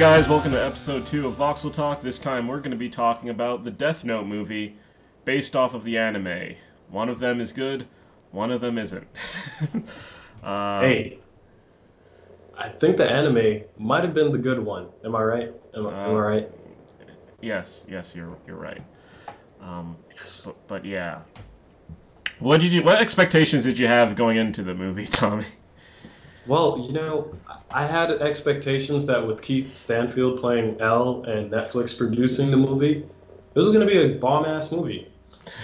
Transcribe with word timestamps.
Guys, 0.00 0.28
welcome 0.28 0.52
to 0.52 0.64
episode 0.64 1.04
2 1.04 1.26
of 1.26 1.34
Voxel 1.34 1.70
Talk. 1.72 2.00
This 2.00 2.18
time 2.18 2.48
we're 2.48 2.60
going 2.60 2.70
to 2.70 2.76
be 2.76 2.88
talking 2.88 3.28
about 3.28 3.64
the 3.64 3.70
Death 3.70 4.02
Note 4.02 4.24
movie 4.26 4.76
based 5.26 5.54
off 5.54 5.74
of 5.74 5.84
the 5.84 5.98
anime. 5.98 6.54
One 6.88 7.10
of 7.10 7.18
them 7.18 7.38
is 7.40 7.52
good, 7.52 7.86
one 8.32 8.50
of 8.50 8.60
them 8.62 8.78
isn't. 8.78 9.06
uh, 10.42 10.80
Hey, 10.80 11.18
I 12.58 12.68
think 12.68 12.96
the 12.96 13.10
anime 13.10 13.62
might 13.78 14.02
have 14.04 14.14
been 14.14 14.32
the 14.32 14.38
good 14.38 14.58
one. 14.58 14.88
Am 15.04 15.14
I 15.14 15.22
right? 15.22 15.48
Am, 15.76 15.86
I- 15.86 15.90
am 15.90 15.94
I 15.94 16.04
Uh, 16.06 16.14
right? 16.14 16.48
Yes, 17.42 17.86
yes, 17.88 18.14
you're 18.16 18.36
you're 18.46 18.56
right. 18.56 18.82
Um, 19.60 19.96
but, 20.08 20.16
Yes. 20.16 20.64
but 20.66 20.84
yeah. 20.86 21.20
What 22.38 22.60
did 22.62 22.72
you 22.72 22.82
what 22.82 23.00
expectations 23.00 23.64
did 23.64 23.78
you 23.78 23.86
have 23.86 24.16
going 24.16 24.38
into 24.38 24.62
the 24.62 24.74
movie, 24.74 25.04
Tommy? 25.10 25.44
Well, 26.46 26.84
you 26.86 26.92
know, 26.92 27.34
I 27.70 27.84
had 27.84 28.10
expectations 28.10 29.06
that 29.06 29.26
with 29.26 29.42
Keith 29.42 29.72
Stanfield 29.72 30.40
playing 30.40 30.80
L 30.80 31.22
and 31.24 31.50
Netflix 31.50 31.96
producing 31.96 32.50
the 32.50 32.56
movie, 32.56 32.98
it 32.98 33.56
was 33.56 33.66
going 33.66 33.80
to 33.80 33.86
be 33.86 33.98
a 33.98 34.18
bomb 34.18 34.44
ass 34.46 34.72
movie. 34.72 35.06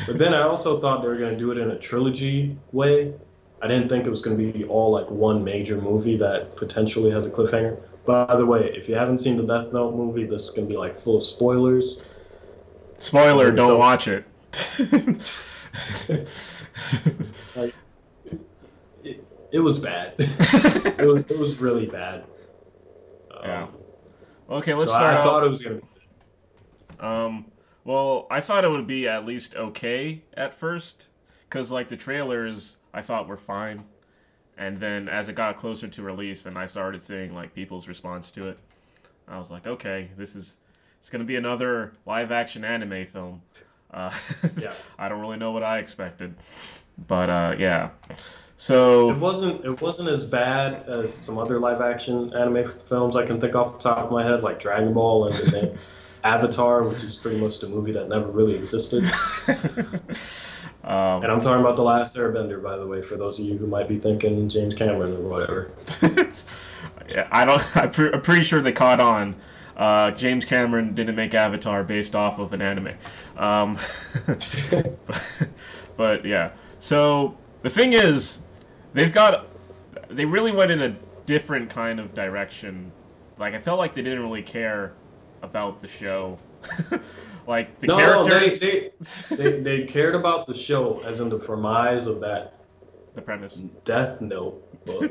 But 0.06 0.18
then 0.18 0.34
I 0.34 0.42
also 0.42 0.80
thought 0.80 1.02
they 1.02 1.08
were 1.08 1.16
going 1.16 1.32
to 1.32 1.38
do 1.38 1.50
it 1.50 1.58
in 1.58 1.70
a 1.70 1.78
trilogy 1.78 2.56
way. 2.72 3.14
I 3.62 3.68
didn't 3.68 3.88
think 3.88 4.06
it 4.06 4.10
was 4.10 4.22
going 4.22 4.36
to 4.36 4.52
be 4.52 4.64
all 4.64 4.90
like 4.90 5.10
one 5.10 5.42
major 5.42 5.80
movie 5.80 6.16
that 6.18 6.56
potentially 6.56 7.10
has 7.10 7.24
a 7.26 7.30
cliffhanger. 7.30 7.80
By 8.04 8.36
the 8.36 8.46
way, 8.46 8.72
if 8.76 8.88
you 8.88 8.94
haven't 8.94 9.18
seen 9.18 9.36
the 9.36 9.42
Death 9.42 9.72
Note 9.72 9.94
movie, 9.94 10.24
this 10.24 10.44
is 10.44 10.50
going 10.50 10.68
to 10.68 10.72
be 10.72 10.78
like 10.78 10.96
full 10.96 11.16
of 11.16 11.22
spoilers. 11.22 12.02
Spoiler, 12.98 13.50
don't 13.50 13.66
so- 13.66 13.78
watch 13.78 14.08
it. 14.08 14.24
It, 19.52 19.60
was 19.60 19.78
bad. 19.78 20.14
it, 20.18 21.06
was, 21.06 21.18
it 21.28 21.38
was 21.38 21.60
really 21.60 21.86
bad. 21.86 22.24
Um, 23.30 23.42
Yeah. 23.44 23.66
okay, 24.50 24.74
let's 24.74 24.90
so 24.90 24.96
start 24.96 25.14
I 25.14 25.18
out. 25.18 25.24
thought 25.24 25.44
it 25.44 25.48
was 25.48 25.60
to 25.60 25.82
Um, 27.00 27.46
well, 27.84 28.26
I 28.30 28.40
thought 28.40 28.64
it 28.64 28.70
would 28.70 28.86
be 28.86 29.08
at 29.08 29.24
least 29.24 29.54
okay 29.54 30.22
at 30.34 30.54
first, 30.54 31.08
because 31.48 31.70
like 31.70 31.88
the 31.88 31.96
trailers 31.96 32.76
I 32.92 33.02
thought 33.02 33.28
were 33.28 33.36
fine, 33.36 33.84
and 34.58 34.78
then 34.80 35.08
as 35.08 35.28
it 35.28 35.34
got 35.34 35.56
closer 35.56 35.86
to 35.88 36.02
release 36.02 36.46
and 36.46 36.58
I 36.58 36.66
started 36.66 37.00
seeing 37.02 37.34
like 37.34 37.54
people's 37.54 37.88
response 37.88 38.30
to 38.32 38.48
it, 38.48 38.58
I 39.28 39.38
was 39.38 39.50
like, 39.50 39.66
okay, 39.66 40.10
this 40.16 40.34
is 40.34 40.56
it's 40.98 41.10
gonna 41.10 41.24
be 41.24 41.36
another 41.36 41.92
live 42.06 42.32
action 42.32 42.64
anime 42.64 43.06
film. 43.06 43.42
Uh, 43.92 44.10
Yeah. 44.58 44.72
I 44.98 45.08
don't 45.08 45.20
really 45.20 45.36
know 45.36 45.52
what 45.52 45.62
I 45.62 45.78
expected, 45.78 46.34
but 47.06 47.30
uh, 47.30 47.54
yeah. 47.58 47.90
So 48.56 49.10
It 49.10 49.18
wasn't. 49.18 49.64
It 49.64 49.80
wasn't 49.80 50.08
as 50.08 50.24
bad 50.24 50.88
as 50.88 51.12
some 51.12 51.38
other 51.38 51.60
live 51.60 51.80
action 51.80 52.32
anime 52.34 52.64
films 52.64 53.14
I 53.16 53.26
can 53.26 53.40
think 53.40 53.54
off 53.54 53.74
the 53.74 53.78
top 53.78 53.98
of 53.98 54.10
my 54.10 54.24
head, 54.24 54.42
like 54.42 54.58
Dragon 54.58 54.94
Ball 54.94 55.28
and 55.28 55.52
then 55.52 55.78
Avatar, 56.24 56.82
which 56.82 57.04
is 57.04 57.14
pretty 57.14 57.38
much 57.38 57.62
a 57.62 57.68
movie 57.68 57.92
that 57.92 58.08
never 58.08 58.26
really 58.26 58.54
existed. 58.54 59.04
um, 60.84 61.22
And 61.22 61.30
I'm 61.30 61.40
talking 61.40 61.60
about 61.60 61.76
the 61.76 61.84
Last 61.84 62.16
Airbender, 62.16 62.62
by 62.62 62.76
the 62.76 62.86
way, 62.86 63.02
for 63.02 63.16
those 63.16 63.38
of 63.38 63.44
you 63.44 63.58
who 63.58 63.66
might 63.66 63.88
be 63.88 63.96
thinking 63.98 64.48
James 64.48 64.74
Cameron 64.74 65.12
or 65.12 65.28
whatever. 65.28 65.70
yeah, 67.10 67.28
I 67.30 67.44
don't. 67.44 67.76
I'm, 67.76 67.90
pre- 67.90 68.12
I'm 68.12 68.22
pretty 68.22 68.42
sure 68.42 68.62
they 68.62 68.72
caught 68.72 69.00
on. 69.00 69.36
Uh, 69.76 70.10
James 70.12 70.46
Cameron 70.46 70.94
didn't 70.94 71.14
make 71.14 71.34
Avatar 71.34 71.84
based 71.84 72.16
off 72.16 72.38
of 72.38 72.54
an 72.54 72.62
anime. 72.62 72.94
Um, 73.36 73.78
but 75.98 76.24
yeah. 76.24 76.52
So 76.80 77.36
the 77.66 77.70
thing 77.70 77.94
is, 77.94 78.40
they've 78.92 79.12
got. 79.12 79.46
They 80.08 80.24
really 80.24 80.52
went 80.52 80.70
in 80.70 80.82
a 80.82 80.94
different 81.26 81.68
kind 81.68 81.98
of 81.98 82.14
direction. 82.14 82.92
Like 83.38 83.54
I 83.54 83.58
felt 83.58 83.78
like 83.78 83.94
they 83.94 84.02
didn't 84.02 84.22
really 84.22 84.42
care 84.42 84.92
about 85.42 85.82
the 85.82 85.88
show. 85.88 86.38
like 87.48 87.80
the 87.80 87.88
no, 87.88 87.98
no, 87.98 88.26
characters, 88.28 88.60
they, 88.60 88.92
they, 89.30 89.36
they 89.36 89.60
they 89.60 89.84
cared 89.84 90.14
about 90.14 90.46
the 90.46 90.54
show, 90.54 91.00
as 91.04 91.18
in 91.18 91.28
the 91.28 91.40
premise 91.40 92.06
of 92.06 92.20
that 92.20 92.54
the 93.16 93.22
premise, 93.22 93.54
Death 93.84 94.20
Note 94.20 94.62
book, 94.84 95.10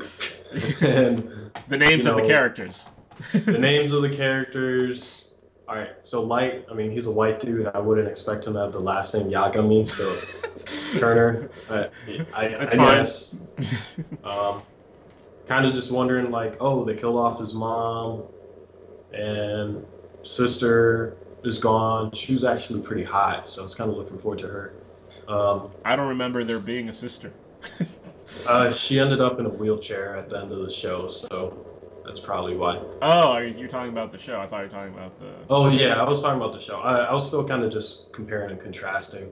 and 0.80 1.30
the 1.68 1.76
names 1.76 2.06
of 2.06 2.16
the 2.16 2.22
characters. 2.22 2.86
the 3.32 3.58
names 3.58 3.92
of 3.92 4.00
the 4.00 4.08
characters. 4.08 5.34
All 5.68 5.74
right, 5.74 5.90
so 6.02 6.22
Light. 6.22 6.64
I 6.70 6.74
mean, 6.74 6.92
he's 6.92 7.06
a 7.06 7.10
white 7.10 7.40
dude. 7.40 7.66
I 7.66 7.80
wouldn't 7.80 8.06
expect 8.06 8.46
him 8.46 8.52
to 8.52 8.60
have 8.60 8.72
the 8.72 8.78
last 8.78 9.14
name 9.14 9.26
Yagami. 9.26 9.84
So 9.86 10.16
Turner. 11.00 11.50
I, 11.68 11.88
I, 12.34 12.48
That's 12.48 12.74
I 12.74 12.76
fine. 12.76 12.96
guess. 12.98 13.48
Um, 14.22 14.62
kind 15.46 15.66
of 15.66 15.72
just 15.72 15.90
wondering, 15.90 16.30
like, 16.30 16.56
oh, 16.60 16.84
they 16.84 16.94
killed 16.94 17.16
off 17.16 17.38
his 17.40 17.52
mom, 17.52 18.22
and 19.12 19.84
sister 20.22 21.16
is 21.42 21.58
gone. 21.58 22.12
She 22.12 22.32
was 22.32 22.44
actually 22.44 22.82
pretty 22.82 23.04
hot, 23.04 23.48
so 23.48 23.62
I 23.62 23.64
was 23.64 23.74
kind 23.74 23.90
of 23.90 23.96
looking 23.96 24.18
forward 24.18 24.38
to 24.40 24.46
her. 24.48 24.74
Um, 25.26 25.70
I 25.84 25.96
don't 25.96 26.08
remember 26.08 26.44
there 26.44 26.60
being 26.60 26.88
a 26.88 26.92
sister. 26.92 27.32
uh, 28.48 28.70
she 28.70 29.00
ended 29.00 29.20
up 29.20 29.40
in 29.40 29.46
a 29.46 29.50
wheelchair 29.50 30.16
at 30.16 30.28
the 30.30 30.38
end 30.40 30.52
of 30.52 30.58
the 30.58 30.70
show, 30.70 31.08
so 31.08 31.75
that's 32.16 32.24
probably 32.26 32.56
why. 32.56 32.80
Oh, 33.02 33.36
you- 33.38 33.54
you're 33.58 33.68
talking 33.68 33.92
about 33.92 34.10
the 34.10 34.18
show? 34.18 34.40
I 34.40 34.46
thought 34.46 34.58
you 34.58 34.64
were 34.64 34.68
talking 34.74 34.94
about 34.94 35.20
the. 35.20 35.32
Oh 35.50 35.68
yeah, 35.68 36.00
I 36.00 36.08
was 36.08 36.22
talking 36.22 36.40
about 36.40 36.52
the 36.52 36.58
show. 36.58 36.78
I, 36.80 37.04
I 37.04 37.12
was 37.12 37.26
still 37.26 37.46
kind 37.46 37.62
of 37.62 37.70
just 37.70 38.12
comparing 38.12 38.50
and 38.50 38.60
contrasting. 38.60 39.30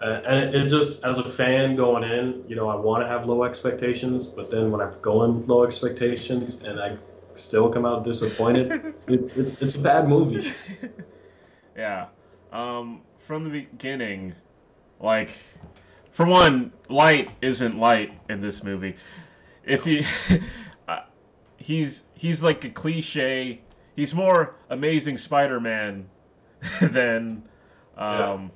Uh, 0.00 0.20
and 0.26 0.54
it, 0.54 0.54
it 0.54 0.68
just, 0.68 1.04
as 1.04 1.18
a 1.18 1.24
fan 1.28 1.74
going 1.74 2.04
in, 2.04 2.44
you 2.46 2.54
know, 2.54 2.68
I 2.68 2.76
want 2.76 3.02
to 3.02 3.08
have 3.08 3.26
low 3.26 3.42
expectations, 3.42 4.28
but 4.28 4.48
then 4.48 4.70
when 4.70 4.80
I 4.80 4.92
go 5.02 5.24
in 5.24 5.36
with 5.36 5.48
low 5.48 5.64
expectations 5.64 6.62
and 6.62 6.80
I 6.80 6.96
still 7.34 7.68
come 7.68 7.84
out 7.84 8.04
disappointed, 8.04 8.70
it, 9.08 9.36
it's 9.36 9.60
it's 9.60 9.76
a 9.78 9.82
bad 9.82 10.06
movie. 10.08 10.50
yeah. 11.76 12.06
Um, 12.52 13.02
from 13.18 13.44
the 13.44 13.50
beginning, 13.50 14.34
like, 15.00 15.30
for 16.12 16.24
one, 16.26 16.72
light 16.88 17.30
isn't 17.42 17.78
light 17.78 18.12
in 18.30 18.40
this 18.40 18.62
movie. 18.62 18.94
If 19.64 19.84
you, 19.86 20.04
he's 21.68 22.02
he's 22.14 22.42
like 22.42 22.64
a 22.64 22.70
cliche. 22.70 23.60
He's 23.94 24.14
more 24.14 24.56
Amazing 24.70 25.18
Spider-Man 25.18 26.08
than, 26.80 27.42
um, 27.96 28.50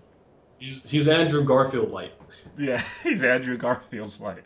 He's 0.58 0.88
he's 0.90 1.08
Andrew 1.08 1.44
Garfield 1.44 1.90
light. 1.90 2.12
yeah. 2.58 2.82
he's 3.02 3.22
Andrew 3.22 3.56
Garfield's 3.58 4.18
light. 4.18 4.44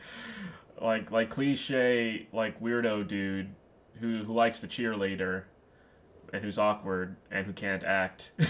Like 0.80 1.10
like 1.10 1.30
cliche 1.30 2.26
like 2.32 2.60
weirdo 2.60 3.06
dude 3.06 3.54
who 4.00 4.24
who 4.24 4.32
likes 4.32 4.60
the 4.60 4.66
cheerleader 4.66 5.44
and 6.32 6.42
who's 6.42 6.58
awkward 6.58 7.16
and 7.30 7.46
who 7.46 7.52
can't 7.52 7.84
act. 7.84 8.32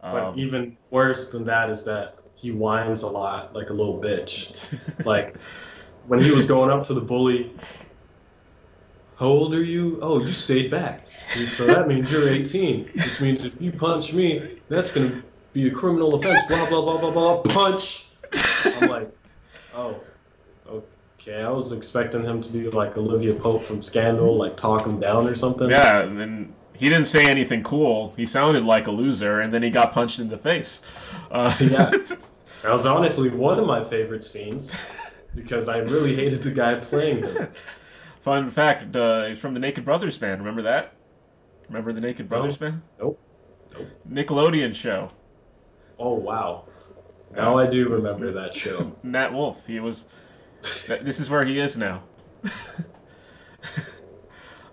But 0.00 0.26
um, 0.26 0.38
even 0.38 0.76
worse 0.90 1.32
than 1.32 1.46
that 1.46 1.70
is 1.70 1.84
that 1.86 2.18
he 2.36 2.52
whines 2.52 3.02
a 3.02 3.08
lot, 3.08 3.52
like 3.52 3.70
a 3.70 3.72
little 3.72 4.00
bitch. 4.00 4.72
like 5.04 5.36
when 6.06 6.20
he 6.20 6.30
was 6.30 6.46
going 6.46 6.70
up 6.70 6.84
to 6.84 6.94
the 6.94 7.00
bully, 7.00 7.52
how 9.18 9.26
old 9.26 9.54
are 9.54 9.62
you? 9.62 9.98
Oh, 10.02 10.20
you 10.20 10.28
stayed 10.32 10.70
back. 10.70 11.04
So 11.28 11.66
that 11.66 11.88
means 11.88 12.10
you're 12.10 12.28
18, 12.28 12.84
which 12.86 13.20
means 13.20 13.44
if 13.44 13.60
you 13.60 13.70
punch 13.72 14.14
me, 14.14 14.58
that's 14.68 14.92
gonna 14.92 15.22
be 15.52 15.68
a 15.68 15.70
criminal 15.70 16.14
offense. 16.14 16.40
Blah 16.48 16.68
blah 16.68 16.80
blah 16.82 16.98
blah 16.98 17.10
blah. 17.10 17.42
Punch. 17.42 18.06
I'm 18.64 18.88
like, 18.88 19.10
oh, 19.74 20.00
okay. 20.70 21.42
I 21.42 21.50
was 21.50 21.72
expecting 21.72 22.22
him 22.22 22.40
to 22.40 22.50
be 22.52 22.70
like 22.70 22.96
Olivia 22.96 23.34
Pope 23.34 23.62
from 23.62 23.82
Scandal, 23.82 24.36
like 24.36 24.56
talk 24.56 24.86
him 24.86 25.00
down 25.00 25.26
or 25.26 25.34
something. 25.34 25.68
yeah, 25.68 26.00
and 26.00 26.18
then 26.18 26.54
he 26.74 26.88
didn't 26.88 27.08
say 27.08 27.26
anything 27.26 27.62
cool. 27.62 28.14
He 28.16 28.24
sounded 28.24 28.64
like 28.64 28.86
a 28.86 28.90
loser, 28.90 29.40
and 29.40 29.52
then 29.52 29.62
he 29.62 29.70
got 29.70 29.92
punched 29.92 30.20
in 30.20 30.28
the 30.28 30.38
face. 30.38 30.80
Uh, 31.30 31.54
Yeah. 31.60 31.90
That 32.62 32.72
was 32.72 32.86
honestly 32.86 33.30
one 33.30 33.60
of 33.60 33.66
my 33.68 33.84
favorite 33.84 34.24
scenes 34.24 34.76
because 35.32 35.68
I 35.68 35.78
really 35.78 36.16
hated 36.16 36.42
the 36.42 36.50
guy 36.50 36.74
playing 36.74 37.22
him. 37.22 37.48
Fun 38.28 38.50
fact: 38.50 38.94
uh, 38.94 39.24
he's 39.24 39.38
from 39.38 39.54
the 39.54 39.60
Naked 39.60 39.86
Brothers 39.86 40.18
band. 40.18 40.42
Remember 40.42 40.60
that? 40.60 40.92
Remember 41.68 41.94
the 41.94 42.02
Naked 42.02 42.28
Brothers 42.28 42.58
band? 42.58 42.82
Nope. 42.98 43.18
Nope. 43.72 43.88
Nickelodeon 44.06 44.74
show. 44.74 45.10
Oh 45.98 46.12
wow! 46.12 46.64
Now 47.34 47.56
I 47.56 47.66
do 47.66 47.88
remember 47.88 48.30
that 48.32 48.54
show. 48.54 48.92
Nat 49.02 49.32
Wolff. 49.32 49.66
He 49.66 49.80
was. 49.80 50.06
th- 50.60 51.00
This 51.00 51.20
is 51.20 51.30
where 51.30 51.42
he 51.42 51.58
is 51.58 51.78
now. 51.78 52.02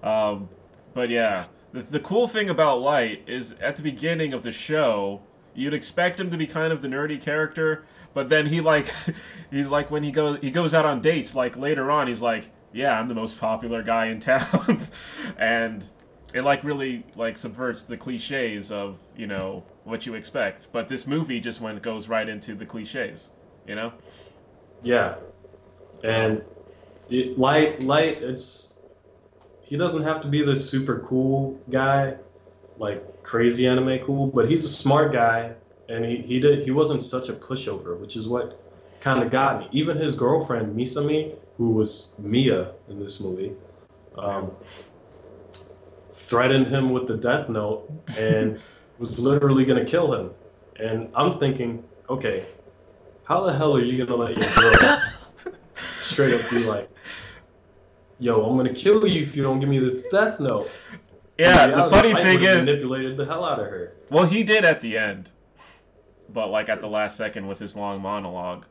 um, 0.03 0.49
but 0.93 1.09
yeah, 1.09 1.45
the, 1.71 1.81
the 1.81 2.01
cool 2.01 2.27
thing 2.27 2.49
about 2.49 2.81
Light 2.81 3.23
is 3.25 3.53
at 3.61 3.77
the 3.77 3.83
beginning 3.83 4.33
of 4.33 4.43
the 4.43 4.51
show, 4.51 5.21
you'd 5.53 5.73
expect 5.73 6.19
him 6.19 6.29
to 6.31 6.37
be 6.37 6.45
kind 6.45 6.73
of 6.73 6.81
the 6.81 6.89
nerdy 6.89 7.21
character, 7.21 7.85
but 8.13 8.27
then 8.27 8.47
he 8.47 8.59
like, 8.59 8.93
he's 9.49 9.69
like 9.69 9.91
when 9.91 10.03
he 10.03 10.11
goes 10.11 10.39
he 10.41 10.51
goes 10.51 10.73
out 10.73 10.83
on 10.83 10.99
dates. 10.99 11.35
Like 11.35 11.55
later 11.55 11.89
on, 11.89 12.07
he's 12.07 12.21
like, 12.21 12.49
yeah, 12.75 13.00
I'm 13.00 13.07
the 13.07 13.16
most 13.16 13.39
popular 13.39 13.81
guy 13.81 14.07
in 14.07 14.19
town, 14.31 14.81
and 15.38 15.83
it 16.33 16.44
like 16.44 16.63
really 16.63 17.04
like 17.16 17.38
subverts 17.38 17.83
the 17.83 17.98
cliches 17.98 18.69
of 18.72 19.00
you 19.16 19.27
know 19.27 19.63
what 19.86 20.06
you 20.06 20.16
expect. 20.16 20.68
But 20.74 20.89
this 20.89 21.07
movie 21.07 21.39
just 21.39 21.62
went 21.62 21.81
goes 21.81 22.10
right 22.10 22.27
into 22.27 22.54
the 22.54 22.66
cliches, 22.66 23.31
you 23.66 23.75
know. 23.75 23.94
Yeah, 24.83 25.16
and 26.04 26.44
it, 27.10 27.39
light, 27.39 27.81
light. 27.81 28.22
It's 28.22 28.81
he 29.62 29.77
doesn't 29.77 30.04
have 30.04 30.19
to 30.22 30.27
be 30.27 30.44
this 30.44 30.69
super 30.69 31.00
cool 31.00 31.60
guy, 31.69 32.16
like 32.77 33.01
crazy 33.24 33.68
anime 33.68 34.00
cool, 34.00 34.27
but 34.27 34.50
he's 34.50 34.66
a 34.66 34.69
smart 34.69 35.13
guy, 35.13 35.54
and 35.88 36.04
he, 36.04 36.18
he 36.18 36.39
did 36.42 36.63
he 36.63 36.72
wasn't 36.72 37.01
such 37.01 37.30
a 37.30 37.33
pushover, 37.33 37.98
which 37.98 38.18
is 38.18 38.27
what 38.27 38.60
kind 39.01 39.24
of 39.24 39.30
got 39.31 39.59
me. 39.59 39.68
Even 39.71 39.97
his 39.97 40.15
girlfriend 40.15 40.75
Misami, 40.75 41.36
who 41.57 41.71
was 41.71 42.18
Mia 42.19 42.71
in 42.89 43.00
this 43.00 43.21
movie, 43.21 43.51
um, 44.18 44.51
threatened 46.12 46.68
him 46.68 46.92
with 46.92 47.07
the 47.07 47.18
death 47.18 47.50
note 47.50 47.89
and 48.18 48.59
was 49.00 49.19
literally 49.19 49.65
gonna 49.65 49.86
kill 49.86 50.13
him. 50.13 50.31
And 50.77 51.09
I'm 51.15 51.31
thinking, 51.31 51.83
okay, 52.09 52.45
how 53.24 53.42
the 53.42 53.53
hell 53.53 53.75
are 53.75 53.81
you 53.81 54.03
gonna 54.06 54.15
let 54.19 54.38
your 54.38 54.47
girl 54.56 55.01
straight 56.00 56.33
up 56.33 56.50
be 56.50 56.59
like, 56.59 56.89
"Yo, 58.19 58.44
I'm 58.45 58.56
gonna 58.57 58.74
kill 58.74 59.06
you 59.07 59.24
if 59.24 59.36
you 59.36 59.44
don't 59.44 59.59
give 59.59 59.69
me 59.69 59.80
this 59.80 60.07
death 60.09 60.39
note"? 60.39 60.69
Yeah, 61.38 61.65
In 61.65 61.71
the 61.71 61.89
funny 61.89 62.13
thing 62.13 62.41
is, 62.41 62.57
manipulated 62.57 63.18
the 63.18 63.25
hell 63.25 63.44
out 63.44 63.59
of 63.59 63.65
her. 63.65 63.94
well, 64.09 64.25
he 64.25 64.44
did 64.44 64.63
at 64.63 64.80
the 64.80 64.98
end, 64.98 65.31
but 66.30 66.50
like 66.50 66.69
at 66.69 66.80
the 66.81 66.88
last 66.88 67.18
second 67.18 67.48
with 67.48 67.59
his 67.59 67.75
long 67.75 68.01
monologue. 68.01 68.65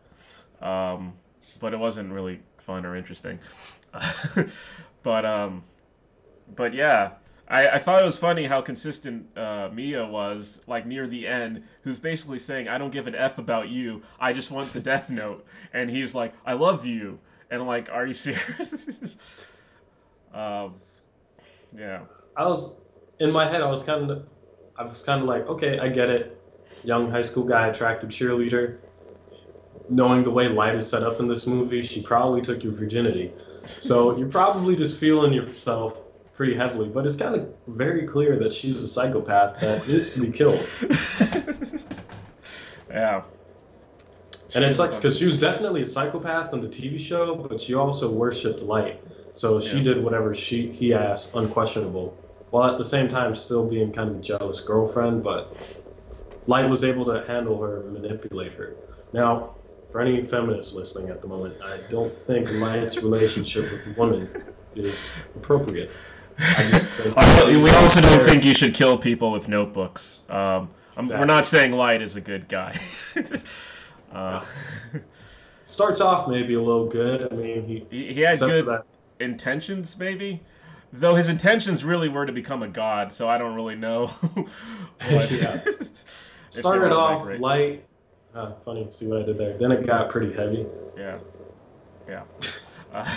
Um, 0.61 1.15
but 1.61 1.73
it 1.73 1.79
wasn't 1.79 2.13
really 2.13 2.41
fun 2.59 2.87
or 2.87 2.97
interesting. 2.97 3.39
but 5.03 5.25
um, 5.25 5.63
but 6.57 6.75
yeah, 6.75 7.13
I, 7.49 7.69
I 7.69 7.79
thought 7.79 8.03
it 8.03 8.05
was 8.05 8.19
funny 8.19 8.45
how 8.47 8.61
consistent 8.61 9.27
uh, 9.37 9.69
Mia 9.73 10.07
was, 10.07 10.61
like 10.67 10.87
near 10.87 11.07
the 11.07 11.27
end, 11.27 11.65
who's 11.83 11.99
basically 11.99 12.39
saying, 12.39 12.69
"I 12.69 12.79
don't 12.79 12.91
give 12.91 13.07
an 13.07 13.15
f 13.15 13.39
about 13.39 13.69
you. 13.69 14.03
I 14.19 14.33
just 14.33 14.51
want 14.51 14.73
the 14.73 14.81
Death 14.81 15.11
Note," 15.11 15.47
and 15.73 15.91
he's 15.91 16.15
like, 16.15 16.33
"I 16.47 16.55
love 16.55 16.87
you," 16.87 17.19
and 17.51 17.61
I'm 17.61 17.67
like, 17.67 17.91
"Are 17.93 18.07
you 18.07 18.15
serious?" 18.15 19.47
um, 20.35 20.75
yeah, 21.77 22.01
I 22.37 22.47
was 22.47 22.81
in 23.19 23.31
my 23.31 23.47
head. 23.47 23.61
I 23.61 23.71
was 23.71 23.83
kind 23.83 24.11
of, 24.11 24.27
I 24.77 24.83
was 24.83 25.03
kind 25.03 25.21
of 25.21 25.29
like, 25.29 25.47
okay, 25.49 25.79
I 25.79 25.89
get 25.89 26.11
it. 26.11 26.41
Young 26.83 27.11
high 27.11 27.21
school 27.21 27.45
guy, 27.45 27.69
attractive 27.69 28.09
cheerleader. 28.09 28.79
Knowing 29.89 30.23
the 30.23 30.31
way 30.31 30.49
Light 30.49 30.75
is 30.75 30.89
set 30.89 31.03
up 31.03 31.21
in 31.21 31.29
this 31.29 31.47
movie, 31.47 31.83
she 31.83 32.03
probably 32.03 32.41
took 32.41 32.65
your 32.65 32.73
virginity. 32.73 33.33
So 33.67 34.17
you're 34.19 34.31
probably 34.31 34.77
just 34.77 34.99
feeling 34.99 35.33
yourself 35.33 35.99
pretty 36.35 36.55
heavily. 36.55 36.89
But 36.89 37.05
it's 37.07 37.17
kind 37.17 37.35
of 37.35 37.55
very 37.67 38.07
clear 38.07 38.37
that 38.39 38.53
she's 38.53 38.83
a 38.83 38.89
psychopath 38.89 39.61
that 39.61 39.87
needs 39.87 40.11
to 40.11 40.21
be 40.21 40.31
killed. 40.31 40.67
yeah. 42.89 43.23
And 44.55 44.65
it 44.65 44.75
sucks 44.75 44.99
because 44.99 45.19
she 45.19 45.27
was 45.27 45.39
definitely 45.39 45.83
a 45.83 45.87
psychopath 45.87 46.53
in 46.53 46.61
the 46.61 46.69
TV 46.69 46.99
show, 46.99 47.35
but 47.35 47.61
she 47.61 47.75
also 47.75 48.13
worshipped 48.13 48.63
Light. 48.63 49.01
So 49.33 49.59
she 49.59 49.79
Yeah. 49.79 49.85
did 49.85 50.05
whatever 50.05 50.33
she 50.35 50.69
he 50.69 50.95
asked, 50.95 51.35
unquestionable, 51.35 52.17
while 52.51 52.71
at 52.71 52.79
the 52.79 52.85
same 52.85 53.09
time 53.09 53.35
still 53.35 53.69
being 53.69 53.91
kind 53.91 54.11
of 54.11 54.17
a 54.17 54.21
jealous 54.21 54.61
girlfriend. 54.61 55.25
But 55.25 55.53
Light 56.47 56.71
was 56.71 56.85
able 56.85 57.05
to 57.07 57.27
handle 57.27 57.61
her, 57.63 57.81
and 57.81 57.95
manipulate 57.95 58.53
her. 58.53 58.75
Now, 59.13 59.54
for 59.95 60.01
any 60.01 60.21
feminists 60.25 60.75
listening 60.75 61.09
at 61.09 61.23
the 61.23 61.29
moment, 61.29 61.55
I 61.65 61.79
don't 61.89 62.13
think 62.27 62.51
Light's 62.55 63.01
relationship 63.01 63.71
with 63.71 63.97
women 63.97 64.29
is 64.75 65.17
appropriate. 65.37 65.89
I 66.37 66.67
just 66.69 66.95
think 66.95 67.15
we 67.47 67.71
also 67.71 68.01
don't 68.01 68.11
There- 68.11 68.27
think 68.29 68.45
you 68.45 68.55
should 68.55 68.75
kill 68.75 68.99
people 68.99 69.31
with 69.31 69.47
notebooks. 69.47 70.23
Um, 70.29 70.69
I'm- 70.97 71.09
We're 71.09 71.27
not 71.27 71.47
saying 71.47 71.71
Light 71.71 72.03
is 72.03 72.17
a 72.17 72.21
good 72.21 72.49
guy. 72.49 72.77
uh, 74.13 74.45
starts 75.65 76.01
off 76.01 76.27
maybe 76.27 76.55
a 76.55 76.61
little 76.61 76.89
good. 76.89 77.33
I 77.33 77.37
mean, 77.37 77.65
he 77.65 77.87
he, 77.89 78.15
he 78.15 78.21
had 78.23 78.41
good 78.41 78.83
intentions, 79.21 79.97
maybe. 79.97 80.41
Though 80.93 81.15
his 81.15 81.29
intentions 81.29 81.85
really 81.85 82.09
were 82.09 82.27
to 82.27 82.33
become 82.33 82.65
a 82.65 82.69
god, 82.69 83.13
so 83.13 83.29
I 83.29 83.39
don't 83.39 83.55
really 83.55 83.77
know. 83.77 84.11
Yeah. 85.31 85.61
started 86.51 86.91
off 86.91 87.23
great. 87.23 87.39
light. 87.39 87.85
Uh, 88.35 88.53
funny, 88.65 88.89
see 88.91 89.07
what 89.07 89.23
I 89.23 89.25
did 89.25 89.39
there. 89.39 89.57
Then 89.57 89.71
it 89.71 89.87
got 89.87 90.11
pretty 90.11 90.33
heavy. 90.33 90.67
Yeah, 90.97 91.19
yeah. 92.09 92.25
Uh, 92.93 93.17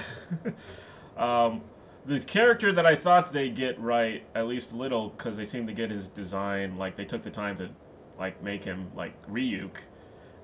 um, 1.17 1.61
the 2.05 2.19
character 2.19 2.71
that 2.71 2.85
I 2.85 2.95
thought 2.95 3.33
they 3.33 3.49
get 3.49 3.79
right, 3.79 4.23
at 4.35 4.47
least 4.47 4.73
a 4.73 4.75
little, 4.75 5.09
because 5.09 5.35
they 5.35 5.45
seem 5.45 5.65
to 5.67 5.73
get 5.73 5.89
his 5.89 6.07
design. 6.07 6.77
Like 6.77 6.95
they 6.95 7.05
took 7.05 7.23
the 7.23 7.31
time 7.31 7.55
to, 7.57 7.69
like, 8.19 8.41
make 8.43 8.63
him 8.63 8.91
like 8.95 9.13
Ryuk, 9.27 9.77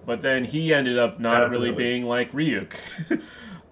but 0.06 0.22
then 0.22 0.44
he 0.44 0.74
ended 0.74 0.98
up 0.98 1.20
not 1.20 1.50
really 1.50 1.72
being 1.72 2.06
like 2.06 2.32
Ryuk. 2.32 2.74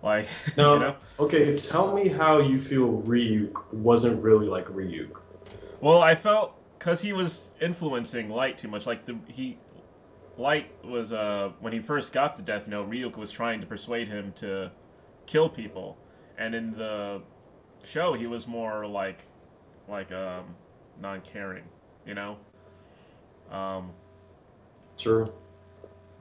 like, 0.04 0.28
No, 0.58 0.76
you 0.76 0.80
know. 0.82 0.96
okay. 1.20 1.58
Tell 1.58 1.96
me 1.96 2.10
how 2.10 2.40
you 2.40 2.60
feel 2.60 3.02
Ryuk 3.02 3.74
wasn't 3.74 4.22
really 4.24 4.48
like 4.48 4.66
Ryuk. 4.66 5.20
Well, 5.82 6.02
I 6.02 6.14
felt 6.14 6.54
because 6.78 7.02
he 7.02 7.12
was 7.12 7.52
influencing 7.60 8.30
Light 8.30 8.60
too 8.60 8.68
much. 8.68 8.86
Like 8.86 9.06
the 9.06 9.18
he, 9.28 9.58
Light 10.42 10.72
was 10.84 11.14
uh 11.14 11.52
when 11.60 11.72
he 11.72 11.80
first 11.80 12.14
got 12.14 12.36
the 12.36 12.42
Death 12.42 12.68
Note, 12.68 12.90
Ryuk 12.90 13.16
was 13.16 13.32
trying 13.32 13.62
to 13.62 13.68
persuade 13.68 14.08
him 14.08 14.34
to 14.38 14.72
kill 15.28 15.48
people, 15.48 15.98
and 16.38 16.56
in 16.56 16.72
the 16.76 17.22
show 17.84 18.14
he 18.14 18.26
was 18.26 18.48
more 18.48 18.88
like 18.88 19.22
like 19.88 20.12
um 20.12 20.46
non-caring, 21.00 21.64
you 22.08 22.16
know. 22.16 22.38
Um, 23.52 23.92
True. 24.98 25.26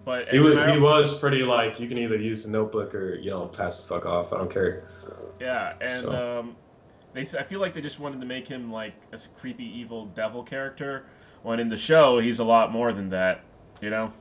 but 0.05 0.29
He 0.29 0.39
was, 0.39 0.55
he 0.73 0.79
was 0.79 1.19
pretty 1.19 1.43
like 1.43 1.81
you 1.81 1.89
can 1.89 1.97
either 1.99 2.17
use 2.17 2.45
the 2.45 2.51
notebook 2.51 2.95
or 2.95 3.15
you 3.15 3.31
know 3.31 3.47
pass 3.47 3.81
the 3.81 3.89
fuck 3.89 4.05
off. 4.05 4.35
I 4.35 4.39
don't 4.39 4.51
care. 4.51 4.85
Yeah, 5.41 5.75
and 5.81 5.91
So- 5.91 6.41
um, 6.41 6.57
they 7.15 7.23
I 7.23 7.43
feel 7.45 7.61
like 7.61 7.73
they 7.73 7.81
just 7.81 7.99
wanted 7.99 8.21
to 8.21 8.27
make 8.27 8.47
him 8.47 8.71
like 8.71 8.95
a 9.13 9.19
creepy 9.39 9.65
evil 9.65 10.07
devil 10.07 10.43
character, 10.43 11.05
when 11.43 11.59
in 11.59 11.69
the 11.69 11.79
show 11.79 12.19
he's 12.19 12.39
a 12.39 12.45
lot 12.45 12.71
more 12.71 12.93
than 12.93 13.09
that. 13.11 13.45
You 13.81 13.91
know, 13.91 14.13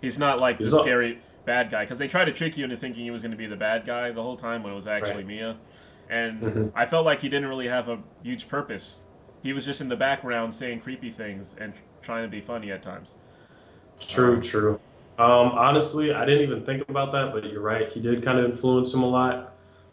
he's 0.00 0.18
not 0.18 0.40
like 0.40 0.58
the 0.58 0.70
scary 0.70 1.18
bad 1.44 1.70
guy 1.70 1.84
because 1.84 1.98
they 1.98 2.08
tried 2.08 2.26
to 2.26 2.32
trick 2.32 2.56
you 2.56 2.64
into 2.64 2.76
thinking 2.76 3.04
he 3.04 3.10
was 3.10 3.22
going 3.22 3.32
to 3.32 3.36
be 3.38 3.46
the 3.46 3.56
bad 3.56 3.86
guy 3.86 4.10
the 4.10 4.22
whole 4.22 4.36
time 4.36 4.62
when 4.62 4.72
it 4.72 4.76
was 4.76 4.86
actually 4.86 5.24
Right. 5.24 5.26
Mia, 5.26 5.56
and 6.08 6.42
Mhm. 6.42 6.72
I 6.74 6.86
felt 6.86 7.04
like 7.04 7.20
he 7.20 7.28
didn't 7.28 7.48
really 7.48 7.68
have 7.68 7.88
a 7.88 7.98
huge 8.22 8.48
purpose. 8.48 9.00
He 9.42 9.52
was 9.52 9.64
just 9.64 9.80
in 9.80 9.88
the 9.88 9.96
background 9.96 10.54
saying 10.54 10.80
creepy 10.80 11.10
things 11.10 11.54
and 11.58 11.74
trying 12.02 12.24
to 12.24 12.28
be 12.28 12.40
funny 12.40 12.72
at 12.72 12.82
times. 12.82 13.14
True, 14.00 14.40
true. 14.40 14.80
Um, 15.18 15.52
honestly, 15.52 16.12
I 16.12 16.24
didn't 16.24 16.42
even 16.42 16.62
think 16.62 16.88
about 16.88 17.12
that, 17.12 17.32
but 17.32 17.50
you're 17.52 17.62
right. 17.62 17.88
He 17.88 18.00
did 18.00 18.22
kind 18.22 18.38
of 18.38 18.50
influence 18.50 18.92
him 18.92 19.02
a 19.02 19.08
lot. 19.08 19.52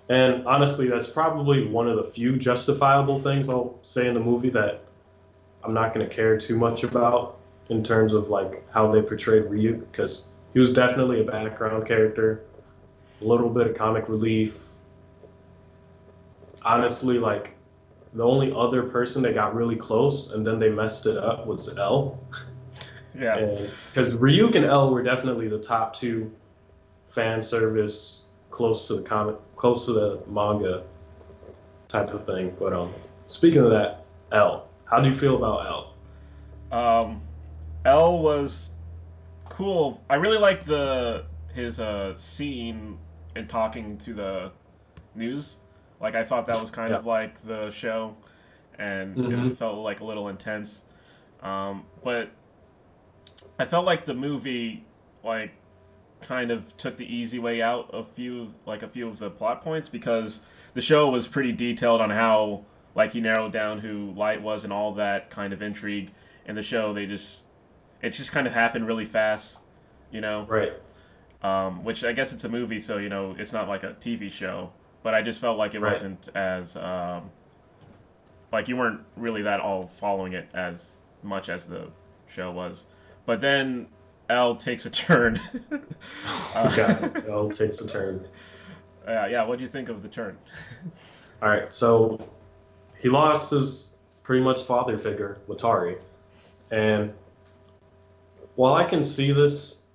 And 0.09 0.47
honestly, 0.47 0.87
that's 0.87 1.07
probably 1.07 1.67
one 1.67 1.87
of 1.87 1.97
the 1.97 2.03
few 2.03 2.37
justifiable 2.37 3.19
things 3.19 3.49
I'll 3.49 3.77
say 3.81 4.07
in 4.07 4.13
the 4.13 4.19
movie 4.19 4.49
that 4.49 4.81
I'm 5.63 5.73
not 5.73 5.93
going 5.93 6.07
to 6.07 6.13
care 6.13 6.37
too 6.37 6.57
much 6.57 6.83
about 6.83 7.40
in 7.71 7.81
terms 7.81 8.13
of 8.13 8.29
like 8.29 8.69
how 8.71 8.91
they 8.91 9.01
portrayed 9.01 9.45
Ryuk, 9.45 9.79
because 9.79 10.33
he 10.53 10.59
was 10.59 10.73
definitely 10.73 11.21
a 11.21 11.23
background 11.23 11.87
character, 11.87 12.43
a 13.21 13.25
little 13.25 13.49
bit 13.49 13.65
of 13.65 13.77
comic 13.77 14.09
relief. 14.09 14.67
Honestly, 16.65 17.17
like 17.17 17.55
the 18.13 18.23
only 18.23 18.51
other 18.53 18.83
person 18.83 19.23
that 19.23 19.33
got 19.33 19.55
really 19.55 19.77
close 19.77 20.33
and 20.33 20.45
then 20.45 20.59
they 20.59 20.69
messed 20.69 21.05
it 21.05 21.17
up 21.17 21.47
was 21.47 21.77
L. 21.77 22.19
Yeah, 23.13 23.35
Because 23.89 24.17
Ryuk 24.17 24.55
and 24.55 24.63
L 24.63 24.89
were 24.89 25.03
definitely 25.03 25.49
the 25.49 25.59
top 25.59 25.93
two 25.93 26.31
fan 27.07 27.41
service, 27.41 28.29
close 28.49 28.87
to 28.87 28.95
the 28.95 29.01
comic, 29.03 29.35
close 29.57 29.85
to 29.87 29.91
the 29.91 30.23
manga 30.29 30.83
type 31.89 32.13
of 32.13 32.25
thing. 32.25 32.53
But 32.57 32.71
um, 32.71 32.93
speaking 33.27 33.63
of 33.63 33.71
that, 33.71 34.05
L, 34.31 34.69
how 34.85 35.01
do 35.01 35.09
you 35.09 35.15
feel 35.15 35.35
about 35.35 35.65
L? 36.71 36.79
Um, 36.79 37.21
L 37.85 38.21
was 38.21 38.71
cool. 39.49 40.01
I 40.09 40.15
really 40.15 40.37
liked 40.37 40.65
the 40.65 41.25
his 41.53 41.79
uh, 41.79 42.15
scene 42.15 42.97
and 43.35 43.49
talking 43.49 43.97
to 43.99 44.13
the 44.13 44.51
news. 45.15 45.57
Like 45.99 46.15
I 46.15 46.23
thought 46.23 46.45
that 46.47 46.59
was 46.59 46.71
kind 46.71 46.93
of 46.93 47.05
like 47.05 47.41
the 47.45 47.71
show, 47.71 48.15
and 48.77 49.15
Mhm. 49.17 49.51
it 49.51 49.57
felt 49.57 49.77
like 49.79 49.99
a 49.99 50.03
little 50.05 50.29
intense. 50.29 50.85
Um, 51.41 51.85
but 52.03 52.29
I 53.59 53.65
felt 53.65 53.85
like 53.85 54.05
the 54.05 54.13
movie 54.13 54.83
like 55.23 55.51
kind 56.21 56.51
of 56.51 56.75
took 56.77 56.97
the 56.97 57.15
easy 57.15 57.39
way 57.39 57.61
out 57.61 57.89
a 57.93 58.03
few 58.03 58.53
like 58.65 58.83
a 58.83 58.87
few 58.87 59.07
of 59.07 59.17
the 59.17 59.29
plot 59.29 59.63
points 59.63 59.89
because 59.89 60.39
the 60.75 60.81
show 60.81 61.09
was 61.09 61.27
pretty 61.27 61.51
detailed 61.51 61.99
on 61.99 62.09
how 62.11 62.63
like 62.93 63.11
he 63.11 63.21
narrowed 63.21 63.51
down 63.51 63.79
who 63.79 64.11
Light 64.11 64.41
was 64.41 64.63
and 64.63 64.71
all 64.73 64.93
that 64.93 65.29
kind 65.29 65.51
of 65.53 65.61
intrigue. 65.61 66.11
In 66.45 66.55
the 66.55 66.63
show, 66.63 66.93
they 66.93 67.05
just 67.05 67.43
it 68.01 68.11
just 68.11 68.31
kind 68.31 68.47
of 68.47 68.53
happened 68.53 68.87
really 68.87 69.05
fast, 69.05 69.59
you 70.11 70.21
know. 70.21 70.45
Right. 70.47 70.73
Um, 71.43 71.83
which 71.83 72.03
I 72.03 72.11
guess 72.13 72.33
it's 72.33 72.43
a 72.43 72.49
movie, 72.49 72.79
so 72.79 72.97
you 72.97 73.09
know 73.09 73.35
it's 73.37 73.51
not 73.53 73.67
like 73.67 73.83
a 73.83 73.93
TV 73.93 74.31
show. 74.31 74.71
But 75.03 75.15
I 75.15 75.23
just 75.23 75.41
felt 75.41 75.57
like 75.57 75.73
it 75.73 75.79
Right. 75.81 75.93
wasn't 75.93 76.29
as 76.35 76.75
um, 76.75 77.31
like 78.51 78.67
you 78.67 78.77
weren't 78.77 79.01
really 79.17 79.41
that 79.43 79.59
all 79.59 79.89
following 79.99 80.33
it 80.33 80.47
as 80.53 80.95
much 81.23 81.49
as 81.49 81.65
the 81.65 81.87
show 82.29 82.51
was. 82.51 82.85
But 83.25 83.41
then 83.41 83.87
L 84.29 84.55
takes 84.55 84.85
a 84.85 84.89
turn. 84.91 85.39
God, 86.53 87.25
L 87.27 87.49
takes 87.49 87.81
a 87.81 87.87
turn. 87.87 88.25
Uh, 89.07 89.25
yeah, 89.31 89.43
what 89.43 89.57
do 89.57 89.63
you 89.63 89.67
think 89.67 89.89
of 89.89 90.03
the 90.03 90.09
turn? 90.09 90.37
All 91.41 91.49
right, 91.49 91.73
so 91.73 92.29
he 92.99 93.09
lost 93.09 93.49
his 93.49 93.97
pretty 94.21 94.43
much 94.43 94.61
father 94.63 94.95
figure, 94.95 95.39
Watari, 95.47 95.97
and 96.69 97.11
while 98.55 98.73
I 98.73 98.83
can 98.83 99.03
see 99.03 99.31
this 99.31 99.85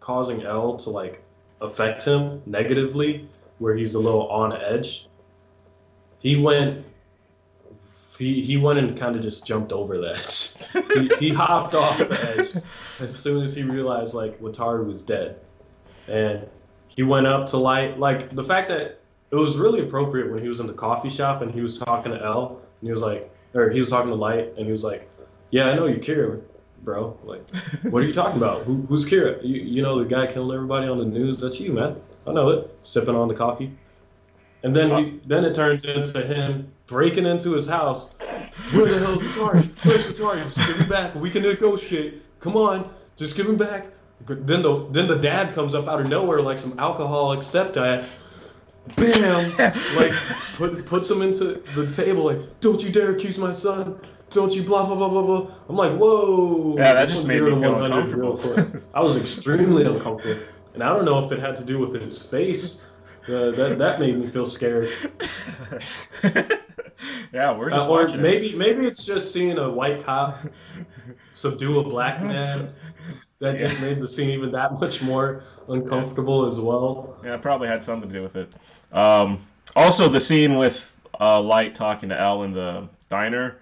causing 0.00 0.42
L 0.42 0.76
to 0.78 0.90
like 0.90 1.22
affect 1.60 2.04
him 2.04 2.42
negatively, 2.46 3.28
where 3.58 3.74
he's 3.74 3.94
a 3.94 3.98
little 3.98 4.28
on 4.28 4.56
edge, 4.56 5.08
he 6.20 6.36
went. 6.36 6.84
He, 8.18 8.40
he 8.40 8.56
went 8.56 8.78
and 8.78 8.96
kind 8.96 9.14
of 9.14 9.20
just 9.20 9.46
jumped 9.46 9.72
over 9.72 9.98
that. 9.98 10.70
edge. 10.74 11.10
he, 11.18 11.26
he 11.26 11.34
hopped 11.34 11.74
off 11.74 11.98
the 11.98 12.34
edge 12.38 12.62
as 13.00 13.14
soon 13.14 13.42
as 13.42 13.54
he 13.54 13.62
realized 13.62 14.14
like 14.14 14.40
Watari 14.40 14.86
was 14.86 15.02
dead, 15.02 15.38
and 16.08 16.48
he 16.88 17.02
went 17.02 17.26
up 17.26 17.46
to 17.48 17.58
light 17.58 17.98
like 17.98 18.30
the 18.30 18.42
fact 18.42 18.68
that 18.68 19.00
it 19.30 19.34
was 19.34 19.58
really 19.58 19.80
appropriate 19.80 20.30
when 20.30 20.40
he 20.40 20.48
was 20.48 20.60
in 20.60 20.66
the 20.66 20.72
coffee 20.72 21.10
shop 21.10 21.42
and 21.42 21.52
he 21.52 21.60
was 21.60 21.78
talking 21.78 22.12
to 22.12 22.24
L 22.24 22.62
and 22.80 22.88
he 22.88 22.90
was 22.90 23.02
like, 23.02 23.28
or 23.54 23.68
he 23.68 23.78
was 23.78 23.90
talking 23.90 24.10
to 24.10 24.16
Light 24.16 24.52
and 24.56 24.66
he 24.66 24.72
was 24.72 24.84
like, 24.84 25.08
"Yeah, 25.50 25.68
I 25.68 25.74
know 25.74 25.86
you 25.86 25.96
Kira, 25.96 26.40
bro. 26.86 27.18
Like, 27.24 27.46
what 27.82 28.02
are 28.02 28.06
you 28.06 28.14
talking 28.14 28.38
about? 28.38 28.62
Who, 28.62 28.76
who's 28.86 29.04
Kira? 29.04 29.42
You, 29.42 29.60
you 29.60 29.82
know 29.82 30.02
the 30.02 30.08
guy 30.08 30.26
killing 30.26 30.54
everybody 30.54 30.88
on 30.88 30.96
the 30.96 31.04
news? 31.04 31.40
That's 31.40 31.60
you, 31.60 31.74
man. 31.74 31.96
I 32.26 32.32
know 32.32 32.48
it. 32.50 32.70
Sipping 32.80 33.14
on 33.14 33.28
the 33.28 33.34
coffee." 33.34 33.72
And 34.62 34.74
then 34.74 35.04
he, 35.04 35.20
then 35.26 35.44
it 35.44 35.54
turns 35.54 35.84
into 35.84 36.22
him 36.22 36.72
breaking 36.86 37.26
into 37.26 37.52
his 37.52 37.68
house. 37.68 38.16
Where 38.72 38.86
the 38.86 38.98
hell's 38.98 39.22
Watari? 39.22 39.86
Where's 39.86 40.06
Watari? 40.06 40.42
Just 40.42 40.66
give 40.66 40.78
him 40.78 40.88
back. 40.88 41.14
We 41.14 41.28
can 41.28 41.42
negotiate. 41.42 42.22
Come 42.40 42.56
on, 42.56 42.88
just 43.16 43.36
give 43.36 43.46
him 43.46 43.56
back. 43.56 43.88
Then 44.26 44.62
the 44.62 44.86
then 44.90 45.08
the 45.08 45.18
dad 45.18 45.52
comes 45.52 45.74
up 45.74 45.88
out 45.88 46.00
of 46.00 46.08
nowhere 46.08 46.40
like 46.40 46.58
some 46.58 46.78
alcoholic 46.78 47.40
stepdad. 47.40 48.04
Bam! 48.94 49.50
like 49.96 50.12
put 50.54 50.86
puts 50.86 51.10
him 51.10 51.22
into 51.22 51.54
the 51.74 51.86
table 51.86 52.24
like, 52.24 52.38
don't 52.60 52.82
you 52.82 52.90
dare 52.92 53.12
accuse 53.12 53.38
my 53.38 53.52
son. 53.52 53.98
Don't 54.30 54.54
you 54.54 54.62
blah 54.62 54.86
blah 54.86 54.94
blah 54.96 55.08
blah 55.08 55.22
blah. 55.22 55.50
I'm 55.68 55.76
like, 55.76 55.92
whoa. 55.98 56.76
Yeah, 56.76 56.94
that 56.94 57.08
just 57.08 57.26
made 57.26 57.34
zero 57.38 57.56
me 57.56 57.62
feel 57.62 57.72
100 57.72 58.16
real 58.16 58.32
uncomfortable. 58.36 58.64
quick. 58.70 58.82
I 58.94 59.00
was 59.00 59.16
extremely 59.16 59.84
uncomfortable, 59.84 60.40
and 60.74 60.82
I 60.82 60.88
don't 60.94 61.04
know 61.04 61.18
if 61.24 61.32
it 61.32 61.38
had 61.40 61.56
to 61.56 61.64
do 61.64 61.78
with 61.78 61.94
his 62.00 62.30
face. 62.30 62.82
Uh, 63.28 63.50
that 63.52 63.78
that 63.78 63.98
made 64.00 64.16
me 64.18 64.26
feel 64.28 64.46
scared. 64.46 64.88
yeah, 67.32 67.56
we're 67.56 67.70
just 67.70 67.86
Uh, 67.86 67.90
or 67.90 68.02
watching. 68.02 68.20
it. 68.20 68.22
maybe 68.22 68.54
maybe 68.54 68.86
it's 68.86 69.04
just 69.04 69.32
seeing 69.32 69.58
a 69.58 69.68
white 69.70 70.04
cop 70.04 70.38
subdue 71.30 71.80
a 71.80 71.84
black 71.84 72.22
man 72.22 72.72
that 73.38 73.58
just 73.58 73.80
made 73.82 74.00
the 74.00 74.08
scene 74.08 74.30
even 74.30 74.52
that 74.52 74.72
much 74.80 75.02
more 75.02 75.42
uncomfortable 75.68 76.46
as 76.46 76.58
well. 76.60 77.16
Yeah, 77.24 77.34
it 77.34 77.42
probably 77.42 77.68
had 77.68 77.82
something 77.84 78.08
to 78.10 78.14
do 78.16 78.22
with 78.22 78.36
it. 78.36 78.54
Um, 78.92 79.40
also, 79.74 80.08
the 80.08 80.20
scene 80.20 80.56
with 80.56 80.92
uh, 81.20 81.40
Light 81.40 81.74
talking 81.74 82.08
to 82.10 82.20
L 82.20 82.42
in 82.44 82.52
the 82.52 82.88
diner. 83.08 83.56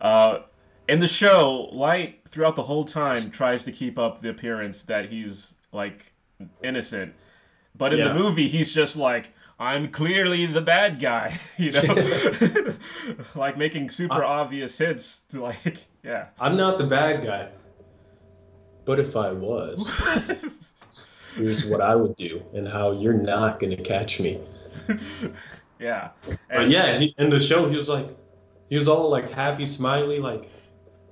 Uh, 0.00 0.40
in 0.88 0.98
the 0.98 1.08
show, 1.08 1.68
Light 1.72 2.20
throughout 2.28 2.56
the 2.56 2.62
whole 2.62 2.84
time 2.84 3.22
tries 3.30 3.64
to 3.64 3.72
keep 3.72 3.98
up 3.98 4.20
the 4.20 4.30
appearance 4.30 4.82
that 4.84 5.08
he's 5.08 5.54
like 5.72 6.12
innocent, 6.62 7.14
but 7.76 7.92
in 7.92 8.00
Yeah. 8.00 8.08
the 8.08 8.14
movie, 8.14 8.48
he's 8.48 8.72
just 8.74 8.96
like. 8.96 9.32
I'm 9.60 9.90
clearly 9.92 10.46
the 10.46 10.60
bad 10.62 10.98
guy, 10.98 11.38
you 11.56 11.70
know, 11.70 12.74
like 13.36 13.56
making 13.56 13.90
super 13.90 14.24
obvious 14.24 14.76
hints 14.76 15.20
to 15.28 15.40
like, 15.42 15.76
yeah. 16.02 16.28
I'm 16.40 16.56
not 16.56 16.78
the 16.78 16.84
bad 16.86 17.22
guy, 17.24 17.48
but 18.84 18.98
if 18.98 19.14
I 19.14 19.30
was, 19.30 19.88
here's 21.36 21.64
what 21.64 21.80
I 21.80 21.94
would 21.94 22.16
do 22.16 22.42
and 22.54 22.66
how 22.66 22.90
you're 22.90 23.12
not 23.12 23.60
gonna 23.60 23.76
catch 23.76 24.18
me. 24.18 24.40
yeah. 25.78 26.10
But 26.48 26.68
yeah, 26.68 26.96
he, 26.98 27.14
in 27.18 27.30
the 27.30 27.38
show, 27.38 27.68
he 27.68 27.76
was 27.76 27.88
like, 27.88 28.08
he 28.68 28.76
was 28.76 28.88
all 28.88 29.10
like 29.10 29.30
happy, 29.30 29.66
smiley, 29.66 30.18
like, 30.18 30.48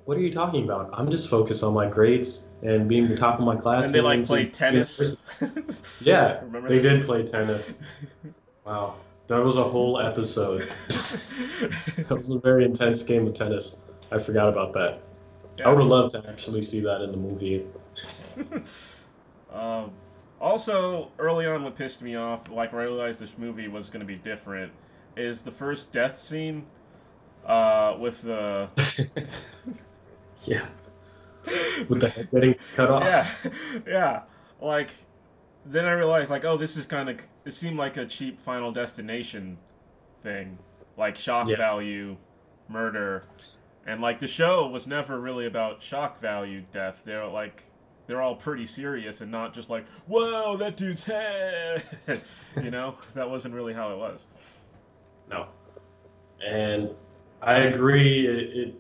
what 0.05 0.17
are 0.17 0.21
you 0.21 0.31
talking 0.33 0.65
about? 0.65 0.91
I'm 0.93 1.11
just 1.11 1.31
focused 1.31 1.63
on 1.63 1.75
my 1.75 1.89
grades 1.89 2.49
and 2.63 2.89
being 2.89 3.09
the 3.09 3.17
top 3.17 3.39
of 3.39 3.45
my 3.45 3.57
class. 3.57 3.87
and 3.87 3.95
they 3.95 4.01
like 4.01 4.25
played 4.25 4.53
tennis. 4.53 5.23
Yeah, 6.01 6.41
Remember 6.43 6.69
they 6.69 6.79
that? 6.79 6.83
did 6.83 7.03
play 7.05 7.23
tennis. 7.23 7.83
Wow, 8.65 8.97
that 9.29 9.43
was 9.43 9.57
a 9.57 9.63
whole 9.65 10.01
episode. 10.01 10.63
That 10.89 12.07
was 12.11 12.31
a 12.35 12.41
very 12.41 12.65
intense 12.65 13.03
game 13.03 13.27
of 13.27 13.35
tennis. 13.35 13.83
I 14.11 14.19
forgot 14.19 14.49
about 14.49 14.73
that. 14.73 15.01
I 15.65 15.69
would 15.71 15.79
have 15.81 15.89
loved 15.89 16.13
to 16.13 16.25
actually 16.29 16.63
see 16.63 16.81
that 16.81 17.03
in 17.03 17.11
the 17.13 17.19
movie. 17.19 17.67
Um, 19.53 19.91
also, 20.41 21.11
early 21.19 21.47
on, 21.47 21.63
what 21.65 21.77
pissed 21.77 22.03
me 22.03 22.17
off, 22.17 22.49
like 22.51 22.73
where 22.73 22.83
I 22.83 22.85
realized 22.87 23.21
this 23.21 23.37
movie 23.39 23.69
was 23.69 23.91
going 23.91 24.01
to 24.01 24.07
be 24.07 24.17
different, 24.17 24.73
is 25.17 25.43
the 25.43 25.51
first 25.51 25.93
death 25.93 26.19
scene 26.19 26.65
uh, 27.47 27.97
with 27.99 28.23
the. 28.23 28.69
Yeah, 30.43 30.67
with 31.89 32.01
the 32.01 32.09
head 32.09 32.31
getting 32.31 32.55
cut 32.75 32.91
off. 32.91 33.05
yeah, 33.05 33.51
yeah. 33.87 34.23
Like, 34.61 34.91
then 35.67 35.85
I 35.85 35.93
realized, 35.93 36.31
like, 36.31 36.45
oh, 36.45 36.57
this 36.57 36.77
is 36.77 36.87
kind 36.87 37.11
of. 37.11 37.21
It 37.45 37.53
seemed 37.53 37.77
like 37.77 37.97
a 37.99 38.07
cheap 38.07 38.41
Final 38.41 38.73
Destination 38.73 39.59
thing. 40.23 40.59
Like, 40.97 41.17
shock 41.17 41.49
Yes. 41.49 41.59
value, 41.59 42.17
murder. 42.69 43.25
And, 43.87 44.01
like, 44.01 44.19
the 44.19 44.27
show 44.29 44.69
was 44.69 44.87
never 44.87 45.19
really 45.21 45.47
about 45.47 45.83
shock 45.83 46.21
value 46.21 46.63
death. 46.73 47.03
They're, 47.05 47.27
like. 47.27 47.70
They're 48.11 48.21
all 48.21 48.35
pretty 48.35 48.67
serious 48.67 49.21
and 49.21 49.31
not 49.31 49.55
just 49.55 49.71
like, 49.71 49.87
whoa, 50.09 50.57
that 50.57 50.77
dude's 50.77 51.05
head. 51.05 51.85
you 52.63 52.73
know, 52.73 52.97
that 53.15 53.31
wasn't 53.31 53.55
really 53.55 53.73
how 53.73 53.93
it 53.93 53.99
was. 53.99 54.27
No. 55.31 55.47
And 56.45 56.91
I 57.41 57.55
agree. 57.59 58.27
It, 58.27 58.57
it 58.57 58.75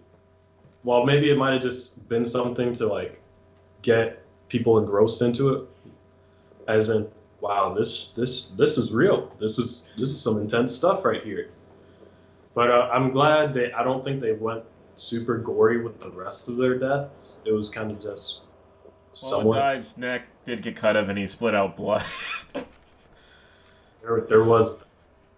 well, 0.83 1.05
maybe 1.05 1.31
it 1.31 1.39
might 1.39 1.53
have 1.53 1.63
just 1.63 2.09
been 2.09 2.25
something 2.25 2.73
to 2.73 2.89
like 2.89 3.23
get 3.83 4.25
people 4.49 4.79
engrossed 4.79 5.23
into 5.23 5.55
it, 5.55 5.69
as 6.67 6.91
in, 6.91 7.09
wow, 7.41 7.73
this 7.73 8.11
this 8.11 8.49
this 8.49 8.79
is 8.79 8.93
real. 8.93 9.33
This 9.39 9.61
is 9.61 9.93
this 9.97 10.09
is 10.09 10.21
some 10.21 10.41
intense 10.41 10.75
stuff 10.75 11.05
right 11.05 11.23
here. 11.23 11.51
But 12.55 12.73
uh, 12.73 12.91
I'm 12.93 13.11
glad 13.11 13.55
they. 13.55 13.71
I 13.73 13.85
don't 13.85 14.03
think 14.03 14.21
they 14.21 14.33
went 14.33 14.65
super 14.97 15.39
gory 15.39 15.81
with 15.81 16.01
the 16.01 16.11
rest 16.11 16.49
of 16.49 16.57
their 16.57 16.77
deaths. 16.77 17.45
It 17.47 17.53
was 17.53 17.71
kind 17.71 17.93
of 17.93 18.01
just 18.01 18.41
Well, 19.23 19.43
the 19.43 19.53
guy's 19.53 19.97
neck 19.99 20.23
did 20.45 20.63
get 20.63 20.77
cut 20.77 20.97
off 20.97 21.09
and 21.09 21.19
he 21.19 21.27
split 21.27 21.55
out 21.55 21.77
blood. 21.77 22.05
There, 24.03 24.21
there 24.29 24.45
was 24.45 24.85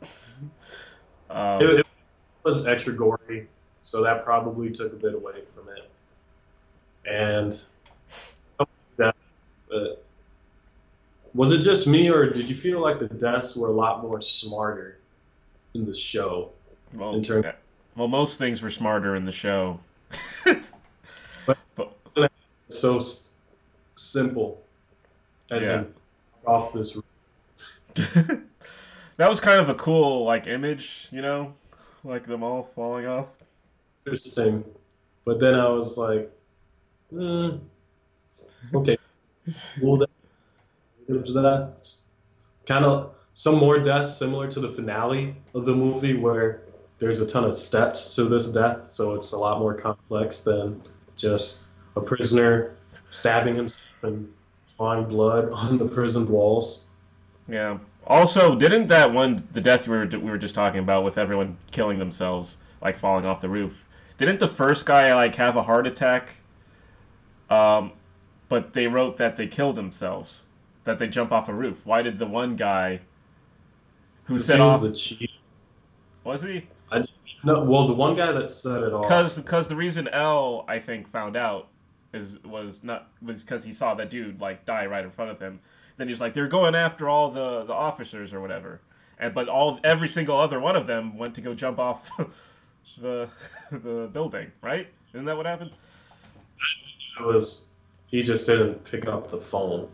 um, 1.30 1.60
it, 1.62 1.80
it 1.80 1.86
was 2.44 2.66
extra 2.66 2.92
gory, 2.92 3.48
so 3.82 4.02
that 4.02 4.24
probably 4.24 4.70
took 4.70 4.92
a 4.92 4.96
bit 4.96 5.14
away 5.14 5.44
from 5.46 5.68
it. 5.70 5.90
And 7.04 7.64
that's, 8.96 9.70
uh, 9.72 9.96
was 11.34 11.52
it 11.52 11.58
just 11.58 11.88
me, 11.88 12.08
or 12.10 12.28
did 12.28 12.48
you 12.48 12.54
feel 12.54 12.80
like 12.80 12.98
the 13.00 13.08
deaths 13.08 13.56
were 13.56 13.68
a 13.68 13.72
lot 13.72 14.02
more 14.02 14.20
smarter 14.20 14.98
in 15.74 15.84
the 15.84 15.94
show? 15.94 16.50
well, 16.94 17.14
in 17.14 17.22
term- 17.22 17.42
yeah. 17.42 17.52
well, 17.96 18.06
most 18.08 18.38
things 18.38 18.62
were 18.62 18.70
smarter 18.70 19.16
in 19.16 19.24
the 19.24 19.32
show. 19.32 19.80
But- 21.46 21.58
but 22.14 22.30
So 22.68 23.00
simple, 24.02 24.62
as 25.50 25.66
Yeah. 25.66 25.80
in 25.80 25.94
off 26.46 26.72
this. 26.72 27.00
that 27.94 29.28
was 29.28 29.40
kind 29.40 29.60
of 29.60 29.68
a 29.68 29.74
cool 29.74 30.24
like 30.24 30.46
image, 30.46 31.08
you 31.10 31.22
know, 31.22 31.54
like 32.04 32.26
them 32.26 32.42
all 32.42 32.62
falling 32.62 33.06
off. 33.06 33.28
Interesting, 34.06 34.64
but 35.24 35.38
then 35.38 35.54
I 35.54 35.68
was 35.68 35.96
like, 35.98 36.30
hmm, 37.10 37.56
okay, 38.74 38.96
negative 41.08 41.34
deaths, 41.34 42.08
kind 42.66 42.84
of 42.84 43.14
some 43.32 43.56
more 43.58 43.78
deaths 43.78 44.16
similar 44.16 44.50
to 44.50 44.60
the 44.60 44.68
finale 44.68 45.34
of 45.54 45.64
the 45.64 45.74
movie 45.74 46.16
where 46.16 46.62
there's 46.98 47.20
a 47.20 47.26
ton 47.26 47.44
of 47.44 47.54
steps 47.54 48.14
to 48.16 48.24
this 48.24 48.52
death, 48.52 48.86
so 48.86 49.14
it's 49.14 49.32
a 49.32 49.38
lot 49.38 49.58
more 49.58 49.74
complex 49.74 50.40
than 50.40 50.80
just 51.16 51.64
a 51.96 52.00
prisoner 52.00 52.76
stabbing 53.12 53.54
himself 53.54 54.02
and 54.02 54.32
drawing 54.76 55.04
blood 55.04 55.50
on 55.52 55.78
the 55.78 55.86
prison 55.86 56.28
walls. 56.28 56.90
Yeah. 57.48 57.78
Also, 58.06 58.56
didn't 58.56 58.88
that 58.88 59.12
one 59.12 59.46
the 59.52 59.60
death 59.60 59.86
we 59.86 59.96
were 59.96 60.06
we 60.06 60.30
were 60.30 60.38
just 60.38 60.56
talking 60.56 60.80
about 60.80 61.04
with 61.04 61.18
everyone 61.18 61.56
killing 61.70 61.98
themselves, 61.98 62.56
like 62.80 62.98
falling 62.98 63.24
off 63.24 63.40
the 63.40 63.48
roof? 63.48 63.86
Didn't 64.18 64.40
the 64.40 64.48
first 64.48 64.86
guy 64.86 65.14
like 65.14 65.36
have 65.36 65.56
a 65.56 65.62
heart 65.62 65.86
attack? 65.86 66.34
Um, 67.48 67.92
but 68.48 68.72
they 68.72 68.86
wrote 68.86 69.18
that 69.18 69.36
they 69.36 69.46
killed 69.46 69.76
themselves, 69.76 70.44
that 70.84 70.98
they 70.98 71.06
jump 71.06 71.30
off 71.32 71.48
a 71.48 71.54
roof. 71.54 71.80
Why 71.84 72.02
did 72.02 72.18
the 72.18 72.26
one 72.26 72.56
guy 72.56 73.00
who 74.24 74.38
set 74.38 74.58
was 74.58 74.74
off 74.74 74.80
the 74.82 74.92
chief. 74.92 75.30
was 76.24 76.42
he? 76.42 76.64
I, 76.90 77.02
No, 77.44 77.64
well, 77.64 77.86
the 77.86 77.94
one 77.94 78.14
guy 78.14 78.32
that 78.32 78.50
set 78.50 78.82
it 78.82 78.92
off. 78.92 79.02
Because 79.02 79.38
because 79.38 79.68
the 79.68 79.76
reason 79.76 80.08
L 80.08 80.64
I 80.66 80.80
think 80.80 81.08
found 81.08 81.36
out 81.36 81.68
is 82.12 82.34
was 82.44 82.82
not 82.84 83.08
was 83.22 83.40
because 83.40 83.64
he 83.64 83.72
saw 83.72 83.94
that 83.94 84.10
dude 84.10 84.40
like 84.40 84.64
die 84.64 84.86
right 84.86 85.04
in 85.04 85.10
front 85.10 85.30
of 85.30 85.40
him. 85.40 85.58
Then 85.96 86.08
he's 86.08 86.20
like 86.20 86.34
they're 86.34 86.48
going 86.48 86.74
after 86.74 87.08
all 87.08 87.30
the 87.30 87.64
the 87.64 87.74
officers 87.74 88.32
or 88.32 88.40
whatever. 88.40 88.80
And 89.18 89.34
but 89.34 89.48
all 89.48 89.78
every 89.84 90.08
single 90.08 90.38
other 90.38 90.60
one 90.60 90.76
of 90.76 90.86
them 90.86 91.16
went 91.16 91.34
to 91.36 91.40
go 91.40 91.54
jump 91.54 91.78
off 91.78 92.10
the 93.00 93.28
the 93.70 94.10
building, 94.12 94.50
right? 94.62 94.88
Isn't 95.14 95.26
that 95.26 95.36
what 95.36 95.46
happened? 95.46 95.70
It 97.18 97.24
was 97.24 97.70
he 98.08 98.22
just 98.22 98.46
didn't 98.46 98.84
pick 98.84 99.06
up 99.06 99.30
the 99.30 99.38
phone. 99.38 99.88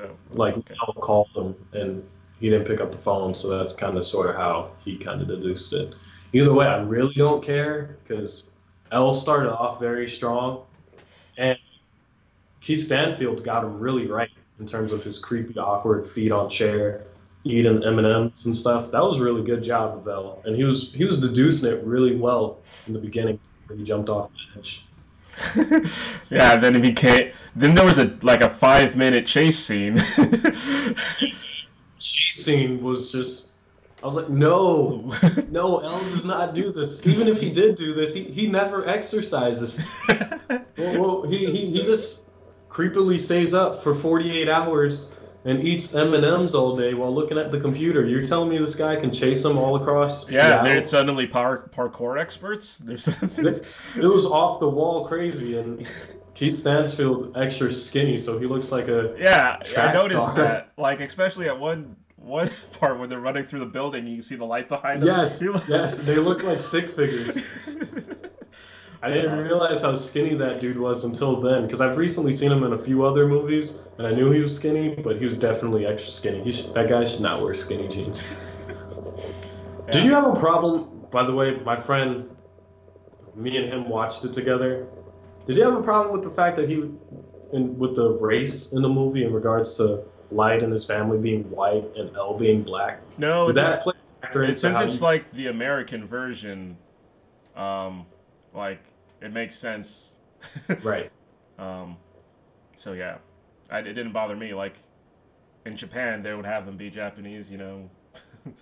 Oh, 0.00 0.10
Like 0.32 0.56
okay. 0.56 0.74
L 0.86 0.94
called 0.94 1.28
him 1.34 1.54
and 1.72 2.04
he 2.40 2.50
didn't 2.50 2.66
pick 2.66 2.80
up 2.80 2.92
the 2.92 2.98
phone, 2.98 3.32
so 3.34 3.56
that's 3.56 3.72
kind 3.72 3.96
of 3.96 4.04
sort 4.04 4.30
of 4.30 4.36
how 4.36 4.70
he 4.84 4.96
kind 4.96 5.20
of 5.20 5.28
deduced 5.28 5.72
it. 5.72 5.94
Either 6.32 6.52
way, 6.52 6.66
I 6.66 6.82
really 6.82 7.14
don't 7.14 7.42
care 7.42 7.96
because 8.02 8.50
L 8.90 9.12
started 9.12 9.52
off 9.52 9.80
very 9.80 10.06
strong, 10.06 10.62
Keith 12.64 12.78
Stanfield 12.78 13.44
got 13.44 13.62
him 13.62 13.78
really 13.78 14.06
right 14.06 14.30
in 14.58 14.64
terms 14.64 14.90
of 14.90 15.04
his 15.04 15.18
creepy, 15.18 15.58
awkward 15.58 16.06
feet 16.06 16.32
on 16.32 16.48
chair, 16.48 17.04
eating 17.44 17.84
M 17.84 17.98
and 17.98 18.06
M's 18.06 18.46
and 18.46 18.56
stuff. 18.56 18.90
That 18.90 19.02
was 19.02 19.20
a 19.20 19.22
really 19.22 19.42
good 19.42 19.62
job 19.62 19.98
of 19.98 20.08
L, 20.08 20.40
and 20.46 20.56
he 20.56 20.64
was 20.64 20.90
he 20.90 21.04
was 21.04 21.18
deducing 21.18 21.70
it 21.70 21.84
really 21.84 22.16
well 22.16 22.60
in 22.86 22.94
the 22.94 22.98
beginning 23.00 23.38
when 23.66 23.78
he 23.78 23.84
jumped 23.84 24.08
off 24.08 24.30
the 24.32 24.58
edge. 24.58 24.82
yeah, 26.30 26.56
then 26.56 26.74
it 26.76 26.80
became. 26.80 27.32
Then 27.54 27.74
there 27.74 27.84
was 27.84 27.98
a 27.98 28.16
like 28.22 28.40
a 28.40 28.48
five 28.48 28.96
minute 28.96 29.26
chase 29.26 29.58
scene. 29.58 29.98
Chase 31.98 32.44
scene 32.44 32.82
was 32.82 33.12
just. 33.12 33.52
I 34.02 34.06
was 34.06 34.16
like, 34.16 34.30
no, 34.30 35.12
no, 35.50 35.80
L 35.80 35.98
does 35.98 36.24
not 36.24 36.54
do 36.54 36.72
this. 36.72 37.06
Even 37.06 37.28
if 37.28 37.42
he 37.42 37.50
did 37.50 37.76
do 37.76 37.92
this, 37.92 38.14
he, 38.14 38.24
he 38.24 38.46
never 38.46 38.86
exercises. 38.86 39.86
Well, 40.08 40.62
well 40.76 41.22
he, 41.22 41.46
he, 41.46 41.70
he 41.70 41.82
just 41.82 42.23
creepily 42.74 43.20
stays 43.20 43.54
up 43.54 43.82
for 43.82 43.94
48 43.94 44.48
hours 44.48 45.16
and 45.44 45.62
eats 45.62 45.94
M&Ms 45.94 46.54
all 46.56 46.76
day 46.76 46.92
while 46.94 47.14
looking 47.14 47.38
at 47.38 47.52
the 47.52 47.60
computer. 47.60 48.04
You're 48.04 48.26
telling 48.26 48.48
me 48.48 48.58
this 48.58 48.74
guy 48.74 48.96
can 48.96 49.12
chase 49.12 49.44
them 49.44 49.58
all 49.58 49.76
across 49.76 50.32
yeah, 50.32 50.40
Seattle? 50.40 50.64
they're 50.64 50.82
suddenly 50.86 51.26
par- 51.28 51.68
parkour 51.72 52.18
experts. 52.18 52.78
There's 52.78 53.06
It 53.96 54.02
was 54.02 54.26
off 54.26 54.58
the 54.58 54.68
wall 54.68 55.06
crazy, 55.06 55.56
and 55.56 55.86
Keith 56.34 56.54
Stansfield 56.54 57.36
extra 57.36 57.70
skinny, 57.70 58.18
so 58.18 58.38
he 58.40 58.46
looks 58.46 58.72
like 58.72 58.88
a 58.88 59.14
yeah, 59.20 59.60
I 59.78 59.92
noticed 59.92 60.10
star. 60.10 60.34
that. 60.36 60.72
Like 60.76 61.00
especially 61.00 61.48
at 61.48 61.60
one 61.60 61.96
one 62.16 62.50
part 62.80 62.98
when 62.98 63.08
they're 63.08 63.20
running 63.20 63.44
through 63.44 63.60
the 63.60 63.66
building, 63.66 64.06
you 64.08 64.16
can 64.16 64.22
see 64.24 64.34
the 64.36 64.46
light 64.46 64.68
behind 64.68 65.02
them. 65.02 65.08
yes, 65.08 65.44
yes. 65.68 65.98
They 65.98 66.16
look 66.16 66.42
like 66.42 66.58
stick 66.58 66.88
figures. 66.88 67.44
I 69.04 69.08
didn't 69.12 69.36
realize 69.38 69.82
how 69.82 69.94
skinny 69.96 70.32
that 70.36 70.60
dude 70.62 70.78
was 70.78 71.04
until 71.04 71.36
then, 71.36 71.64
because 71.64 71.82
I've 71.82 71.98
recently 71.98 72.32
seen 72.32 72.50
him 72.50 72.64
in 72.64 72.72
a 72.72 72.78
few 72.78 73.04
other 73.04 73.26
movies, 73.26 73.86
and 73.98 74.06
I 74.06 74.12
knew 74.12 74.30
he 74.30 74.40
was 74.40 74.56
skinny, 74.56 74.94
but 74.94 75.18
he 75.18 75.26
was 75.26 75.36
definitely 75.36 75.84
extra 75.84 76.10
skinny. 76.10 76.40
He 76.42 76.50
should, 76.50 76.72
that 76.72 76.88
guy 76.88 77.04
should 77.04 77.20
not 77.20 77.42
wear 77.42 77.52
skinny 77.52 77.86
jeans. 77.86 78.26
Did 79.92 80.04
you 80.04 80.12
have 80.14 80.24
a 80.26 80.40
problem? 80.40 80.88
By 81.12 81.22
the 81.26 81.34
way, 81.34 81.54
my 81.66 81.76
friend, 81.76 82.30
me 83.34 83.58
and 83.58 83.66
him 83.70 83.90
watched 83.90 84.24
it 84.24 84.32
together. 84.32 84.86
Did 85.46 85.58
you 85.58 85.64
have 85.64 85.78
a 85.78 85.82
problem 85.82 86.14
with 86.14 86.24
the 86.24 86.30
fact 86.34 86.56
that 86.56 86.66
he, 86.70 86.76
in, 87.52 87.78
with 87.78 87.96
the 87.96 88.12
race 88.22 88.72
in 88.72 88.80
the 88.80 88.88
movie 88.88 89.22
in 89.26 89.34
regards 89.34 89.76
to 89.76 90.02
Light 90.30 90.62
and 90.62 90.72
his 90.72 90.86
family 90.86 91.18
being 91.18 91.42
white 91.50 91.84
and 91.98 92.16
L 92.16 92.38
being 92.38 92.62
black? 92.62 93.00
No, 93.18 93.48
Did 93.48 93.50
it- 93.50 93.54
that 93.56 93.82
play 93.82 93.94
factor 94.22 94.44
into 94.44 94.56
since 94.56 94.78
it's 94.80 94.94
you- 94.96 95.02
like 95.02 95.30
the 95.32 95.48
American 95.48 96.06
version, 96.06 96.78
um, 97.54 98.06
like 98.54 98.80
it 99.20 99.32
makes 99.32 99.56
sense. 99.56 100.18
right? 100.82 101.10
Um, 101.58 101.96
so 102.76 102.92
yeah, 102.92 103.18
I, 103.70 103.78
it 103.78 103.94
didn't 103.94 104.12
bother 104.12 104.36
me. 104.36 104.54
Like 104.54 104.74
in 105.64 105.76
Japan, 105.76 106.22
they 106.22 106.34
would 106.34 106.44
have 106.46 106.66
them 106.66 106.76
be 106.76 106.90
Japanese, 106.90 107.50
you 107.50 107.58
know. 107.58 107.90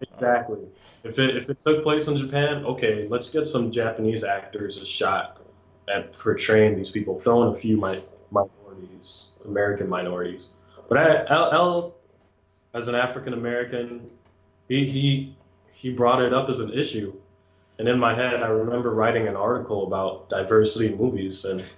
Exactly. 0.00 0.60
If 1.04 1.18
it 1.18 1.36
if 1.36 1.48
it 1.48 1.58
took 1.58 1.82
place 1.82 2.08
in 2.08 2.16
Japan, 2.16 2.64
okay, 2.66 3.06
let's 3.08 3.30
get 3.30 3.46
some 3.46 3.70
Japanese 3.70 4.24
actors 4.24 4.76
a 4.76 4.84
shot 4.84 5.40
at 5.88 6.12
portraying 6.12 6.76
these 6.76 6.90
people, 6.90 7.18
throwing 7.18 7.48
a 7.48 7.54
few 7.54 7.76
mi- 7.80 8.04
minorities, 8.30 9.40
American 9.46 9.88
minorities. 9.88 10.58
But 10.88 10.98
I, 10.98 11.26
L, 11.32 11.50
L, 11.52 11.94
as 12.74 12.88
an 12.88 12.94
African 12.94 13.32
American, 13.32 14.10
he, 14.68 14.84
he 14.84 15.36
he 15.70 15.92
brought 15.92 16.22
it 16.22 16.34
up 16.34 16.48
as 16.48 16.60
an 16.60 16.72
issue, 16.72 17.14
and 17.78 17.88
in 17.88 17.98
my 17.98 18.14
head, 18.14 18.42
I 18.42 18.48
remember 18.48 18.94
writing 18.94 19.28
an 19.28 19.36
article 19.36 19.86
about 19.86 20.28
diversity 20.28 20.92
in 20.92 20.98
movies, 20.98 21.44
and 21.44 21.60
as 21.60 21.74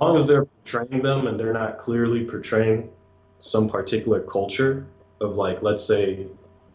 long 0.00 0.16
as 0.16 0.26
they're 0.26 0.44
portraying 0.44 1.02
them 1.02 1.26
and 1.26 1.38
they're 1.38 1.52
not 1.52 1.78
clearly 1.78 2.24
portraying 2.24 2.90
some 3.38 3.68
particular 3.68 4.20
culture 4.22 4.86
of 5.20 5.36
like, 5.36 5.62
let's 5.62 5.84
say, 5.84 6.26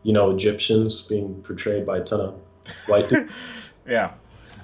you 0.04 0.14
know, 0.14 0.32
Egyptians 0.32 1.02
being 1.04 1.42
portrayed 1.44 1.86
by 1.86 1.98
a 2.00 2.04
ton 2.04 2.22
of 2.22 2.42
white 2.88 3.10
dudes. 3.10 3.34
yeah, 3.88 4.14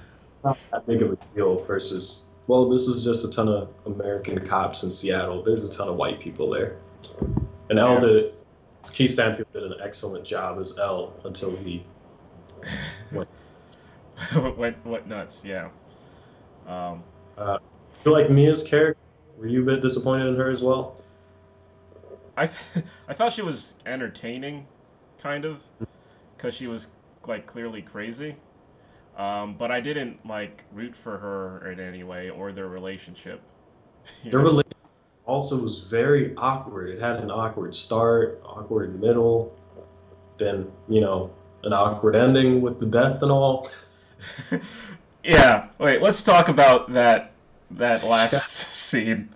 it's 0.00 0.44
not 0.44 0.58
that 0.72 0.86
big 0.86 1.02
of 1.02 1.12
a 1.12 1.18
deal 1.34 1.58
versus 1.64 2.30
well 2.48 2.68
this 2.68 2.88
is 2.88 3.04
just 3.04 3.24
a 3.24 3.30
ton 3.30 3.46
of 3.48 3.72
american 3.86 4.44
cops 4.44 4.82
in 4.82 4.90
seattle 4.90 5.44
there's 5.44 5.64
a 5.64 5.70
ton 5.70 5.88
of 5.88 5.94
white 5.94 6.18
people 6.18 6.50
there 6.50 6.76
and 7.70 7.78
l 7.78 7.94
Yeah. 7.94 8.00
did 8.00 8.32
keith 8.92 9.10
stanfield 9.10 9.46
did 9.52 9.62
an 9.62 9.74
excellent 9.80 10.24
job 10.26 10.58
as 10.58 10.76
l 10.76 11.12
until 11.24 11.54
he 11.54 11.84
went 13.12 13.28
what 14.32 14.56
went 14.56 14.84
what 14.84 15.06
nuts? 15.06 15.44
Yeah. 15.44 15.70
Um, 16.66 17.02
I 17.38 17.58
feel 18.02 18.12
like 18.12 18.30
mia's 18.30 18.62
character 18.62 19.00
were 19.38 19.46
you 19.46 19.62
a 19.62 19.64
bit 19.64 19.80
disappointed 19.80 20.28
in 20.28 20.36
her 20.36 20.50
as 20.50 20.62
well 20.62 21.02
I 22.36 22.46
th- 22.46 22.86
I 23.08 23.14
thought 23.14 23.32
she 23.32 23.42
was 23.42 23.74
entertaining, 23.86 24.66
kind 25.18 25.44
of, 25.44 25.62
because 26.36 26.54
she 26.54 26.66
was 26.66 26.88
like 27.26 27.46
clearly 27.46 27.82
crazy. 27.82 28.36
Um, 29.16 29.56
but 29.58 29.70
I 29.70 29.80
didn't 29.80 30.24
like 30.26 30.64
root 30.72 30.96
for 30.96 31.18
her 31.18 31.70
in 31.70 31.80
any 31.80 32.02
way 32.02 32.30
or 32.30 32.52
their 32.52 32.68
relationship. 32.68 33.40
You 34.24 34.30
their 34.30 34.40
know? 34.40 34.46
relationship 34.46 34.90
also 35.24 35.56
was 35.60 35.84
very 35.84 36.34
awkward 36.36 36.90
it 36.90 36.98
had 36.98 37.20
an 37.20 37.30
awkward 37.30 37.72
start 37.72 38.42
awkward 38.44 39.00
middle 39.00 39.54
then 40.36 40.66
you 40.88 41.00
know 41.00 41.30
an 41.62 41.72
awkward 41.72 42.16
ending 42.16 42.60
with 42.60 42.78
the 42.80 42.86
death 42.86 43.22
and 43.22 43.30
all 43.30 43.68
yeah. 45.24 45.68
Wait. 45.78 46.00
Let's 46.02 46.22
talk 46.22 46.48
about 46.48 46.92
that 46.94 47.32
that 47.72 48.02
last 48.04 48.50
scene. 48.50 49.28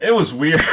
It 0.00 0.14
was 0.14 0.32
weird. 0.32 0.60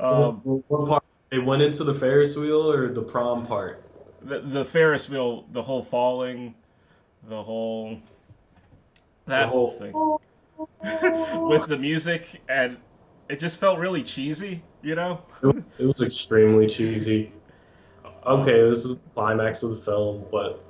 um, 0.00 0.40
what 0.68 0.88
part 0.88 1.04
they 1.30 1.38
went 1.38 1.62
into 1.62 1.84
the 1.84 1.94
ferris 1.94 2.36
wheel 2.36 2.72
or 2.72 2.88
the 2.88 3.02
prom 3.02 3.46
part 3.46 3.82
the 4.22 4.40
the 4.40 4.64
Ferris 4.66 5.08
wheel, 5.08 5.46
the 5.52 5.62
whole 5.62 5.82
falling, 5.82 6.54
the 7.28 7.42
whole 7.42 7.98
that 9.26 9.44
The 9.44 9.48
whole 9.48 9.70
whole- 9.92 10.20
thing 10.82 11.48
with 11.48 11.66
the 11.66 11.78
music, 11.78 12.42
and 12.48 12.76
it 13.30 13.38
just 13.38 13.58
felt 13.58 13.78
really 13.78 14.02
cheesy, 14.02 14.62
you 14.82 14.94
know. 14.94 15.22
It 15.42 15.46
was, 15.54 15.78
it 15.80 15.86
was 15.86 16.02
extremely 16.02 16.66
cheesy. 16.66 17.32
Okay, 18.26 18.60
this 18.62 18.84
is 18.84 19.02
the 19.02 19.10
climax 19.10 19.62
of 19.62 19.70
the 19.70 19.76
film, 19.76 20.24
but 20.30 20.62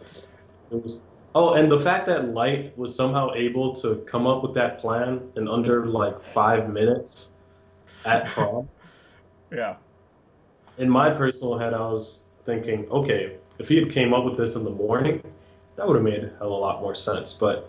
it 0.00 0.82
was. 0.82 1.02
Oh, 1.34 1.54
and 1.54 1.70
the 1.70 1.78
fact 1.78 2.06
that 2.06 2.28
Light 2.30 2.76
was 2.76 2.94
somehow 2.94 3.32
able 3.34 3.72
to 3.74 3.96
come 4.06 4.26
up 4.26 4.42
with 4.42 4.54
that 4.54 4.78
plan 4.78 5.30
in 5.36 5.46
under 5.48 5.86
like 5.86 6.18
five 6.18 6.72
minutes 6.72 7.36
at 8.04 8.26
prom. 8.28 8.68
Yeah. 9.52 9.76
in 10.78 10.88
my 10.88 11.10
personal 11.10 11.58
head, 11.58 11.74
I 11.74 11.80
was 11.80 12.28
thinking, 12.44 12.88
okay, 12.90 13.36
if 13.58 13.68
he 13.68 13.76
had 13.76 13.90
came 13.90 14.14
up 14.14 14.24
with 14.24 14.36
this 14.36 14.56
in 14.56 14.64
the 14.64 14.70
morning, 14.70 15.22
that 15.76 15.86
would 15.86 15.96
have 15.96 16.04
made 16.04 16.24
a 16.24 16.28
hell 16.38 16.46
of 16.46 16.52
a 16.52 16.54
lot 16.54 16.80
more 16.80 16.94
sense. 16.94 17.32
But 17.34 17.68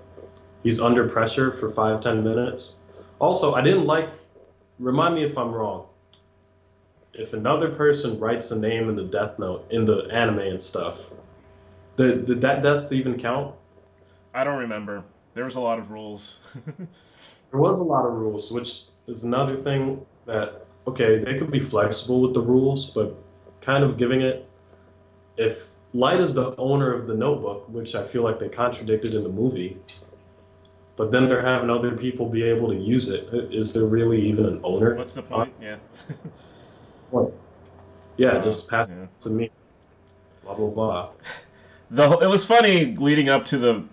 he's 0.63 0.80
under 0.80 1.08
pressure 1.10 1.52
for 1.52 1.69
five, 1.69 2.02
ten 2.02 2.24
minutes. 2.24 2.80
Also, 3.19 3.54
I 3.54 3.62
didn't 3.62 3.86
like. 3.86 4.10
Remind 4.82 5.13
me 5.13 5.24
if 5.24 5.38
I'm 5.38 5.52
wrong. 5.52 5.86
If 7.13 7.34
another 7.34 7.70
person 7.70 8.20
writes 8.20 8.50
a 8.50 8.60
name 8.60 8.89
in 8.89 8.96
the 8.96 9.04
death 9.04 9.38
note 9.38 9.72
in 9.72 9.86
the 9.86 10.08
anime 10.12 10.39
and 10.39 10.62
stuff, 10.62 11.12
the, 11.98 12.15
did 12.15 12.41
that 12.41 12.63
death 12.63 12.91
even 12.91 13.17
count? 13.17 13.54
I 14.34 14.44
don't 14.44 14.58
remember. 14.58 15.04
There 15.36 15.46
was 15.46 15.56
a 15.56 15.60
lot 15.60 15.78
of 15.80 15.91
rules. 15.91 16.39
There 17.52 17.60
was 17.60 17.82
a 17.82 17.84
lot 17.84 18.06
of 18.06 18.13
rules, 18.13 18.50
which 18.50 18.84
is 19.08 19.26
another 19.26 19.58
thing 19.58 20.06
that 20.26 20.65
okay, 20.88 21.17
they 21.17 21.38
could 21.38 21.52
be 21.52 21.60
flexible 21.60 22.22
with 22.22 22.34
the 22.34 22.39
rules, 22.41 22.89
but 22.89 23.13
kind 23.60 23.84
of 23.84 23.98
giving 23.98 24.22
it 24.22 24.50
if 25.36 25.67
Light 25.94 26.22
is 26.22 26.34
the 26.34 26.56
owner 26.56 26.94
of 26.94 27.08
the 27.08 27.13
notebook, 27.13 27.67
which 27.67 27.94
I 27.94 28.04
feel 28.04 28.22
like 28.22 28.39
they 28.39 28.48
contradicted 28.48 29.13
in 29.13 29.24
the 29.24 29.30
movie, 29.30 29.76
but 30.98 31.12
then 31.12 31.28
they're 31.30 31.42
having 31.42 31.70
other 31.70 31.98
people 31.98 32.28
be 32.30 32.44
able 32.44 32.70
to 32.70 32.76
use 32.76 33.10
it. 33.10 33.30
Is 33.34 33.74
there 33.74 33.86
really 33.86 34.22
even 34.30 34.46
an 34.46 34.62
owner? 34.64 34.96
What's 34.96 35.14
the 35.14 35.22
point? 35.24 35.54
Yeah. 35.62 35.78
Yeah, 38.18 38.40
just 38.40 38.70
pass 38.70 38.96
Yeah. 38.96 39.04
it 39.04 39.10
to 39.22 39.30
me. 39.30 39.50
Blah 40.44 40.54
blah 40.54 40.70
blah. 40.70 41.10
the 41.92 42.18
it 42.20 42.28
was 42.28 42.46
funny 42.46 42.86
leading 42.92 43.30
up 43.30 43.46
to 43.46 43.58
the 43.58 43.84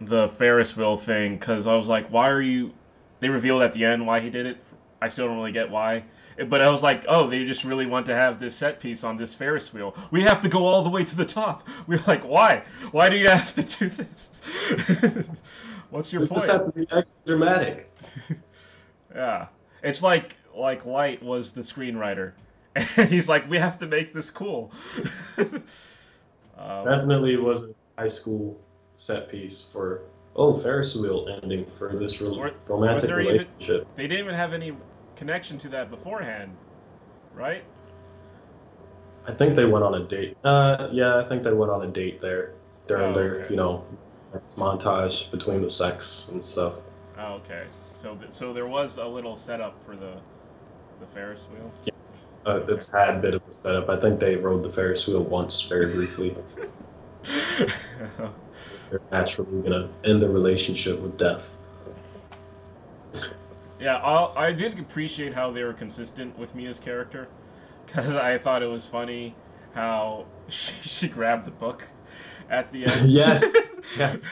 the 0.00 0.28
Ferris 0.28 0.76
wheel 0.76 0.96
thing 0.96 1.36
because 1.36 1.66
I 1.66 1.76
was 1.76 1.88
like, 1.88 2.08
why 2.08 2.30
are 2.30 2.40
you? 2.40 2.72
They 3.20 3.28
revealed 3.28 3.62
at 3.62 3.72
the 3.72 3.84
end 3.84 4.06
why 4.06 4.20
he 4.20 4.30
did 4.30 4.46
it. 4.46 4.56
I 5.02 5.08
still 5.08 5.26
don't 5.26 5.36
really 5.36 5.52
get 5.52 5.70
why. 5.70 6.04
But 6.48 6.62
I 6.62 6.70
was 6.70 6.82
like, 6.82 7.04
oh, 7.06 7.26
they 7.28 7.44
just 7.44 7.64
really 7.64 7.84
want 7.86 8.06
to 8.06 8.14
have 8.14 8.40
this 8.40 8.54
set 8.54 8.80
piece 8.80 9.04
on 9.04 9.16
this 9.16 9.34
Ferris 9.34 9.74
wheel. 9.74 9.94
We 10.10 10.22
have 10.22 10.40
to 10.42 10.48
go 10.48 10.66
all 10.66 10.82
the 10.82 10.88
way 10.88 11.04
to 11.04 11.16
the 11.16 11.26
top. 11.26 11.68
We 11.86 11.96
are 11.96 12.04
like, 12.06 12.24
why? 12.24 12.62
Why 12.92 13.10
do 13.10 13.16
you 13.16 13.28
have 13.28 13.52
to 13.54 13.62
do 13.62 13.88
this? 13.90 14.40
What's 15.90 16.12
your 16.12 16.20
This 16.20 16.30
point? 16.30 16.40
just 16.42 16.50
have 16.52 16.64
to 16.64 16.72
be 16.72 16.86
extra 16.90 17.22
dramatic. 17.26 17.90
Yeah, 19.14 19.48
it's 19.82 20.02
like 20.04 20.36
like 20.54 20.86
Light 20.86 21.20
was 21.20 21.50
the 21.50 21.62
screenwriter, 21.62 22.32
and 22.96 23.08
he's 23.08 23.28
like, 23.28 23.50
we 23.50 23.56
have 23.58 23.78
to 23.78 23.86
make 23.86 24.12
this 24.12 24.30
cool. 24.30 24.70
um, 26.58 26.84
Definitely 26.84 27.36
was 27.36 27.64
a 27.64 27.74
high 27.98 28.06
school 28.06 28.56
set 28.94 29.28
piece 29.28 29.62
for 29.72 30.02
oh 30.36 30.56
Ferris 30.56 30.94
wheel 30.96 31.38
ending 31.42 31.64
for 31.64 31.96
this 31.98 32.20
real 32.20 32.34
Or- 32.38 32.52
romantic 32.68 33.08
there 33.08 33.20
even- 33.20 33.32
relationship. 33.32 33.86
they 33.96 34.04
didn't 34.06 34.20
even 34.24 34.34
have 34.36 34.52
any 34.52 34.74
connection 35.16 35.58
to 35.58 35.68
that 35.70 35.90
beforehand, 35.90 36.56
right? 37.34 37.64
I 39.26 39.32
think 39.32 39.54
they 39.56 39.64
went 39.66 39.84
on 39.84 39.94
a 39.94 40.04
date. 40.04 40.36
Uh, 40.44 40.88
yeah, 40.92 41.18
I 41.18 41.24
think 41.24 41.42
they 41.42 41.52
went 41.52 41.70
on 41.70 41.82
a 41.82 41.88
date 41.90 42.20
there 42.20 42.52
during 42.86 43.10
Oh, 43.10 43.12
their 43.12 43.34
okay. 43.42 43.50
you 43.50 43.56
know 43.56 43.84
montage 44.32 45.30
between 45.30 45.62
the 45.62 45.70
sex 45.70 46.28
and 46.28 46.42
stuff. 46.42 46.74
Oh, 47.18 47.34
okay. 47.34 47.66
So 47.96 48.14
th- 48.14 48.32
so 48.32 48.52
there 48.52 48.66
was 48.66 48.96
a 48.96 49.04
little 49.04 49.36
setup 49.36 49.84
for 49.84 49.96
the 49.96 50.14
the 51.00 51.06
Ferris 51.06 51.40
wheel. 51.52 51.70
Yes, 51.84 52.26
uh, 52.46 52.60
it's 52.68 52.92
had 52.92 53.16
a 53.16 53.18
bit 53.18 53.34
of 53.34 53.42
a 53.48 53.52
setup. 53.52 53.88
I 53.88 53.96
think 53.96 54.20
they 54.20 54.36
rode 54.36 54.62
the 54.62 54.70
Ferris 54.70 55.06
wheel 55.06 55.22
once, 55.22 55.62
very 55.62 55.92
briefly. 55.92 56.34
They're 58.90 59.00
naturally 59.10 59.62
gonna 59.62 59.88
end 60.04 60.22
the 60.22 60.28
relationship 60.28 61.00
with 61.00 61.18
death. 61.18 61.56
yeah, 63.78 63.96
I'll, 63.96 64.32
I 64.36 64.52
did 64.52 64.78
appreciate 64.78 65.34
how 65.34 65.50
they 65.50 65.62
were 65.62 65.72
consistent 65.72 66.38
with 66.38 66.54
Mia's 66.54 66.78
character, 66.78 67.28
because 67.86 68.14
I 68.14 68.38
thought 68.38 68.62
it 68.62 68.68
was 68.68 68.86
funny 68.86 69.34
how 69.74 70.26
she, 70.48 70.74
she 70.82 71.08
grabbed 71.08 71.46
the 71.46 71.52
book 71.52 71.84
at 72.50 72.70
the 72.70 72.82
end. 72.82 72.90
Yes, 73.10 73.54
yes. 73.98 74.28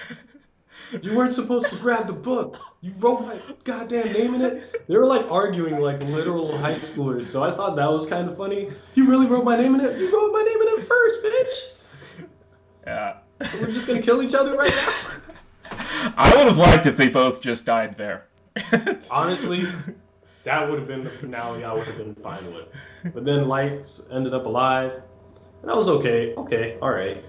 You 1.03 1.15
weren't 1.15 1.35
supposed 1.35 1.71
to 1.71 1.77
grab 1.77 2.07
the 2.07 2.15
book. 2.15 2.59
You 2.81 2.93
wrote 2.99 3.21
my 3.21 3.39
goddamn 3.65 4.11
name 4.13 4.35
in 4.35 4.41
it. 4.41 4.87
They 4.89 4.97
were 4.97 5.05
like 5.05 5.31
arguing 5.31 5.81
like 5.81 6.01
literal 6.01 6.57
high 6.57 6.75
schoolers, 6.75 7.25
so 7.25 7.43
I 7.43 7.51
thought 7.51 7.77
that 7.77 7.91
was 7.91 8.07
kind 8.07 8.29
of 8.29 8.37
funny. 8.37 8.71
You 8.95 9.09
really 9.09 9.27
wrote 9.27 9.45
my 9.45 9.57
name 9.57 9.75
in 9.75 9.81
it? 9.83 9.99
You 9.99 10.13
wrote 10.13 10.33
my 10.33 10.43
name 10.43 10.63
in 10.63 10.81
it 10.81 10.87
first, 10.87 11.23
bitch. 11.23 12.27
Yeah. 12.87 13.19
So 13.45 13.61
we're 13.61 13.71
just 13.71 13.87
gonna 13.87 14.01
kill 14.01 14.23
each 14.23 14.35
other 14.35 14.57
right 14.57 14.71
now. 14.75 15.71
I 16.17 16.35
would 16.37 16.47
have 16.47 16.57
liked 16.57 16.87
if 16.87 16.97
they 16.97 17.09
both 17.09 17.43
just 17.43 17.65
died 17.65 17.97
there. 17.99 18.27
Honestly, 19.11 19.65
that 20.45 20.69
would 20.69 20.79
have 20.79 20.89
been 20.89 21.05
the 21.05 21.11
finale 21.11 21.65
I 21.65 21.73
would 21.75 21.87
have 21.87 21.99
been 21.99 22.15
fine 22.15 22.47
with. 22.55 22.69
But 23.15 23.25
then 23.25 23.49
Lights 23.49 24.09
ended 24.11 24.33
up 24.33 24.47
alive, 24.47 24.93
and 25.63 25.71
I 25.71 25.75
was 25.75 25.89
okay. 25.89 26.35
Okay, 26.35 26.79
all 26.81 26.91
right. 26.91 27.23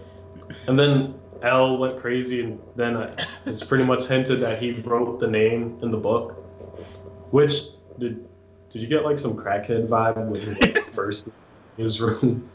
And 0.68 0.78
then 0.78 1.14
L 1.42 1.78
went 1.78 1.98
crazy, 1.98 2.44
and 2.44 2.60
then 2.76 2.96
uh, 2.96 3.16
it's 3.46 3.64
pretty 3.64 3.84
much 3.84 4.08
hinted 4.08 4.40
that 4.42 4.62
he 4.62 4.74
wrote 4.82 5.20
the 5.20 5.30
name 5.30 5.80
in 5.82 5.92
the 5.92 5.98
book. 5.98 6.36
Which 7.32 7.62
did 7.98 8.28
did 8.70 8.82
you 8.82 8.88
get 8.88 9.04
like 9.04 9.18
some 9.18 9.36
crackhead 9.36 9.88
vibe 9.88 10.18
when 10.28 10.40
he 10.40 10.60
went 10.74 10.94
first 10.94 11.36
his 11.78 12.02
room? 12.02 12.50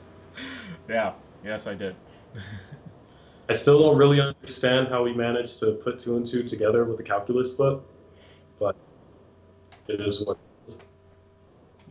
yeah. 0.89 1.13
Yes, 1.45 1.67
I 1.67 1.75
did. 1.75 1.95
I 3.49 3.53
still 3.53 3.83
don't 3.83 3.99
really 3.99 4.21
understand 4.21 4.89
how 4.89 5.05
he 5.05 5.13
managed 5.13 5.61
to 5.61 5.73
put 5.73 5.99
two 5.99 6.17
and 6.17 6.25
two 6.25 6.45
together 6.45 6.85
with 6.85 6.97
the 6.97 7.03
calculus 7.03 7.53
book, 7.53 7.87
but 8.59 8.75
it 9.87 10.01
is 10.01 10.25
what 10.25 10.39
it 10.39 10.69
is. 10.69 10.83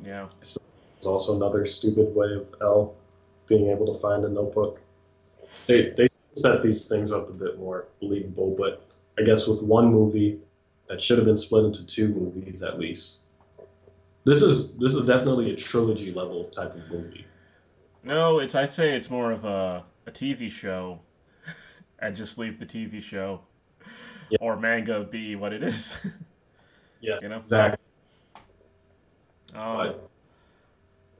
Yeah. 0.03 0.27
It's 0.41 0.57
also 1.05 1.35
another 1.35 1.65
stupid 1.65 2.15
way 2.15 2.33
of 2.33 2.55
L 2.59 2.95
being 3.47 3.69
able 3.69 3.93
to 3.93 3.99
find 3.99 4.25
a 4.25 4.29
notebook. 4.29 4.81
They 5.67 5.89
they 5.91 6.07
set 6.33 6.61
these 6.61 6.87
things 6.89 7.11
up 7.11 7.29
a 7.29 7.33
bit 7.33 7.57
more 7.57 7.87
believable, 7.99 8.55
but 8.57 8.85
I 9.19 9.23
guess 9.23 9.47
with 9.47 9.63
one 9.63 9.91
movie 9.91 10.39
that 10.87 10.99
should 10.99 11.17
have 11.17 11.25
been 11.25 11.37
split 11.37 11.65
into 11.65 11.85
two 11.85 12.09
movies 12.09 12.61
at 12.63 12.77
least. 12.79 13.21
This 14.25 14.41
is 14.41 14.77
this 14.77 14.93
is 14.95 15.05
definitely 15.05 15.51
a 15.51 15.55
trilogy 15.55 16.11
level 16.11 16.45
type 16.45 16.73
of 16.73 16.89
movie. 16.89 17.25
No, 18.03 18.39
it's 18.39 18.55
I'd 18.55 18.71
say 18.71 18.95
it's 18.95 19.09
more 19.09 19.31
of 19.31 19.45
a, 19.45 19.83
a 20.05 20.11
TV 20.11 20.51
show, 20.51 20.99
and 21.99 22.15
just 22.15 22.37
leave 22.37 22.59
the 22.59 22.65
TV 22.65 23.01
show 23.01 23.41
Yes. 24.29 24.39
or 24.41 24.57
manga 24.57 25.03
be 25.03 25.35
what 25.35 25.53
it 25.53 25.63
is. 25.63 25.97
Yes, 27.01 27.23
You 27.23 27.29
know? 27.31 27.39
exactly. 27.39 27.85
um, 29.53 29.93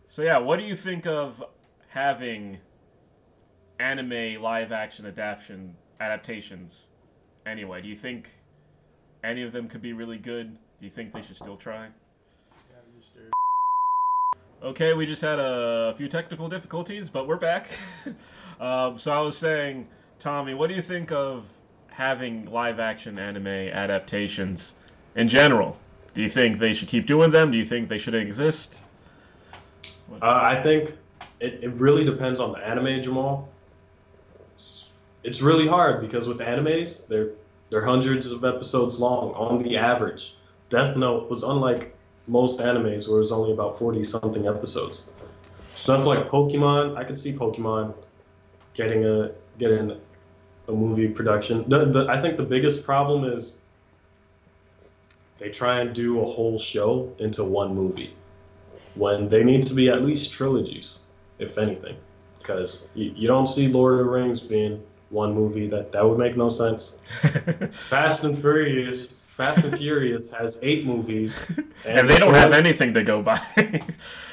so 0.08 0.22
yeah, 0.22 0.38
what 0.38 0.58
do 0.58 0.64
you 0.64 0.78
think 0.78 1.06
of 1.06 1.44
having 1.90 2.58
anime 3.84 4.42
live 4.42 4.72
action 4.72 5.06
adaptation 5.06 5.76
adaptations? 6.00 6.88
Anyway, 7.46 7.82
do 7.82 7.90
you 7.90 7.96
think 7.96 8.30
any 9.24 9.44
of 9.44 9.52
them 9.52 9.68
could 9.68 9.82
be 9.82 9.92
really 9.92 10.18
good? 10.18 10.54
Do 10.80 10.86
you 10.86 10.90
think 10.90 11.12
they 11.14 11.22
should 11.22 11.36
still 11.36 11.58
try? 11.58 11.88
Okay, 14.62 14.94
we 14.94 15.06
just 15.06 15.22
had 15.22 15.40
a 15.40 15.94
few 15.98 16.08
technical 16.08 16.48
difficulties, 16.48 17.10
but 17.10 17.28
we're 17.28 17.36
back. 17.36 17.68
um, 18.62 18.98
so 18.98 19.12
I 19.12 19.20
was 19.20 19.38
saying, 19.38 19.86
Tommy, 20.20 20.54
what 20.54 20.68
do 20.68 20.76
you 20.76 20.82
think 20.82 21.12
of 21.12 21.46
having 21.88 22.46
live 22.46 22.80
action 22.80 23.20
anime 23.20 23.48
adaptations 23.48 24.76
in 25.16 25.28
general? 25.28 25.78
Do 26.14 26.22
you 26.22 26.30
think 26.30 26.60
they 26.60 26.72
should 26.72 26.88
keep 26.88 27.06
doing 27.06 27.30
them? 27.30 27.52
Do 27.52 27.58
you 27.58 27.66
think 27.66 27.90
they 27.90 27.98
should 27.98 28.16
exist? 28.16 28.84
Uh, 30.10 30.16
I 30.22 30.64
think 30.64 30.94
it, 31.42 31.60
it 31.62 31.74
really 31.74 32.06
depends 32.06 32.40
on 32.40 32.54
the 32.54 32.60
anime, 32.66 33.02
Jamal. 33.02 33.53
It's, 35.24 35.42
really 35.42 35.68
hard 35.68 36.02
because 36.02 36.28
with 36.28 36.40
animes, 36.40 37.08
they're 37.08 37.32
they're 37.70 37.86
hundreds 37.86 38.32
of 38.32 38.44
episodes 38.44 39.00
long 39.00 39.34
on 39.34 39.64
the 39.64 39.78
average. 39.78 40.36
Death 40.70 40.96
Note 40.96 41.30
was 41.30 41.44
unlike 41.44 41.96
most 42.28 42.60
animes 42.60 43.08
where 43.08 43.18
it 43.18 43.20
was 43.20 43.32
only 43.32 43.52
about 43.52 43.78
forty 43.80 44.04
something 44.04 44.48
episodes. 44.48 45.14
Stuff 45.74 46.06
like 46.06 46.30
Pokemon, 46.30 46.98
I 46.98 47.04
could 47.04 47.18
see 47.18 47.34
Pokemon 47.34 47.96
getting 48.74 49.06
a 49.06 49.32
getting 49.58 50.00
a 50.68 50.72
movie 50.72 51.08
production. 51.10 51.68
The, 51.68 51.86
the, 51.86 52.08
I 52.08 52.22
think 52.22 52.38
the 52.38 52.44
biggest 52.44 52.86
problem 52.86 53.26
is 53.26 53.62
they 55.38 55.50
try 55.50 55.80
and 55.80 55.94
do 55.94 56.22
a 56.22 56.26
whole 56.26 56.58
show 56.58 57.14
into 57.20 57.44
one 57.44 57.76
movie 57.76 58.14
when 58.96 59.30
they 59.30 59.44
need 59.44 59.64
to 59.64 59.74
be 59.74 59.90
at 59.90 60.04
least 60.04 60.32
trilogies, 60.32 61.00
if 61.40 61.58
anything, 61.58 61.98
because 62.40 62.92
you, 62.94 63.12
you 63.16 63.28
don't 63.28 63.48
see 63.48 63.68
Lord 63.68 64.00
of 64.00 64.06
the 64.06 64.12
Rings 64.12 64.40
being 64.40 64.82
one 65.14 65.34
movie 65.34 65.68
that 65.68 65.92
that 65.92 66.04
would 66.04 66.18
make 66.18 66.36
no 66.36 66.50
sense. 66.50 67.00
Fast 67.72 68.24
and 68.24 68.38
Furious, 68.38 69.08
Fast 69.08 69.66
and 69.66 69.78
Furious 69.78 70.32
has 70.34 70.60
eight 70.64 70.86
movies, 70.86 71.50
and 71.86 72.10
they 72.10 72.18
don't 72.18 72.34
have 72.34 72.52
anything 72.52 72.94
to 72.96 73.04
go 73.04 73.22
by. 73.22 73.40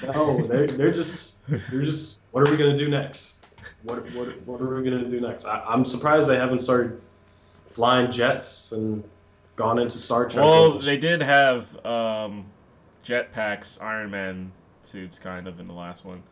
No, 0.02 0.46
they're 0.46 0.66
they're 0.66 0.92
just 0.92 1.36
they're 1.46 1.82
just. 1.82 2.18
What 2.32 2.48
are 2.48 2.50
we 2.50 2.56
gonna 2.56 2.76
do 2.76 2.88
next? 2.88 3.46
What 3.82 4.10
what 4.12 4.28
what 4.46 4.60
are 4.60 4.74
we 4.74 4.82
gonna 4.82 5.04
do 5.04 5.20
next? 5.20 5.44
I, 5.44 5.62
I'm 5.68 5.84
surprised 5.84 6.28
they 6.28 6.36
haven't 6.36 6.60
started 6.60 7.00
flying 7.68 8.10
jets 8.10 8.72
and 8.72 9.04
gone 9.56 9.78
into 9.78 9.98
Star 9.98 10.26
Trek. 10.28 10.44
well, 10.44 10.78
they 10.78 10.96
did 10.96 11.20
have 11.20 11.84
um, 11.84 12.46
jetpacks, 13.04 13.80
Iron 13.82 14.10
Man 14.10 14.52
suits, 14.82 15.18
kind 15.18 15.46
of 15.46 15.60
in 15.60 15.66
the 15.68 15.74
last 15.74 16.04
one. 16.04 16.22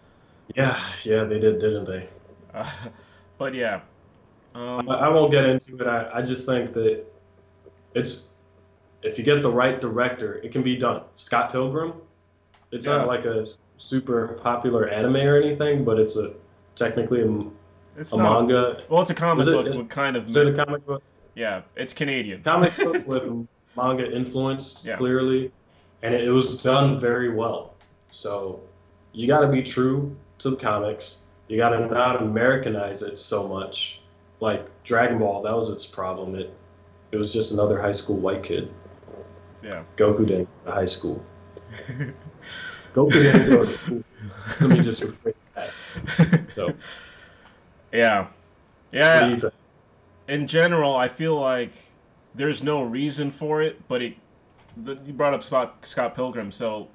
yeah, 0.56 0.80
yeah, 1.04 1.24
they 1.24 1.38
did, 1.38 1.58
didn't 1.58 1.84
they? 1.84 2.08
Uh, 2.54 2.70
but 3.36 3.54
yeah, 3.54 3.80
um, 4.58 4.88
I, 4.88 5.08
won't 5.08 5.30
get 5.30 5.44
into 5.44 5.76
it. 5.76 5.86
I, 5.86 6.18
I 6.18 6.22
just 6.22 6.46
think 6.46 6.72
that 6.72 7.04
it's 7.94 8.30
if 9.02 9.18
you 9.18 9.24
get 9.24 9.42
the 9.42 9.50
right 9.50 9.80
director, 9.80 10.34
it 10.42 10.50
can 10.52 10.62
be 10.62 10.76
done. 10.76 11.02
Scott 11.16 11.52
Pilgrim, 11.52 11.94
it's 12.72 12.86
Yeah. 12.86 12.98
not 12.98 13.06
like 13.06 13.24
a 13.24 13.46
super 13.76 14.38
popular 14.42 14.88
anime 14.88 15.16
or 15.16 15.36
anything, 15.40 15.84
but 15.84 15.98
it's 16.00 16.16
a 16.16 16.32
technically 16.74 17.22
a, 17.22 17.44
it's 18.00 18.12
a 18.12 18.16
not. 18.16 18.40
manga. 18.40 18.82
Well, 18.88 19.02
it's 19.02 19.10
a 19.10 19.14
comic 19.14 19.46
it- 19.46 19.50
book 19.52 19.66
it- 19.66 19.76
with 19.76 19.88
kind 19.88 20.16
of. 20.16 20.28
Is 20.28 20.36
it 20.36 20.46
a 20.48 20.64
comic 20.64 20.84
book? 20.86 21.02
yeah, 21.34 21.62
it's 21.76 21.92
Canadian. 21.92 22.42
Comic 22.42 22.76
book 22.76 23.06
with 23.06 23.46
manga 23.76 24.10
influence, 24.12 24.84
Yeah. 24.84 24.96
clearly, 24.96 25.52
and 26.02 26.12
it, 26.14 26.24
it 26.24 26.30
was 26.32 26.62
done 26.62 26.98
very 26.98 27.30
well. 27.32 27.74
So 28.10 28.60
you 29.12 29.26
got 29.28 29.40
to 29.40 29.48
be 29.48 29.62
true 29.62 30.16
to 30.38 30.50
the 30.50 30.56
comics. 30.56 31.22
You 31.46 31.56
got 31.56 31.70
to 31.70 31.86
not 31.86 32.20
Americanize 32.20 33.02
it 33.02 33.16
so 33.18 33.46
much. 33.48 34.00
Like 34.40 34.66
Dragon 34.84 35.18
Ball, 35.18 35.42
that 35.42 35.56
was 35.56 35.70
its 35.70 35.86
problem. 35.86 36.34
It 36.34 36.54
it 37.10 37.16
was 37.16 37.32
just 37.32 37.52
another 37.52 37.80
high 37.80 37.92
school 37.92 38.18
white 38.18 38.42
kid. 38.42 38.70
Yeah. 39.62 39.84
Goku 39.96 40.26
didn't 40.26 40.48
go 40.64 40.70
to 40.70 40.72
high 40.72 40.86
school. 40.86 41.22
Goku 42.94 43.12
didn't 43.12 43.50
go 43.50 43.64
to 43.64 43.72
school. 43.72 44.04
Let 44.60 44.70
me 44.70 44.80
just 44.80 45.02
rephrase 45.02 45.34
that. 45.54 46.52
So, 46.52 46.72
yeah, 47.92 48.28
yeah. 48.92 49.26
do 49.26 49.30
you 49.34 49.40
think? 49.40 49.54
in 50.28 50.46
general, 50.46 50.94
I 50.94 51.08
feel 51.08 51.38
like 51.38 51.72
there's 52.34 52.62
no 52.62 52.82
reason 52.82 53.30
for 53.30 53.62
it, 53.62 53.86
but 53.88 54.02
it. 54.02 54.14
The, 54.76 54.96
you 55.04 55.12
brought 55.12 55.34
up 55.34 55.42
Scott, 55.42 55.84
Scott 55.84 56.14
Pilgrim, 56.14 56.52
so 56.52 56.86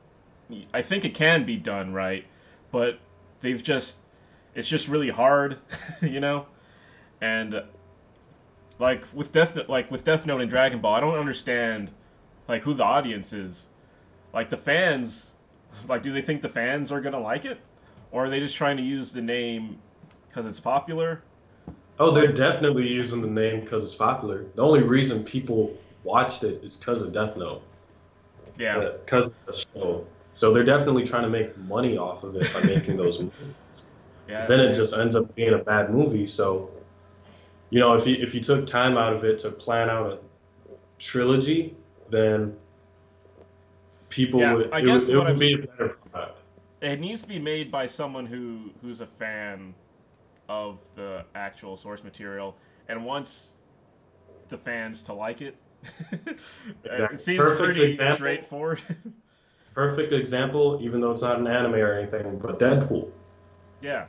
I 0.74 0.82
think 0.82 1.04
it 1.04 1.14
can 1.14 1.46
be 1.46 1.58
done 1.58 1.92
right, 1.92 2.24
but 2.72 2.98
they've 3.42 3.62
just 3.62 4.00
it's 4.56 4.70
just 4.70 4.88
really 4.88 5.10
hard, 5.10 5.58
you 6.02 6.22
know, 6.22 6.46
and 7.24 7.64
like 8.80 9.06
with 9.14 9.32
Death 9.32 9.58
like 9.70 9.90
with 9.90 10.04
Death 10.04 10.28
Note 10.28 10.42
and 10.42 10.50
Dragon 10.50 10.80
Ball, 10.82 10.96
I 10.96 11.00
don't 11.00 11.16
understand 11.16 11.90
like 12.50 12.64
who 12.64 12.74
the 12.74 12.84
audience 12.84 13.32
is. 13.32 13.70
Like 14.34 14.50
the 14.50 14.58
fans, 14.58 15.34
like 15.88 16.04
do 16.04 16.12
they 16.12 16.22
think 16.22 16.42
the 16.42 16.50
fans 16.50 16.92
are 16.92 17.00
gonna 17.00 17.20
like 17.20 17.46
it, 17.46 17.60
or 18.12 18.26
are 18.26 18.30
they 18.30 18.42
just 18.42 18.58
trying 18.58 18.76
to 18.78 18.84
use 18.84 19.14
the 19.14 19.22
name 19.22 19.78
because 20.28 20.46
it's 20.46 20.60
popular? 20.60 21.24
Oh, 21.98 22.12
they're 22.12 22.34
definitely 22.34 22.88
using 22.88 23.22
the 23.22 23.28
name 23.28 23.62
because 23.62 23.86
it's 23.86 23.96
popular. 23.96 24.46
The 24.56 24.64
only 24.64 24.84
reason 24.84 25.24
people 25.24 25.78
watched 26.04 26.44
it 26.44 26.62
is 26.62 26.76
because 26.76 27.04
of 27.04 27.14
Death 27.14 27.38
Note. 27.38 27.62
Yeah. 28.60 28.78
Uh, 28.78 28.98
because 28.98 29.28
of 29.28 29.34
the 29.46 29.54
show. 29.54 30.06
So 30.34 30.52
they're 30.52 30.64
definitely 30.64 31.06
trying 31.06 31.24
to 31.24 31.30
make 31.30 31.56
money 31.60 31.98
off 31.98 32.24
of 32.24 32.36
it 32.36 32.52
by 32.54 32.64
making 32.64 32.98
those 32.98 33.22
movies. 33.24 33.86
Yeah. 34.28 34.48
Then 34.48 34.60
it 34.60 34.74
just 34.74 34.98
ends 34.98 35.16
up 35.16 35.34
being 35.36 35.54
a 35.54 35.60
bad 35.60 35.92
movie. 35.92 36.26
So, 36.26 36.72
you 37.74 37.80
know, 37.80 37.96
if 37.96 38.06
you 38.06 38.16
if 38.20 38.36
you 38.36 38.40
took 38.40 38.68
time 38.68 38.98
out 38.98 39.14
of 39.14 39.24
it 39.24 39.40
to 39.40 39.50
plan 39.50 39.90
out 39.90 40.06
a 40.14 40.20
trilogy, 41.00 41.76
then 42.12 42.56
people 44.10 44.42
Yeah, 44.42 44.54
would 44.54 44.72
I 44.72 44.78
it, 44.80 44.86
guess 44.86 45.08
would, 45.08 45.10
it 45.16 45.18
would 45.18 45.28
I'm- 45.28 45.40
be 45.40 45.54
a 45.54 45.58
better 45.58 45.98
product. 46.12 46.38
it 46.82 47.00
needs 47.00 47.24
to 47.24 47.28
be 47.28 47.40
made 47.40 47.72
by 47.72 47.88
someone 47.88 48.28
who 48.28 48.70
who's 48.84 49.02
a 49.02 49.08
fan 49.08 49.74
of 50.50 50.78
the 50.96 51.26
actual 51.34 51.76
source 51.76 52.04
material 52.04 52.56
and 52.90 53.04
wants 53.04 53.54
the 54.50 54.58
fans 54.58 55.02
to 55.04 55.14
like 55.14 55.42
it. 55.42 55.56
It 56.86 57.20
seems 57.20 57.40
Perfect 57.40 57.60
pretty 57.60 57.84
example. 57.86 58.16
straightforward. 58.18 58.82
Perfect 59.74 60.12
example, 60.12 60.78
even 60.80 61.02
though 61.02 61.10
it's 61.12 61.24
not 61.24 61.40
an 61.40 61.48
anime 61.48 61.74
or 61.76 61.98
anything, 61.98 62.38
but 62.38 62.60
Deadpool. 62.60 63.10
yeah. 63.82 64.06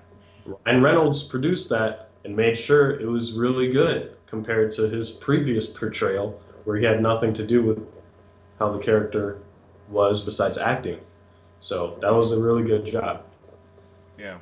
Ryan 0.66 0.82
Reynolds 0.82 1.22
produced 1.22 1.70
that 1.70 2.03
and 2.24 2.34
made 2.34 2.56
sure 2.56 2.98
it 2.98 3.06
was 3.06 3.32
really 3.32 3.70
good 3.70 4.16
compared 4.26 4.72
to 4.72 4.88
his 4.88 5.10
previous 5.10 5.66
portrayal, 5.66 6.40
where 6.64 6.76
he 6.76 6.84
had 6.84 7.00
nothing 7.00 7.32
to 7.34 7.46
do 7.46 7.62
with 7.62 7.86
how 8.58 8.72
the 8.72 8.78
character 8.78 9.38
was 9.88 10.24
besides 10.24 10.58
acting. 10.58 10.98
So 11.58 11.98
that 12.00 12.12
was 12.12 12.32
a 12.32 12.40
really 12.40 12.62
good 12.62 12.84
job. 12.84 13.24
Yeah. 14.18 14.38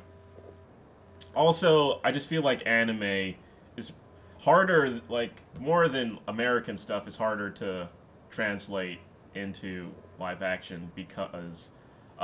Also, 1.35 1.99
I 2.03 2.11
just 2.11 2.27
feel 2.27 2.41
like 2.41 2.65
anime 2.65 3.35
is 3.75 3.91
harder, 4.39 5.01
like 5.09 5.31
more 5.59 5.87
than 5.87 6.19
American 6.27 6.77
stuff 6.77 7.07
is 7.07 7.17
harder 7.17 7.49
to 7.51 7.89
translate 8.29 8.99
into 9.35 9.91
live 10.19 10.43
action 10.43 10.91
because 10.95 11.71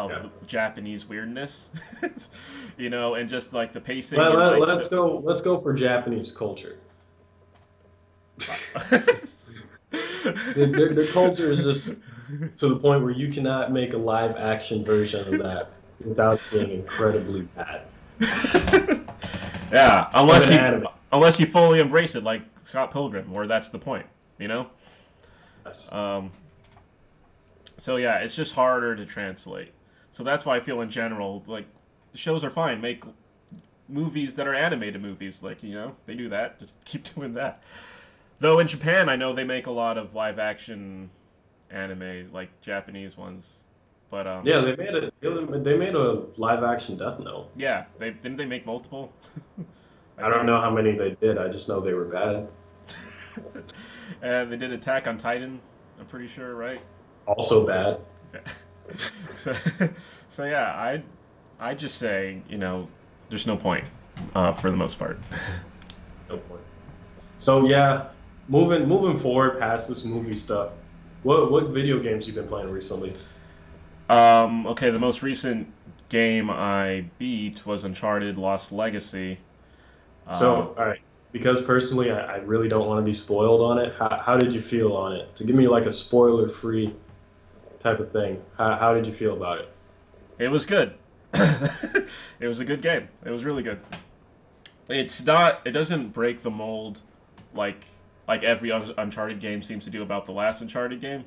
of 0.07 0.11
Yeah. 0.11 0.29
Japanese 0.47 1.07
weirdness, 1.07 1.69
you 2.77 2.89
know, 2.89 3.15
and 3.15 3.29
just 3.29 3.53
like 3.53 3.73
the 3.73 3.81
pacing. 3.81 4.19
Let, 4.19 4.31
and, 4.31 4.39
let, 4.39 4.59
like, 4.59 4.67
let's 4.67 4.87
go. 4.87 5.21
Let's 5.23 5.41
go 5.41 5.59
for 5.59 5.73
Japanese 5.73 6.31
culture. 6.31 6.77
the, 8.89 9.21
their, 10.55 10.93
their 10.93 11.07
culture 11.07 11.51
is 11.51 11.63
just 11.63 11.99
to 12.57 12.69
the 12.69 12.75
point 12.77 13.03
where 13.03 13.11
you 13.11 13.31
cannot 13.31 13.71
make 13.71 13.93
a 13.93 13.97
live 13.97 14.37
action 14.37 14.83
version 14.85 15.33
of 15.33 15.39
that 15.41 15.71
without 16.03 16.41
being 16.51 16.71
incredibly 16.71 17.41
bad. 17.41 17.81
yeah, 19.71 20.09
unless 20.13 20.49
you 20.49 20.57
anime. 20.57 20.87
unless 21.11 21.39
you 21.39 21.45
fully 21.45 21.79
embrace 21.79 22.15
it, 22.15 22.23
like 22.23 22.41
Scott 22.63 22.91
Pilgrim, 22.91 23.31
where 23.31 23.47
that's 23.47 23.69
the 23.69 23.79
point, 23.79 24.05
you 24.37 24.47
know. 24.47 24.67
Yes. 25.65 25.91
Um, 25.91 26.31
so 27.77 27.95
yeah, 27.95 28.19
it's 28.19 28.35
just 28.35 28.53
harder 28.53 28.95
to 28.95 29.05
translate. 29.05 29.71
So 30.11 30.23
that's 30.23 30.45
why 30.45 30.55
I 30.55 30.59
feel 30.59 30.81
in 30.81 30.89
general 30.89 31.43
like 31.47 31.65
the 32.11 32.17
shows 32.17 32.43
are 32.43 32.49
fine. 32.49 32.81
Make 32.81 33.03
movies 33.87 34.35
that 34.35 34.47
are 34.47 34.53
animated 34.53 35.01
movies, 35.01 35.41
like 35.43 35.63
you 35.63 35.73
know 35.73 35.95
they 36.05 36.15
do 36.15 36.29
that. 36.29 36.59
Just 36.59 36.83
keep 36.85 37.13
doing 37.15 37.33
that. 37.33 37.63
Though 38.39 38.59
in 38.59 38.67
Japan, 38.67 39.09
I 39.09 39.15
know 39.15 39.33
they 39.33 39.43
make 39.43 39.67
a 39.67 39.71
lot 39.71 39.97
of 39.97 40.15
live 40.15 40.39
action 40.39 41.09
anime, 41.69 42.31
like 42.31 42.49
Japanese 42.61 43.17
ones. 43.17 43.59
But 44.09 44.25
um, 44.25 44.45
Yeah, 44.45 44.61
they 44.61 44.75
made 44.75 44.95
a 44.95 45.11
they 45.59 45.77
made 45.77 45.93
a 45.93 46.25
live 46.37 46.63
action 46.63 46.97
Death 46.97 47.19
Note. 47.19 47.49
yeah, 47.55 47.85
they 47.97 48.11
didn't 48.11 48.37
they 48.37 48.45
make 48.45 48.65
multiple. 48.65 49.13
I 50.17 50.29
don't 50.29 50.45
know 50.45 50.59
how 50.59 50.71
many 50.71 50.97
they 50.97 51.11
did. 51.21 51.37
I 51.37 51.47
just 51.47 51.69
know 51.69 51.79
they 51.79 51.93
were 51.93 52.05
bad. 52.05 52.49
and 54.21 54.51
they 54.51 54.57
did 54.57 54.73
Attack 54.73 55.07
on 55.07 55.17
Titan. 55.17 55.61
I'm 55.99 56.05
pretty 56.07 56.27
sure, 56.27 56.55
right? 56.55 56.81
Also 57.25 57.65
bad. 57.65 57.99
So, 58.97 59.53
so 60.29 60.43
yeah, 60.45 60.71
I 60.73 61.03
I 61.59 61.73
just 61.73 61.97
say 61.97 62.41
you 62.49 62.57
know 62.57 62.87
there's 63.29 63.47
no 63.47 63.57
point 63.57 63.85
uh, 64.35 64.53
for 64.53 64.71
the 64.71 64.77
most 64.77 64.97
part. 64.99 65.19
No 66.29 66.37
point. 66.37 66.61
So 67.39 67.67
yeah, 67.67 68.07
moving 68.47 68.87
moving 68.87 69.17
forward 69.17 69.59
past 69.59 69.87
this 69.87 70.03
movie 70.03 70.33
stuff. 70.33 70.73
What 71.23 71.51
what 71.51 71.67
video 71.67 71.99
games 71.99 72.27
you 72.27 72.33
been 72.33 72.47
playing 72.47 72.71
recently? 72.71 73.13
Um, 74.09 74.65
okay, 74.67 74.89
the 74.89 74.99
most 74.99 75.21
recent 75.21 75.71
game 76.09 76.49
I 76.49 77.05
beat 77.19 77.65
was 77.65 77.83
Uncharted 77.83 78.37
Lost 78.37 78.71
Legacy. 78.71 79.37
So 80.33 80.75
all 80.77 80.85
right, 80.85 80.99
because 81.31 81.61
personally 81.61 82.11
I, 82.11 82.35
I 82.35 82.37
really 82.37 82.67
don't 82.67 82.87
want 82.87 82.99
to 82.99 83.03
be 83.03 83.13
spoiled 83.13 83.61
on 83.61 83.79
it. 83.79 83.93
How, 83.95 84.17
how 84.17 84.37
did 84.37 84.53
you 84.53 84.61
feel 84.61 84.95
on 84.95 85.13
it? 85.13 85.35
To 85.37 85.43
give 85.43 85.55
me 85.55 85.67
like 85.67 85.85
a 85.85 85.91
spoiler 85.91 86.47
free 86.47 86.93
type 87.81 87.99
of 87.99 88.11
thing. 88.11 88.41
How, 88.57 88.75
how 88.75 88.93
did 88.93 89.07
you 89.07 89.13
feel 89.13 89.33
about 89.33 89.59
it? 89.59 89.69
It 90.37 90.47
was 90.49 90.65
good. 90.65 90.93
it 91.33 92.47
was 92.47 92.59
a 92.59 92.65
good 92.65 92.81
game. 92.81 93.07
It 93.25 93.31
was 93.31 93.45
really 93.45 93.63
good. 93.63 93.79
It's 94.87 95.23
not. 95.23 95.61
It 95.65 95.71
doesn't 95.71 96.09
break 96.09 96.41
the 96.41 96.49
mold 96.49 96.99
like 97.53 97.85
like 98.27 98.43
every 98.43 98.69
Uncharted 98.69 99.39
game 99.39 99.63
seems 99.63 99.85
to 99.85 99.89
do 99.89 100.03
about 100.03 100.25
the 100.25 100.31
last 100.31 100.61
Uncharted 100.61 101.01
game, 101.01 101.25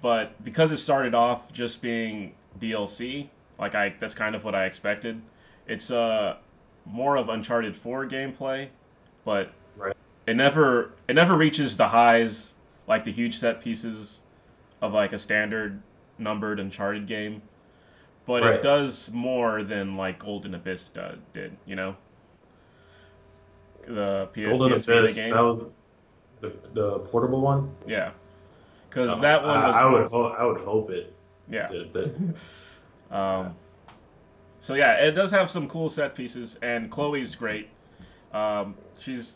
but 0.00 0.42
because 0.44 0.72
it 0.72 0.78
started 0.78 1.14
off 1.14 1.52
just 1.52 1.82
being 1.82 2.32
DLC, 2.58 3.28
like 3.58 3.74
I 3.74 3.94
that's 3.98 4.14
kind 4.14 4.34
of 4.34 4.44
what 4.44 4.54
I 4.54 4.64
expected. 4.64 5.20
It's 5.66 5.90
uh 5.90 6.36
more 6.84 7.16
of 7.16 7.28
Uncharted 7.28 7.76
4 7.76 8.06
gameplay, 8.06 8.68
but 9.24 9.52
Right. 9.76 9.96
it 10.26 10.34
never 10.34 10.92
it 11.06 11.14
never 11.14 11.36
reaches 11.36 11.76
the 11.76 11.86
highs 11.86 12.54
like 12.88 13.04
the 13.04 13.12
huge 13.12 13.38
set 13.38 13.60
pieces 13.60 14.21
of 14.82 14.92
like 14.92 15.14
a 15.14 15.18
standard 15.18 15.80
numbered 16.18 16.60
Uncharted 16.60 17.06
game 17.06 17.40
but 18.26 18.42
Right. 18.42 18.54
it 18.56 18.62
does 18.62 19.10
more 19.12 19.64
than 19.64 19.96
like 19.96 20.18
Golden 20.20 20.54
Abyss 20.54 20.90
did, 21.32 21.56
you 21.66 21.74
know. 21.74 21.96
The 23.86 24.28
P- 24.32 24.44
Golden 24.44 24.78
PS 24.78 24.84
Vita 24.84 24.98
Abyss, 25.00 25.20
game, 25.20 25.30
that 25.30 25.40
was 25.42 25.64
the, 26.40 26.52
the 26.72 26.98
portable 27.00 27.40
one. 27.40 27.74
yeah, 27.86 28.12
because 28.88 29.10
Oh, 29.18 29.20
that 29.22 29.42
one 29.42 29.58
I, 29.58 29.66
was, 29.66 29.76
I 29.76 29.84
would 29.86 30.10
ho- 30.10 30.34
I 30.38 30.44
would 30.44 30.60
hope 30.60 30.90
it 30.90 31.12
yeah. 31.50 31.66
did, 31.66 31.92
but 31.92 32.14
Um, 33.16 33.54
so 34.60 34.74
yeah, 34.74 34.94
it 35.04 35.10
does 35.12 35.30
have 35.32 35.50
some 35.50 35.68
cool 35.68 35.90
set 35.90 36.14
pieces, 36.14 36.58
and 36.62 36.90
Chloe's 36.90 37.34
great. 37.34 37.68
Um, 38.32 38.74
she's 39.00 39.34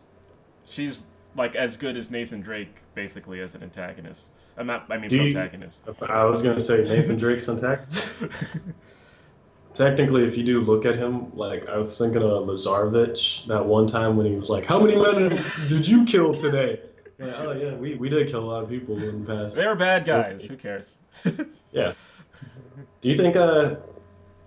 she's 0.64 1.04
like 1.36 1.54
as 1.54 1.76
good 1.76 1.96
as 1.96 2.10
Nathan 2.10 2.40
Drake 2.40 2.74
basically 2.94 3.40
as 3.40 3.54
an 3.54 3.62
antagonist. 3.62 4.30
I'm 4.56 4.66
not, 4.66 4.86
I 4.90 4.96
mean 4.98 5.08
Do 5.08 5.16
you- 5.16 5.32
protagonist. 5.32 5.82
I 6.08 6.24
was 6.24 6.42
gonna 6.42 6.60
say 6.60 6.78
Nathan 6.78 7.16
Drake's 7.16 7.48
antagonist. 7.48 8.22
Technically, 9.74 10.24
if 10.24 10.38
you 10.38 10.44
do 10.44 10.60
look 10.62 10.86
at 10.86 10.96
him, 10.96 11.36
like 11.36 11.68
I 11.68 11.76
was 11.76 11.98
thinking 11.98 12.22
of 12.22 12.44
Lazarevich 12.46 13.46
that 13.48 13.66
one 13.66 13.86
time 13.86 14.16
when 14.16 14.24
he 14.24 14.34
was 14.34 14.48
like, 14.48 14.64
"How 14.64 14.80
many 14.80 14.96
men 14.96 15.38
did 15.68 15.86
you 15.86 16.06
kill 16.06 16.32
today?" 16.32 16.80
Like, 17.18 17.34
oh 17.40 17.52
yeah, 17.52 17.74
we, 17.74 17.94
we 17.94 18.08
did 18.08 18.28
kill 18.30 18.40
a 18.40 18.48
lot 18.50 18.62
of 18.62 18.70
people 18.70 18.96
in 19.02 19.24
the 19.26 19.34
past. 19.34 19.54
They're 19.54 19.74
bad 19.74 20.06
guys. 20.06 20.42
Who 20.44 20.56
cares? 20.56 20.96
Yeah. 21.72 21.92
Do 23.02 23.10
you 23.10 23.16
think 23.18 23.36
uh, 23.36 23.76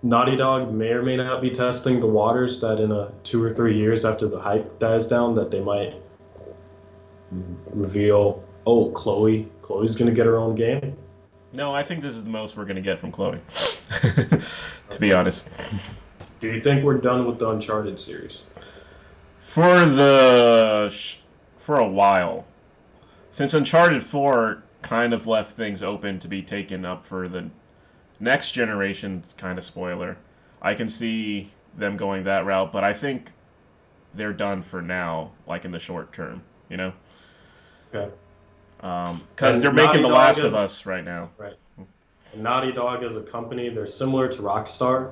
Naughty 0.02 0.34
Dog 0.34 0.72
may 0.72 0.90
or 0.90 1.02
may 1.02 1.16
not 1.16 1.40
be 1.40 1.50
testing 1.50 2.00
the 2.00 2.06
waters 2.08 2.60
that 2.62 2.80
in 2.80 2.90
a 2.90 3.12
two 3.22 3.42
or 3.42 3.50
three 3.50 3.76
years 3.76 4.04
after 4.04 4.26
the 4.26 4.40
hype 4.40 4.80
dies 4.80 5.06
down 5.06 5.36
that 5.36 5.50
they 5.52 5.60
might 5.60 5.94
reveal, 7.30 8.44
oh, 8.66 8.90
Chloe, 8.90 9.48
Chloe's 9.62 9.96
gonna 9.96 10.12
get 10.12 10.26
her 10.26 10.36
own 10.36 10.54
game? 10.54 10.96
No, 11.52 11.74
I 11.74 11.82
think 11.82 12.00
this 12.00 12.16
is 12.16 12.24
the 12.24 12.30
most 12.30 12.56
we're 12.56 12.64
gonna 12.64 12.80
get 12.80 12.98
from 12.98 13.12
Chloe. 13.12 13.40
to 14.90 15.00
be 15.00 15.12
honest. 15.12 15.48
Do 16.40 16.48
you 16.48 16.62
think 16.62 16.84
we're 16.84 16.98
done 16.98 17.26
with 17.26 17.38
the 17.38 17.48
Uncharted 17.48 18.00
series? 18.00 18.48
For 19.40 19.84
the 19.84 20.94
for 21.58 21.78
a 21.78 21.88
while, 21.88 22.46
since 23.32 23.54
Uncharted 23.54 24.02
4 24.02 24.62
kind 24.82 25.12
of 25.12 25.26
left 25.26 25.52
things 25.52 25.82
open 25.82 26.18
to 26.20 26.28
be 26.28 26.42
taken 26.42 26.84
up 26.84 27.04
for 27.04 27.28
the 27.28 27.50
next 28.18 28.52
generation's 28.52 29.34
kind 29.36 29.58
of 29.58 29.64
spoiler, 29.64 30.16
I 30.62 30.74
can 30.74 30.88
see 30.88 31.50
them 31.76 31.96
going 31.96 32.24
that 32.24 32.44
route, 32.46 32.72
but 32.72 32.84
I 32.84 32.92
think 32.92 33.30
they're 34.14 34.32
done 34.32 34.62
for 34.62 34.82
now, 34.82 35.32
like 35.46 35.64
in 35.64 35.70
the 35.70 35.78
short 35.78 36.12
term, 36.12 36.42
you 36.68 36.76
know? 36.76 36.92
Okay. 37.92 38.10
Um, 38.82 39.20
because 39.30 39.56
And 39.56 39.64
they're 39.64 39.72
making 39.72 40.02
Naughty 40.02 40.02
The 40.02 40.08
Dog 40.08 40.16
Last 40.16 40.38
is- 40.38 40.44
of 40.46 40.54
Us 40.54 40.86
right 40.86 41.04
now. 41.04 41.30
Right, 41.36 41.56
hmm. 41.76 41.84
Naughty 42.42 42.72
Dog 42.72 43.02
as 43.02 43.16
a 43.16 43.22
company, 43.22 43.68
they're 43.68 43.86
similar 43.86 44.28
to 44.28 44.42
Rockstar. 44.42 45.10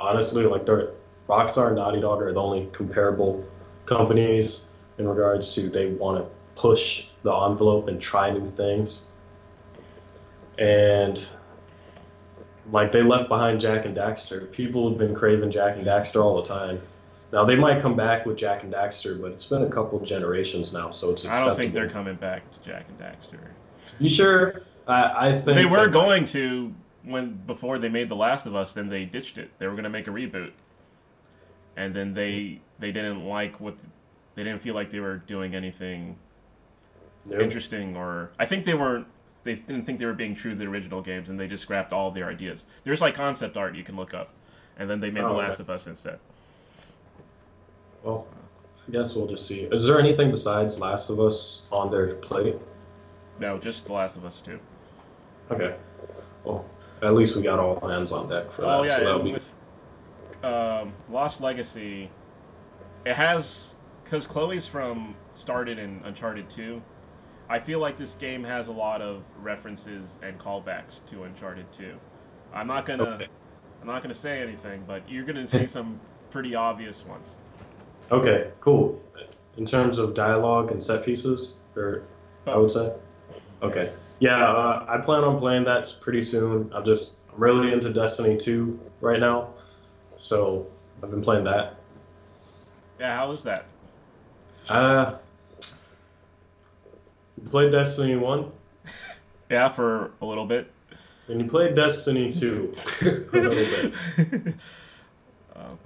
Honestly, 0.00 0.44
like 0.44 0.66
they're 0.66 0.90
Rockstar 1.28 1.68
and 1.68 1.76
Naughty 1.76 2.00
Dog 2.00 2.20
are 2.22 2.32
the 2.32 2.42
only 2.42 2.68
comparable 2.72 3.44
companies 3.86 4.68
in 4.98 5.08
regards 5.08 5.54
to 5.54 5.68
they 5.68 5.92
want 5.92 6.22
to 6.24 6.30
push 6.60 7.08
the 7.22 7.32
envelope 7.32 7.88
and 7.88 8.00
try 8.00 8.30
new 8.30 8.46
things. 8.46 9.06
And 10.58 11.26
like 12.70 12.92
they 12.92 13.02
left 13.02 13.28
behind 13.28 13.60
Jak 13.60 13.84
and 13.86 13.96
Daxter. 13.96 14.50
People 14.52 14.88
have 14.88 14.98
been 14.98 15.14
craving 15.14 15.50
Jak 15.50 15.76
and 15.76 15.84
Daxter 15.84 16.22
all 16.22 16.36
the 16.36 16.48
time. 16.48 16.80
Now 17.34 17.44
they 17.44 17.56
might 17.56 17.82
come 17.82 17.96
back 17.96 18.26
with 18.26 18.36
Jak 18.36 18.62
and 18.62 18.72
Daxter, 18.72 19.20
but 19.20 19.32
it's 19.32 19.46
been 19.46 19.62
a 19.64 19.68
couple 19.68 19.98
generations 19.98 20.72
now, 20.72 20.90
so 20.90 21.10
it's 21.10 21.28
I 21.28 21.44
don't 21.44 21.56
think 21.56 21.74
they're 21.74 21.90
coming 21.90 22.14
back 22.14 22.48
to 22.52 22.60
Jak 22.60 22.86
and 22.88 22.98
Daxter. 22.98 23.40
You 23.98 24.08
sure? 24.08 24.62
I, 24.86 25.28
I 25.28 25.32
think 25.32 25.58
They 25.58 25.64
were 25.64 25.88
going 25.88 26.26
to 26.26 26.72
when 27.02 27.32
before 27.34 27.80
they 27.80 27.88
made 27.88 28.08
The 28.08 28.14
Last 28.14 28.46
of 28.46 28.54
Us, 28.54 28.72
then 28.72 28.88
they 28.88 29.04
ditched 29.04 29.38
it. 29.38 29.50
They 29.58 29.66
were 29.66 29.72
going 29.72 29.82
to 29.82 29.90
make 29.90 30.06
a 30.06 30.12
reboot, 30.12 30.52
and 31.76 31.92
then 31.92 32.14
they 32.14 32.60
they 32.78 32.92
didn't 32.92 33.24
like 33.24 33.58
what 33.60 33.74
they 34.36 34.44
didn't 34.44 34.62
feel 34.62 34.74
like 34.74 34.90
they 34.90 35.00
were 35.00 35.16
doing 35.16 35.56
anything 35.56 36.16
Nope. 37.26 37.40
interesting 37.40 37.96
or 37.96 38.30
I 38.38 38.46
think 38.46 38.64
they 38.64 38.74
were 38.74 39.06
they 39.42 39.54
didn't 39.54 39.86
think 39.86 39.98
they 39.98 40.06
were 40.06 40.12
being 40.12 40.36
true 40.36 40.52
to 40.52 40.56
the 40.56 40.66
original 40.66 41.02
games 41.02 41.30
and 41.30 41.40
they 41.40 41.48
just 41.48 41.64
scrapped 41.64 41.92
all 41.92 42.12
their 42.12 42.28
ideas. 42.28 42.64
There's 42.84 43.00
like 43.00 43.14
concept 43.16 43.56
art 43.56 43.74
you 43.74 43.82
can 43.82 43.96
look 43.96 44.14
up, 44.14 44.30
and 44.78 44.88
then 44.88 45.00
they 45.00 45.10
made 45.10 45.24
Oh, 45.24 45.30
The 45.30 45.34
okay. 45.34 45.48
Last 45.48 45.58
of 45.58 45.68
Us 45.68 45.88
instead. 45.88 46.20
Well, 48.04 48.26
I 48.86 48.92
guess 48.92 49.16
we'll 49.16 49.26
just 49.26 49.46
see. 49.46 49.62
Is 49.62 49.86
there 49.86 49.98
anything 49.98 50.30
besides 50.30 50.78
Last 50.78 51.10
of 51.10 51.18
Us 51.18 51.66
on 51.72 51.90
their 51.90 52.14
plate? 52.14 52.56
No, 53.40 53.58
just 53.58 53.86
The 53.86 53.92
Last 53.92 54.16
of 54.16 54.24
Us 54.24 54.40
2. 54.42 54.60
Okay. 55.50 55.74
Well, 56.44 56.64
at 57.02 57.14
least 57.14 57.34
we 57.36 57.42
got 57.42 57.58
all 57.58 57.80
hands 57.88 58.12
on 58.12 58.28
deck 58.28 58.50
for 58.50 58.62
that. 58.62 58.68
Oh 58.68 58.82
yeah, 58.82 58.88
so 58.96 59.04
that'll 59.04 59.22
be 59.22 59.32
with 59.32 59.54
um, 60.44 60.92
Lost 61.10 61.40
Legacy, 61.40 62.10
it 63.04 63.14
has 63.14 63.76
because 64.04 64.26
Chloe's 64.26 64.66
from 64.66 65.16
started 65.34 65.78
in 65.78 66.02
Uncharted 66.04 66.50
2. 66.50 66.82
I 67.48 67.58
feel 67.58 67.78
like 67.78 67.96
this 67.96 68.14
game 68.14 68.44
has 68.44 68.68
a 68.68 68.72
lot 68.72 69.02
of 69.02 69.22
references 69.42 70.18
and 70.22 70.38
callbacks 70.38 71.04
to 71.06 71.24
Uncharted 71.24 71.70
2. 71.72 71.94
I'm 72.52 72.66
not 72.66 72.84
gonna 72.86 73.04
Okay. 73.04 73.26
I'm 73.80 73.86
not 73.86 74.02
gonna 74.02 74.14
say 74.14 74.40
anything, 74.42 74.84
but 74.86 75.08
you're 75.08 75.24
gonna 75.24 75.46
see 75.46 75.66
some 75.78 76.00
pretty 76.30 76.54
obvious 76.54 77.04
ones. 77.06 77.38
Okay. 78.10 78.50
Cool. 78.60 79.00
In 79.56 79.64
terms 79.66 79.98
of 79.98 80.14
dialogue 80.14 80.70
and 80.72 80.82
set 80.82 81.04
pieces, 81.04 81.58
or 81.76 82.02
I 82.46 82.56
would 82.56 82.70
say. 82.70 82.92
Okay. 83.62 83.92
Yeah, 84.20 84.42
uh, 84.48 84.84
I 84.88 84.98
plan 84.98 85.22
on 85.24 85.38
playing 85.38 85.64
that 85.64 85.92
pretty 86.00 86.20
soon. 86.20 86.70
I'm 86.74 86.84
just 86.84 87.20
I'm 87.32 87.40
really 87.40 87.72
into 87.72 87.92
Destiny 87.92 88.36
2 88.36 88.78
right 89.00 89.18
now, 89.20 89.50
so 90.16 90.66
I've 91.02 91.10
been 91.10 91.22
playing 91.22 91.44
that. 91.44 91.74
Yeah, 92.98 93.16
how 93.16 93.30
was 93.30 93.42
that? 93.44 93.72
Uh, 94.68 95.16
you 97.36 97.50
played 97.50 97.72
Destiny 97.72 98.16
1, 98.16 98.50
Yeah, 99.50 99.68
for 99.68 100.12
a 100.22 100.24
little 100.26 100.46
bit. 100.46 100.70
and 101.28 101.40
you 101.40 101.48
played 101.48 101.74
Destiny 101.74 102.30
2 102.32 102.72
a 103.02 103.36
little 103.36 103.50
bit. 103.50 104.54
Um, 105.56 105.78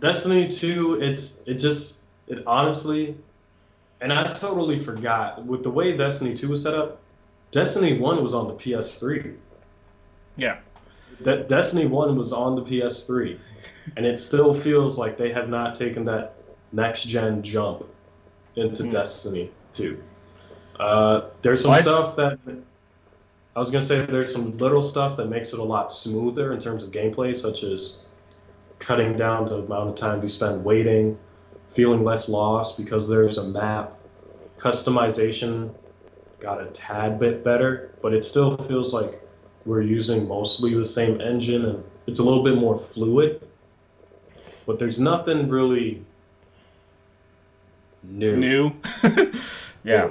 Destiny 0.00 0.48
2, 0.48 1.00
it's 1.00 1.42
it 1.46 1.54
just 1.54 2.02
it 2.26 2.42
honestly 2.46 3.16
and 4.00 4.12
I 4.12 4.28
totally 4.28 4.78
forgot 4.78 5.44
with 5.44 5.62
the 5.62 5.70
way 5.70 5.96
Destiny 5.96 6.34
2 6.34 6.48
was 6.50 6.62
set 6.62 6.74
up, 6.74 7.00
Destiny 7.52 7.98
1 7.98 8.22
was 8.22 8.34
on 8.34 8.48
the 8.48 8.54
PS3. 8.54 9.34
yeah, 10.36 10.58
That 11.20 11.48
Destiny 11.48 11.86
1 11.86 12.16
was 12.16 12.32
on 12.32 12.56
the 12.56 12.62
PS3 12.62 13.38
and 13.96 14.04
it 14.04 14.18
still 14.18 14.52
feels 14.54 14.98
like 14.98 15.16
they 15.16 15.32
have 15.32 15.48
not 15.48 15.74
taken 15.74 16.04
that 16.06 16.34
next 16.72 17.04
gen 17.04 17.42
jump 17.42 17.84
into 18.56 18.82
Hmm. 18.84 18.90
Destiny 18.90 19.50
2. 19.74 20.02
Uh, 20.78 21.20
there's 21.42 21.62
some 21.62 21.70
Why- 21.70 21.80
stuff 21.80 22.16
that 22.16 22.38
I 23.56 23.58
was 23.60 23.70
gonna 23.70 23.82
say 23.82 24.04
there's 24.04 24.32
some 24.32 24.58
little 24.58 24.82
stuff 24.82 25.16
that 25.18 25.28
makes 25.28 25.52
it 25.52 25.60
a 25.60 25.62
lot 25.64 25.92
smoother 25.92 26.52
in 26.52 26.58
terms 26.58 26.82
of 26.82 26.90
gameplay, 26.90 27.34
such 27.34 27.62
as 27.62 28.06
cutting 28.78 29.16
down 29.16 29.46
the 29.46 29.56
amount 29.56 29.90
of 29.90 29.94
time 29.94 30.22
you 30.22 30.28
spend 30.28 30.64
waiting, 30.64 31.18
feeling 31.68 32.04
less 32.04 32.28
lost 32.28 32.78
because 32.78 33.08
there's 33.08 33.38
a 33.38 33.48
map. 33.48 33.92
Customization 34.56 35.74
got 36.40 36.60
a 36.60 36.66
tad 36.66 37.18
bit 37.18 37.42
better, 37.42 37.90
but 38.02 38.12
it 38.12 38.24
still 38.24 38.56
feels 38.56 38.92
like 38.92 39.20
we're 39.64 39.80
using 39.80 40.28
mostly 40.28 40.74
the 40.74 40.84
same 40.84 41.20
engine 41.20 41.64
and 41.64 41.84
it's 42.06 42.18
a 42.18 42.22
little 42.22 42.44
bit 42.44 42.56
more 42.56 42.76
fluid. 42.76 43.46
But 44.66 44.78
there's 44.78 45.00
nothing 45.00 45.48
really 45.48 46.04
new. 48.02 48.36
new. 48.36 48.72
yeah, 49.84 50.08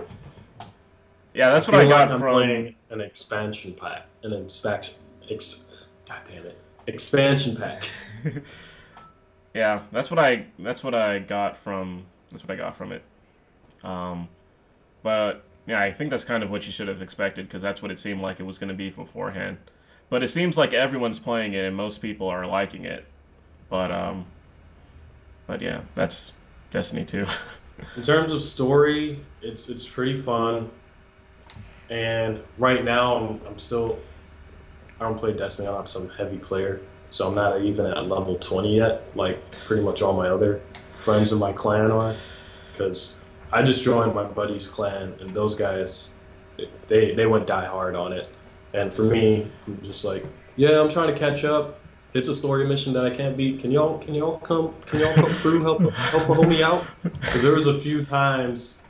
yeah, 1.34 1.50
that's 1.50 1.68
what 1.68 1.76
feel 1.76 1.82
I 1.82 1.86
got 1.88 2.10
like 2.10 2.20
from. 2.20 2.22
playing 2.22 2.76
an 2.90 3.02
expansion 3.02 3.74
pack, 3.74 4.06
an 4.24 4.34
expansion, 4.34 4.96
ex, 5.30 5.88
God 6.08 6.22
damn 6.26 6.46
it, 6.46 6.58
expansion 6.88 7.56
pack. 7.56 7.84
yeah, 9.54 9.82
that's 9.92 10.10
what 10.10 10.20
I 10.20 10.46
that's 10.60 10.84
what 10.84 10.94
I 10.94 11.20
got 11.20 11.58
from 11.58 12.06
that's 12.30 12.44
what 12.44 12.52
I 12.52 12.56
got 12.56 12.76
from 12.76 12.92
it. 12.92 13.04
Um, 13.84 14.28
but 15.04 15.44
yeah, 15.68 15.82
I 15.82 15.92
think 15.92 16.10
that's 16.10 16.26
kind 16.26 16.44
of 16.44 16.52
what 16.52 16.66
you 16.66 16.72
should 16.72 16.88
have 16.88 17.02
expected 17.02 17.48
because 17.48 17.62
that's 17.62 17.82
what 17.82 17.92
it 17.92 18.00
seemed 18.00 18.22
like 18.22 18.40
it 18.40 18.44
was 18.44 18.60
going 18.60 18.70
to 18.70 18.74
be 18.76 18.90
beforehand. 18.90 19.58
But 20.10 20.24
it 20.24 20.30
seems 20.30 20.58
like 20.58 20.74
everyone's 20.74 21.20
playing 21.20 21.54
it 21.54 21.66
and 21.66 21.76
most 21.76 22.02
people 22.02 22.28
are 22.28 22.46
liking 22.46 22.86
it. 22.86 23.06
But 23.70 23.92
um, 23.92 24.26
but 25.48 25.62
yeah, 25.62 25.82
that's 25.96 26.34
Destiny 26.72 27.06
2. 27.06 27.26
In 27.98 28.04
terms 28.04 28.34
of 28.34 28.44
story, 28.44 29.20
it's 29.42 29.70
it's 29.70 29.88
pretty 29.88 30.16
fun. 30.16 30.70
And 31.90 32.42
right 32.58 32.84
now, 32.84 33.16
I'm, 33.16 33.42
I'm 33.48 33.60
still 33.60 34.00
I 35.00 35.04
don't 35.04 35.18
play 35.18 35.34
Destiny. 35.34 35.68
I'm 35.68 35.88
some 35.88 36.10
heavy 36.10 36.38
player, 36.38 36.82
so 37.14 37.28
I'm 37.28 37.36
not 37.36 37.62
even 37.62 37.86
at 37.86 38.08
level 38.08 38.36
20 38.40 38.76
yet. 38.76 39.16
Like 39.16 39.40
pretty 39.66 39.84
much 39.84 40.02
all 40.02 40.14
my 40.14 40.30
other 40.30 40.62
friends 40.98 41.32
in 41.32 41.38
my 41.38 41.54
clan 41.54 41.92
are, 41.92 42.16
because 42.72 43.20
I 43.52 43.62
just 43.62 43.84
joined 43.84 44.16
my 44.16 44.24
buddy's 44.24 44.68
clan, 44.68 45.14
and 45.22 45.30
those 45.30 45.54
guys 45.54 46.16
they 46.88 47.14
they 47.14 47.28
went 47.28 47.46
die 47.46 47.66
hard 47.66 47.96
on 47.96 48.14
it. 48.14 48.28
And 48.74 48.92
for 48.92 49.04
me, 49.04 49.48
I'm 49.68 49.80
just 49.84 50.04
like, 50.04 50.26
yeah, 50.56 50.82
I'm 50.82 50.90
trying 50.90 51.14
to 51.14 51.20
catch 51.20 51.46
up. 51.46 51.80
It's 52.16 52.30
a 52.30 52.34
story 52.34 52.68
mission 52.68 52.94
that 52.94 53.06
I 53.06 53.12
can't 53.12 53.38
beat. 53.38 53.60
Can 53.60 53.70
y'all 53.70 54.00
can 54.00 54.16
y'all 54.16 54.40
come 54.40 54.74
can 54.88 55.02
y'all 55.02 55.14
come 55.14 55.30
through 55.30 55.62
help 55.62 55.82
help 55.82 56.30
a 56.30 56.34
homie 56.34 56.62
out? 56.62 56.84
Because 57.04 57.44
there 57.44 57.54
was 57.54 57.68
a 57.68 57.80
few 57.80 58.04
times 58.04 58.82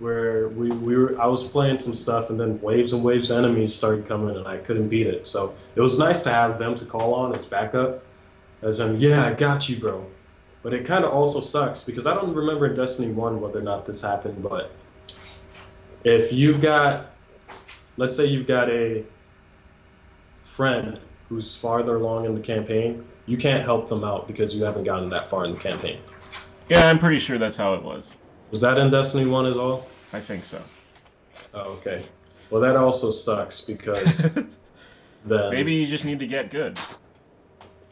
where 0.00 0.48
we, 0.48 0.70
we 0.70 0.96
were 0.96 1.20
I 1.20 1.26
was 1.26 1.46
playing 1.46 1.78
some 1.78 1.94
stuff 1.94 2.30
and 2.30 2.40
then 2.40 2.60
waves 2.60 2.92
and 2.92 3.04
waves 3.04 3.30
of 3.30 3.44
enemies 3.44 3.74
started 3.74 4.06
coming 4.06 4.34
and 4.34 4.48
I 4.48 4.56
couldn't 4.56 4.88
beat 4.88 5.06
it. 5.06 5.26
So 5.26 5.54
it 5.76 5.80
was 5.80 5.98
nice 5.98 6.22
to 6.22 6.30
have 6.30 6.58
them 6.58 6.74
to 6.76 6.84
call 6.84 7.14
on 7.14 7.34
as 7.34 7.46
backup. 7.46 8.02
As 8.62 8.80
in, 8.80 8.98
yeah, 8.98 9.24
I 9.24 9.32
got 9.32 9.68
you, 9.68 9.76
bro. 9.76 10.04
But 10.62 10.74
it 10.74 10.84
kind 10.84 11.04
of 11.04 11.12
also 11.12 11.40
sucks 11.40 11.84
because 11.84 12.06
I 12.06 12.14
don't 12.14 12.34
remember 12.34 12.66
in 12.66 12.74
Destiny 12.74 13.12
1 13.12 13.40
whether 13.40 13.58
or 13.58 13.62
not 13.62 13.86
this 13.86 14.02
happened, 14.02 14.42
but 14.42 14.70
if 16.04 16.32
you've 16.32 16.60
got, 16.60 17.06
let's 17.96 18.16
say 18.16 18.26
you've 18.26 18.46
got 18.46 18.68
a 18.68 19.04
friend 20.42 20.98
who's 21.28 21.56
farther 21.56 21.96
along 21.96 22.26
in 22.26 22.34
the 22.34 22.40
campaign, 22.40 23.04
you 23.26 23.36
can't 23.36 23.64
help 23.64 23.88
them 23.88 24.04
out 24.04 24.26
because 24.26 24.54
you 24.54 24.64
haven't 24.64 24.84
gotten 24.84 25.10
that 25.10 25.26
far 25.26 25.44
in 25.44 25.52
the 25.52 25.58
campaign. 25.58 25.98
yeah, 26.68 26.88
I'm 26.88 26.98
pretty 26.98 27.18
sure 27.18 27.38
that's 27.38 27.56
how 27.56 27.74
it 27.74 27.82
was. 27.82 28.16
Was 28.50 28.62
that 28.62 28.76
in 28.78 28.90
Destiny 28.90 29.26
1 29.26 29.46
as 29.46 29.56
well? 29.56 29.86
I 30.12 30.20
think 30.20 30.44
so. 30.44 30.60
Oh, 31.54 31.60
okay. 31.78 32.06
Well, 32.50 32.60
that 32.62 32.76
also 32.76 33.10
sucks 33.10 33.60
because 33.60 34.22
then. 35.24 35.50
Maybe 35.50 35.74
you 35.74 35.86
just 35.86 36.04
need 36.04 36.18
to 36.18 36.26
get 36.26 36.50
good. 36.50 36.78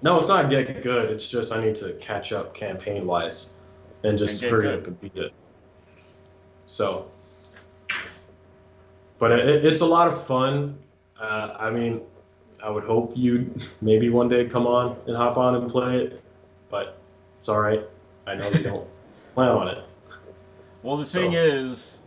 No, 0.03 0.19
it's 0.19 0.29
not 0.29 0.49
get 0.51 0.83
good. 0.83 1.11
It's 1.11 1.29
just 1.29 1.53
I 1.53 1.65
need 1.65 1.75
to 1.77 1.93
catch 1.95 2.33
up 2.33 2.55
campaign 2.55 3.07
wise 3.07 3.57
and 4.05 4.17
just 4.19 4.43
And 4.43 4.53
hurry 4.53 4.63
good. 4.65 4.79
up 4.81 4.87
and 4.87 5.01
beat 5.01 5.17
it. 5.17 5.33
So. 6.67 7.11
But 9.19 9.33
it, 9.33 9.65
it's 9.65 9.81
a 9.81 9.87
lot 9.87 10.09
of 10.09 10.27
fun. 10.27 10.79
Uh, 11.21 11.57
I 11.59 11.71
mean, 11.71 12.03
I 12.63 12.71
would 12.71 12.85
hope 12.85 13.13
you'd 13.17 13.67
maybe 13.81 14.09
one 14.11 14.29
day 14.29 14.47
come 14.47 14.67
on 14.67 14.97
and 15.07 15.17
hop 15.17 15.37
on 15.37 15.57
and 15.57 15.69
play 15.69 16.03
it, 16.05 16.23
but 16.71 16.99
it's 17.37 17.49
all 17.49 17.61
right. 17.61 17.83
I 18.27 18.35
know 18.37 18.49
you 18.51 18.63
don't 18.63 18.87
plan 19.35 19.49
on 19.49 19.69
it. 19.69 19.79
Well, 20.85 20.97
the 20.99 21.07
So- 21.07 21.21
thing 21.21 21.33
is, 21.33 21.98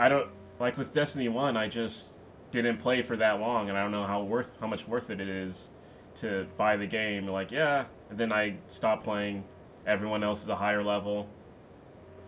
I 0.00 0.08
don't 0.08 0.28
like 0.58 0.78
with 0.78 0.94
Destiny 0.94 1.28
One. 1.28 1.58
I 1.58 1.68
just 1.68 2.14
didn't 2.52 2.78
play 2.78 3.02
for 3.02 3.16
that 3.16 3.38
long, 3.38 3.68
and 3.68 3.76
I 3.76 3.82
don't 3.82 3.92
know 3.92 4.06
how 4.06 4.22
worth 4.22 4.50
how 4.58 4.66
much 4.66 4.88
worth 4.88 5.10
it 5.10 5.20
it 5.20 5.28
is 5.28 5.68
to 6.16 6.46
buy 6.56 6.78
the 6.78 6.86
game. 6.86 7.26
Like, 7.26 7.50
yeah, 7.50 7.84
and 8.08 8.18
then 8.18 8.32
I 8.32 8.54
stopped 8.66 9.04
playing. 9.04 9.44
Everyone 9.86 10.24
else 10.24 10.42
is 10.42 10.48
a 10.48 10.56
higher 10.56 10.82
level. 10.82 11.28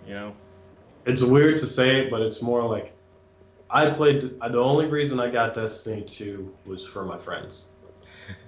You 0.07 0.15
know? 0.15 0.37
It's 1.07 1.23
weird 1.23 1.57
to 1.57 1.67
say 1.67 2.03
it, 2.03 2.11
but 2.11 2.21
it's 2.21 2.43
more 2.43 2.63
like 2.63 2.93
I 3.71 3.91
played. 3.91 4.21
The 4.21 4.59
only 4.59 4.87
reason 4.87 5.19
I 5.19 5.31
got 5.31 5.55
Destiny 5.55 6.03
2 6.03 6.55
was 6.67 6.87
for 6.87 7.07
my 7.07 7.17
friends, 7.17 7.71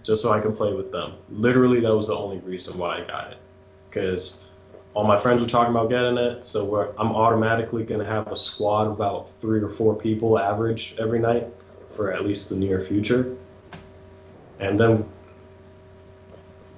just 0.02 0.20
so 0.20 0.32
I 0.32 0.40
could 0.40 0.54
play 0.54 0.74
with 0.74 0.92
them. 0.92 1.14
Literally, 1.30 1.80
that 1.80 1.94
was 1.94 2.08
the 2.08 2.16
only 2.16 2.40
reason 2.40 2.76
why 2.76 2.98
I 2.98 3.04
got 3.04 3.32
it, 3.32 3.38
because 3.88 4.43
all 4.94 5.04
my 5.04 5.18
friends 5.18 5.42
were 5.42 5.48
talking 5.48 5.74
about 5.74 5.90
getting 5.90 6.16
it. 6.16 6.44
So 6.44 6.94
I'm 6.98 7.12
automatically 7.12 7.84
gonna 7.84 8.04
have 8.04 8.28
a 8.28 8.36
squad 8.36 8.86
of 8.86 8.92
about 8.92 9.28
three 9.28 9.60
or 9.60 9.68
four 9.68 9.94
people 9.96 10.38
average 10.38 10.94
every 10.98 11.18
night 11.18 11.48
for 11.90 12.12
at 12.12 12.24
least 12.24 12.48
the 12.48 12.56
near 12.56 12.80
future. 12.80 13.36
And 14.60 14.78
then, 14.78 15.04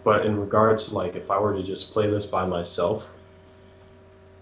but 0.02 0.24
in 0.24 0.38
regards 0.40 0.88
to 0.88 0.94
like 0.94 1.14
if 1.14 1.30
I 1.30 1.38
were 1.38 1.54
to 1.54 1.62
just 1.62 1.92
play 1.92 2.08
this 2.08 2.26
by 2.26 2.46
myself, 2.46 3.16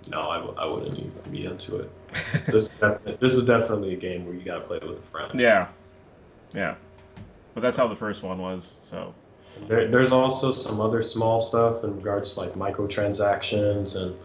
no, 0.08 0.20
I, 0.20 0.38
I 0.62 0.66
wouldn't 0.66 0.98
even 0.98 1.32
be 1.32 1.44
into 1.44 1.78
it. 1.80 1.90
This, 2.46 2.68
is 2.68 3.18
this 3.20 3.34
is 3.34 3.44
definitely 3.44 3.94
a 3.94 3.96
game 3.96 4.24
where 4.24 4.34
you 4.34 4.42
gotta 4.42 4.60
play 4.60 4.76
it 4.76 4.86
with 4.86 5.00
a 5.00 5.06
friend. 5.06 5.40
Yeah, 5.40 5.66
yeah. 6.52 6.76
But 7.54 7.62
that's 7.62 7.76
how 7.76 7.88
the 7.88 7.96
first 7.96 8.22
one 8.22 8.38
was. 8.38 8.74
So 8.84 9.14
There, 9.68 9.88
there's 9.88 10.12
also 10.12 10.50
some 10.52 10.80
other 10.80 11.00
small 11.00 11.40
stuff 11.40 11.84
in 11.84 11.96
regards 11.96 12.34
to 12.34 12.40
like 12.40 12.52
microtransactions 12.52 14.00
and 14.00 14.16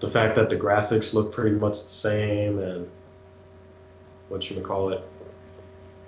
the 0.00 0.10
fact 0.10 0.36
that 0.36 0.48
the 0.48 0.56
graphics 0.56 1.12
look 1.14 1.32
pretty 1.32 1.56
much 1.56 1.72
the 1.72 1.88
same 1.88 2.58
and 2.58 2.88
what 4.28 4.48
you 4.48 4.56
would 4.56 4.64
call 4.64 4.90
it 4.90 5.02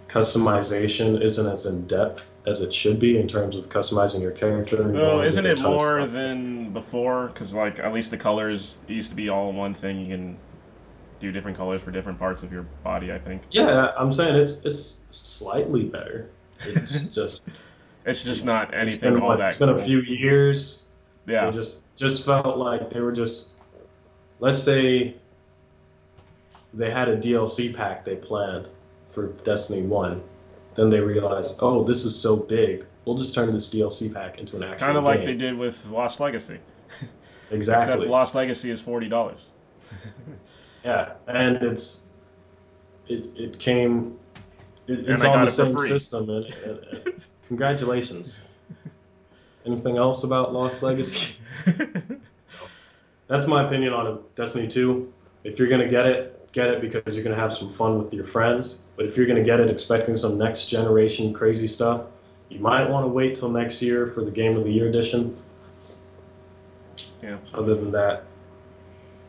customization 0.09 1.21
isn't 1.23 1.47
as 1.47 1.67
in 1.67 1.87
depth 1.87 2.35
as 2.47 2.61
it 2.63 2.75
should 2.75 2.99
be 2.99 3.19
in 3.19 3.29
terms 3.29 3.55
of 3.55 3.69
customizing 3.69 4.21
your 4.21 4.33
character. 4.33 4.77
You 4.77 4.99
Oh, 4.99 5.19
don't 5.19 5.25
isn't 5.25 5.47
it 5.47 5.63
more 5.63 6.07
than 6.07 6.73
before? 6.73 7.29
Because 7.29 7.55
like 7.55 7.79
at 7.79 7.93
least 7.93 8.11
the 8.11 8.17
colors 8.17 8.79
used 8.89 9.11
to 9.11 9.17
be 9.17 9.29
all 9.29 9.51
in 9.51 9.57
one 9.57 9.75
thing. 9.75 10.01
You 10.01 10.17
can 10.17 10.37
do 11.21 11.31
different 11.31 11.57
colors 11.57 11.83
for 11.83 11.91
different 11.93 12.19
parts 12.19 12.43
of 12.43 12.53
your 12.53 12.63
body. 12.83 13.13
I 13.13 13.19
think 13.19 13.43
Yeah, 13.53 13.93
I'm 13.97 14.13
saying 14.13 14.35
it's 14.35 14.53
it's 14.65 15.01
slightly 15.11 15.85
better. 15.85 16.29
It's 16.61 17.15
just 17.15 17.51
it's 18.05 18.25
just 18.25 18.45
not 18.45 18.73
anything 18.75 19.15
been 19.15 19.23
all 19.23 19.37
that. 19.37 19.49
it's 19.49 19.57
been 19.57 19.69
a 19.71 19.83
few 19.83 20.01
years. 20.01 20.85
Yeah, 21.27 21.49
It 21.49 21.53
just 21.53 21.81
just 21.97 22.25
felt 22.27 22.57
like 22.59 22.91
they 22.91 23.01
were 23.01 23.13
just 23.13 23.51
let's 24.41 24.59
say 24.63 25.15
they 26.75 26.91
had 26.91 27.09
a 27.09 27.17
DLC 27.17 27.75
pack 27.75 28.05
they 28.05 28.17
planned 28.17 28.71
for 29.11 29.29
Destiny 29.45 29.87
1. 29.87 30.23
Then 30.77 30.89
they 30.89 31.01
realized, 31.01 31.59
"Oh, 31.61 31.83
this 31.85 32.05
is 32.05 32.19
so 32.19 32.37
big. 32.37 32.87
We'll 33.05 33.17
just 33.17 33.35
turn 33.35 33.51
this 33.53 33.71
DLC 33.71 34.13
pack 34.13 34.39
into 34.39 34.57
an 34.57 34.63
actual 34.63 34.87
kind 34.87 34.99
of 34.99 35.05
like 35.05 35.25
they 35.25 35.35
did 35.35 35.57
with 35.57 35.85
Lost 35.91 36.21
Legacy. 36.21 36.59
exactly. 37.51 37.95
Except 37.95 38.11
Lost 38.11 38.35
Legacy 38.35 38.71
is 38.71 38.81
forty 38.81 39.09
dollars. 39.09 39.41
yeah, 40.85 41.13
and 41.27 41.57
it's 41.57 42.09
it 43.09 43.27
it 43.37 43.59
came 43.59 44.17
it, 44.87 45.09
it's 45.09 45.25
on 45.25 45.45
the 45.45 45.51
same 45.51 45.79
system 45.79 46.31
and, 46.31 46.45
and- 46.65 46.79
and- 47.07 47.27
congratulations. 47.51 48.39
Anything 49.67 49.97
else 49.97 50.23
about 50.23 50.55
Lost 50.55 50.85
Legacy? 50.85 51.37
That's 53.27 53.49
my 53.49 53.67
opinion 53.67 53.93
on. 53.93 54.21
Destiny 54.37 54.69
2. 54.69 55.13
If 55.43 55.59
you're 55.59 55.69
gonna 55.69 55.89
get 55.89 56.07
it, 56.07 56.53
get 56.53 56.69
it 56.69 56.81
because 56.81 57.17
you're 57.17 57.25
gonna 57.25 57.35
have 57.35 57.53
some 57.53 57.69
fun 57.69 57.99
with 57.99 58.15
your 58.15 58.23
friends. 58.23 58.89
But 58.97 59.07
if 59.07 59.17
you're 59.17 59.27
gonna 59.27 59.43
get 59.43 59.59
it 59.59 59.69
expecting 59.69 60.15
some 60.15 60.39
next 60.39 60.67
generation 60.67 61.35
crazy 61.35 61.67
stuff, 61.67 62.07
you 62.51 62.61
might 62.61 62.89
want 62.89 63.03
to 63.05 63.09
wait 63.09 63.35
till 63.35 63.49
next 63.49 63.83
year 63.83 64.07
for 64.07 64.25
the 64.25 64.31
Game 64.31 64.57
of 64.57 64.63
the 64.63 64.71
Year 64.71 64.87
edition. 64.87 65.37
Yeah. 67.21 67.39
Other 67.53 67.75
than 67.75 67.91
that, 67.91 68.23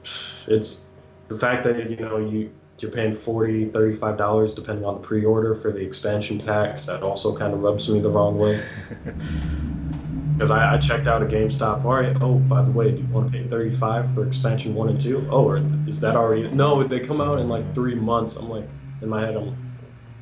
it's 0.03 0.91
the 1.27 1.35
fact 1.35 1.63
that 1.63 1.89
you 1.89 1.95
know 1.97 2.17
you 2.17 2.53
you're 2.81 2.91
paying 2.91 3.13
40 3.13 3.65
35 3.65 4.17
dollars 4.17 4.55
depending 4.55 4.85
on 4.85 5.01
the 5.01 5.07
pre-order 5.07 5.55
for 5.55 5.71
the 5.71 5.83
expansion 5.83 6.39
packs 6.39 6.87
that 6.87 7.03
also 7.03 7.35
kind 7.35 7.53
of 7.53 7.61
rubs 7.61 7.89
me 7.91 7.99
the 7.99 8.09
wrong 8.09 8.37
way 8.37 8.63
because 10.41 10.49
I, 10.49 10.73
I 10.73 10.77
checked 10.79 11.07
out 11.07 11.21
a 11.21 11.25
GameStop. 11.27 11.85
All 11.85 11.93
right. 11.93 12.17
Oh, 12.19 12.33
by 12.33 12.63
the 12.63 12.71
way, 12.71 12.89
do 12.89 12.97
you 12.97 13.07
want 13.09 13.31
to 13.31 13.37
pay 13.37 13.47
35 13.47 14.15
for 14.15 14.25
expansion 14.25 14.73
one 14.73 14.89
and 14.89 14.99
two? 14.99 15.27
Oh, 15.29 15.47
or 15.47 15.57
is 15.87 16.01
that 16.01 16.15
already? 16.15 16.49
No, 16.49 16.83
they 16.87 16.99
come 16.99 17.21
out 17.21 17.37
in 17.37 17.47
like 17.47 17.75
three 17.75 17.93
months. 17.93 18.37
I'm 18.37 18.49
like, 18.49 18.67
in 19.03 19.09
my 19.09 19.21
head, 19.21 19.35
I'm, 19.35 19.55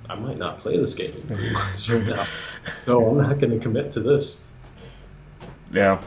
I 0.10 0.16
might 0.16 0.38
not 0.38 0.60
play 0.60 0.76
this 0.78 0.94
game 0.94 1.14
in 1.16 1.36
three 1.36 1.52
months 1.54 1.90
right 1.90 2.06
now, 2.06 2.26
so 2.86 3.10
I'm 3.10 3.18
not 3.18 3.40
going 3.40 3.52
to 3.52 3.60
commit 3.60 3.92
to 3.94 4.02
this. 4.02 4.46
yeah. 5.72 6.02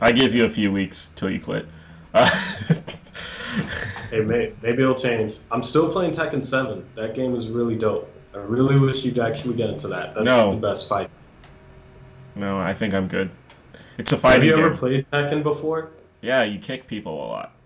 I 0.00 0.12
give 0.12 0.32
you 0.32 0.44
a 0.44 0.48
few 0.50 0.70
weeks 0.70 1.10
till 1.16 1.28
you 1.28 1.40
quit. 1.40 1.66
Uh, 2.14 2.30
Hey, 4.10 4.20
may, 4.20 4.52
maybe 4.62 4.82
it'll 4.82 4.94
change. 4.96 5.38
I'm 5.50 5.62
still 5.62 5.90
playing 5.90 6.10
Tekken 6.12 6.42
7. 6.42 6.84
That 6.96 7.14
game 7.14 7.34
is 7.34 7.48
really 7.48 7.76
dope. 7.76 8.10
I 8.34 8.38
really 8.38 8.78
wish 8.78 9.04
you'd 9.04 9.18
actually 9.18 9.54
get 9.56 9.70
into 9.70 9.88
that. 9.88 10.14
That's 10.14 10.26
No. 10.26 10.54
the 10.54 10.60
best 10.60 10.88
fight. 10.88 11.10
no, 12.34 12.58
I 12.58 12.74
think 12.74 12.94
I'm 12.94 13.08
good. 13.08 13.30
It's 13.98 14.12
a 14.12 14.16
fighting 14.16 14.42
game. 14.42 14.50
Have 14.50 14.58
you 14.58 14.64
ever 14.64 14.70
game. 14.74 15.04
played 15.04 15.06
Tekken 15.10 15.42
before? 15.42 15.90
Yeah, 16.20 16.42
you 16.42 16.58
kick 16.58 16.86
people 16.86 17.14
a 17.14 17.26
lot. 17.28 17.52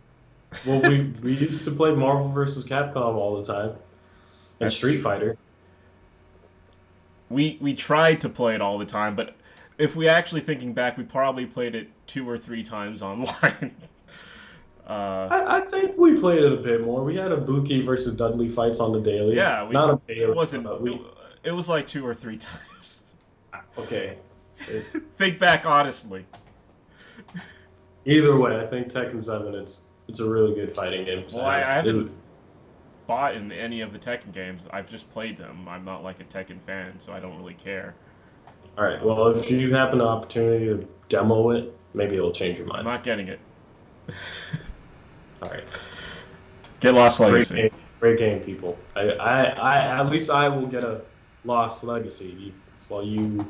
Well, 0.65 0.81
we, 0.83 1.13
we 1.23 1.33
used 1.37 1.65
to 1.65 1.73
play 1.73 1.93
Marvel 1.95 2.29
vs. 2.29 2.65
Capcom 2.65 3.15
all 3.17 3.37
the 3.41 3.45
time. 3.45 3.71
And 3.71 3.77
That's- 4.61 4.77
Street 4.77 4.99
Fighter. 4.99 5.37
we 7.29 7.59
we 7.61 7.75
tried 7.75 8.21
to 8.21 8.29
play 8.29 8.55
it 8.55 8.61
all 8.61 8.79
the 8.79 8.85
time, 8.87 9.17
but 9.17 9.35
if 9.79 9.97
we 9.97 10.07
actually 10.09 10.43
thinking 10.43 10.73
back, 10.73 10.97
we 10.97 11.03
probably 11.05 11.47
played 11.47 11.75
it 11.75 11.89
two 12.07 12.29
or 12.29 12.39
three 12.39 12.63
times 12.63 13.03
online. 13.03 13.75
Uh, 14.89 15.29
I, 15.31 15.57
I 15.59 15.61
think 15.63 15.97
we 15.97 16.19
played 16.21 16.43
it 16.45 16.53
a 16.53 16.57
bit 16.57 16.83
more. 16.83 17.03
We 17.05 17.17
had 17.17 17.33
a 17.33 17.37
Buki 17.39 17.83
versus 17.83 18.17
Dudley 18.17 18.49
fights 18.49 18.81
on 18.81 18.93
the 18.93 19.01
daily. 19.01 19.37
yeah, 19.37 19.65
we, 19.67 19.73
Not 19.73 19.95
a 19.95 20.01
daily. 20.13 20.31
it 20.31 20.35
wasn't. 20.35 20.65
but 20.65 20.81
we, 20.83 21.01
It, 21.43 21.53
was 21.53 21.69
like 21.69 21.87
two 21.87 22.07
or 22.07 22.15
three 22.15 22.37
times. 22.39 23.03
okay. 23.79 24.19
It- 24.69 24.85
Think 25.17 25.39
back 25.39 25.65
honestly. 25.67 26.27
either 28.05 28.37
way, 28.39 28.61
I 28.61 28.67
think 28.67 28.89
Tekken 28.89 29.23
7, 29.23 29.55
it's 29.55 29.83
it's 30.09 30.21
a 30.21 30.29
really 30.29 30.55
good 30.55 30.71
fighting 30.73 31.05
game. 31.07 31.25
to 31.27 31.37
Well, 31.37 31.47
I- 31.47 31.57
I 31.57 31.59
have. 31.61 31.85
haven't- 31.87 32.07
It- 32.09 32.13
Bought 33.07 33.35
in 33.35 33.53
any 33.53 33.83
of 33.83 33.93
the 33.93 33.99
Tekken 33.99 34.33
games, 34.33 34.67
I've 34.73 34.89
just 34.89 35.11
played 35.11 35.37
them. 35.37 35.67
I'm 35.69 35.85
not 35.85 36.03
like 36.03 36.21
a 36.21 36.25
Tekken 36.25 36.59
fan, 36.63 36.95
so 37.01 37.13
I 37.13 37.21
don't 37.21 37.37
really 37.37 37.53
care. 37.53 37.95
all 38.79 38.85
right. 38.85 39.05
Well, 39.05 39.27
if 39.29 39.51
you 39.51 39.75
have 39.75 39.93
an 39.93 40.01
opportunity 40.01 40.65
to 40.69 40.89
demo 41.11 41.51
it, 41.51 41.71
maybe 41.93 42.17
it'll 42.17 42.31
change 42.33 42.57
your 42.57 42.67
mind. 42.67 42.79
I'm 42.79 42.85
mind. 42.87 43.01
not 43.01 43.05
getting 43.05 43.29
it. 43.29 43.41
All 45.45 45.51
right. 45.51 45.65
Get 46.81 46.95
Lost 46.95 47.19
Great 47.19 47.33
Legacy. 47.33 47.55
game, 47.55 47.71
great 48.01 48.19
game, 48.19 48.41
people. 48.41 48.79
I, 48.97 49.11
I, 49.11 49.43
I, 49.45 50.01
at 50.01 50.09
least 50.11 50.31
I 50.31 50.49
will 50.49 50.67
get 50.67 50.85
a 50.85 51.03
Lost 51.45 51.85
Legacy. 51.85 52.53
While 52.89 53.03
you, 53.03 53.47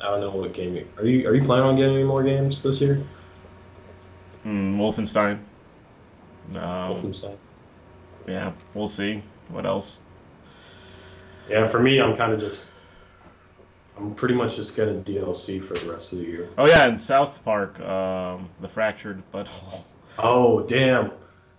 I 0.00 0.06
don't 0.06 0.20
know 0.20 0.30
what 0.30 0.52
game 0.52 0.74
you 0.74 0.86
are. 0.98 1.04
You 1.04 1.28
are 1.28 1.34
you 1.34 1.42
planning 1.42 1.64
on 1.64 1.76
getting 1.76 1.94
any 1.94 2.04
more 2.04 2.22
games 2.22 2.62
this 2.62 2.80
year? 2.80 3.00
Mm, 4.44 4.76
Wolfenstein. 4.76 5.38
Um, 6.54 6.94
Wolfenstein. 6.94 7.36
yeah, 8.26 8.52
we'll 8.74 8.88
see. 8.88 9.22
What 9.48 9.66
else? 9.66 10.00
Yeah, 11.48 11.68
for 11.68 11.78
me, 11.78 12.00
I'm 12.00 12.16
kind 12.16 12.32
of 12.32 12.40
just, 12.40 12.72
I'm 13.96 14.14
pretty 14.14 14.34
much 14.34 14.56
just 14.56 14.76
getting 14.76 15.02
DLC 15.04 15.62
for 15.62 15.74
the 15.74 15.90
rest 15.90 16.12
of 16.12 16.20
the 16.20 16.24
year. 16.24 16.48
Oh 16.58 16.66
yeah, 16.66 16.86
and 16.86 17.00
South 17.00 17.44
Park, 17.44 17.80
um, 17.80 18.48
the 18.60 18.68
fractured 18.68 19.22
butthole. 19.32 19.84
Oh 20.18 20.62
damn! 20.62 21.10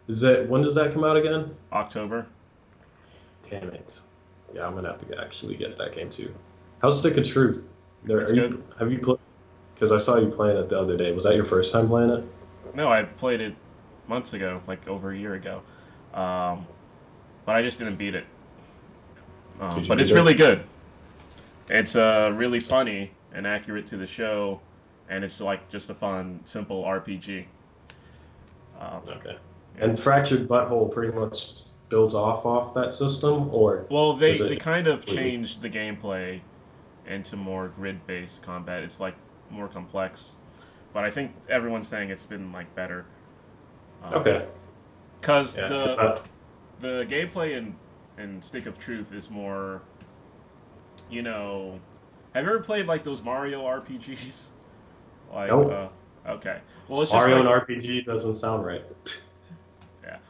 Is 0.08 0.22
that 0.22 0.48
when 0.50 0.62
does 0.62 0.76
that 0.76 0.94
come 0.94 1.04
out 1.04 1.16
again? 1.18 1.56
October. 1.72 2.28
Damn 3.50 3.70
it! 3.70 4.02
Yeah, 4.54 4.68
I'm 4.68 4.76
gonna 4.76 4.90
have 4.92 5.08
to 5.08 5.22
actually 5.22 5.56
get 5.56 5.78
that 5.78 5.94
game 5.96 6.10
too. 6.10 6.34
How's 6.82 7.00
Stick 7.00 7.18
of 7.18 7.26
Truth? 7.26 7.70
There, 8.04 8.20
are 8.20 8.34
you, 8.34 8.64
have 8.78 8.92
you 8.92 9.00
played? 9.00 9.20
Because 9.74 9.92
I 9.92 9.98
saw 9.98 10.18
you 10.18 10.28
playing 10.28 10.58
it 10.58 10.68
the 10.68 10.80
other 10.80 10.98
day. 10.98 11.14
Was 11.14 11.24
that 11.24 11.36
your 11.36 11.46
first 11.46 11.72
time 11.72 11.88
playing 11.88 12.10
it? 12.10 12.24
No, 12.76 12.90
I 12.90 13.04
played 13.04 13.40
it 13.40 13.56
months 14.08 14.34
ago, 14.34 14.62
like 14.68 14.88
over 14.88 15.12
a 15.12 15.18
year 15.18 15.36
ago, 15.36 15.62
um, 16.14 16.68
but 17.46 17.56
I 17.56 17.62
just 17.62 17.80
didn't 17.80 17.96
beat 17.96 18.16
it. 18.16 18.28
Um, 19.62 19.84
but 19.88 20.02
it's 20.02 20.10
it? 20.10 20.16
really 20.16 20.34
good. 20.34 20.64
It's 21.70 21.96
uh, 21.96 22.34
really 22.36 22.60
funny 22.60 23.12
and 23.34 23.48
accurate 23.48 23.88
to 23.88 23.98
the 23.98 24.08
show, 24.08 24.60
and 25.10 25.24
it's 25.24 25.40
like 25.40 25.70
just 25.70 25.90
a 25.90 25.94
fun, 25.94 26.42
simple 26.44 26.84
RPG. 26.84 27.46
Um, 28.80 29.02
Okay. 29.08 29.38
And 29.80 30.00
Fractured 30.00 30.48
Butthole 30.48 30.92
pretty 30.92 31.14
much 31.14 31.64
builds 31.90 32.16
off 32.16 32.46
off 32.46 32.74
that 32.74 32.94
system, 32.94 33.54
or 33.54 33.86
Well, 33.90 34.14
they, 34.14 34.34
they 34.34 34.56
kind 34.56 34.88
of 34.88 35.06
changed 35.06 35.62
the 35.62 35.70
gameplay 35.70 36.42
into 37.08 37.36
more 37.36 37.68
grid-based 37.70 38.42
combat. 38.42 38.84
It's 38.84 39.00
like 39.00 39.16
more 39.50 39.68
complex, 39.68 40.34
but 40.94 41.04
I 41.04 41.10
think 41.10 41.34
everyone's 41.50 41.88
saying 41.88 42.10
it's 42.10 42.26
been 42.26 42.52
like 42.52 42.74
better. 42.76 43.06
Um, 44.04 44.14
okay, 44.16 44.46
Because 45.22 45.58
yeah. 45.58 45.68
the 45.68 46.00
uh, 46.00 46.22
the 46.80 47.06
gameplay 47.10 47.58
in 47.58 47.76
in 48.18 48.42
Stick 48.42 48.66
of 48.66 48.80
Truth 48.80 49.14
is 49.14 49.30
more, 49.30 49.82
you 51.10 51.22
know, 51.22 51.80
have 52.34 52.44
you 52.46 52.50
ever 52.50 52.60
played 52.60 52.88
like 52.88 53.04
those 53.04 53.22
Mario 53.22 53.64
RPGs? 53.64 54.48
Like, 55.34 55.50
Nope. 55.50 55.72
uh, 55.72 56.32
okay. 56.32 56.60
Well, 56.88 57.02
it's 57.02 57.12
Mario 57.12 57.44
just 57.44 57.46
like, 57.46 57.70
and 57.70 57.82
RPG 57.82 58.06
doesn't 58.06 58.36
sound 58.36 58.66
right. 58.66 58.84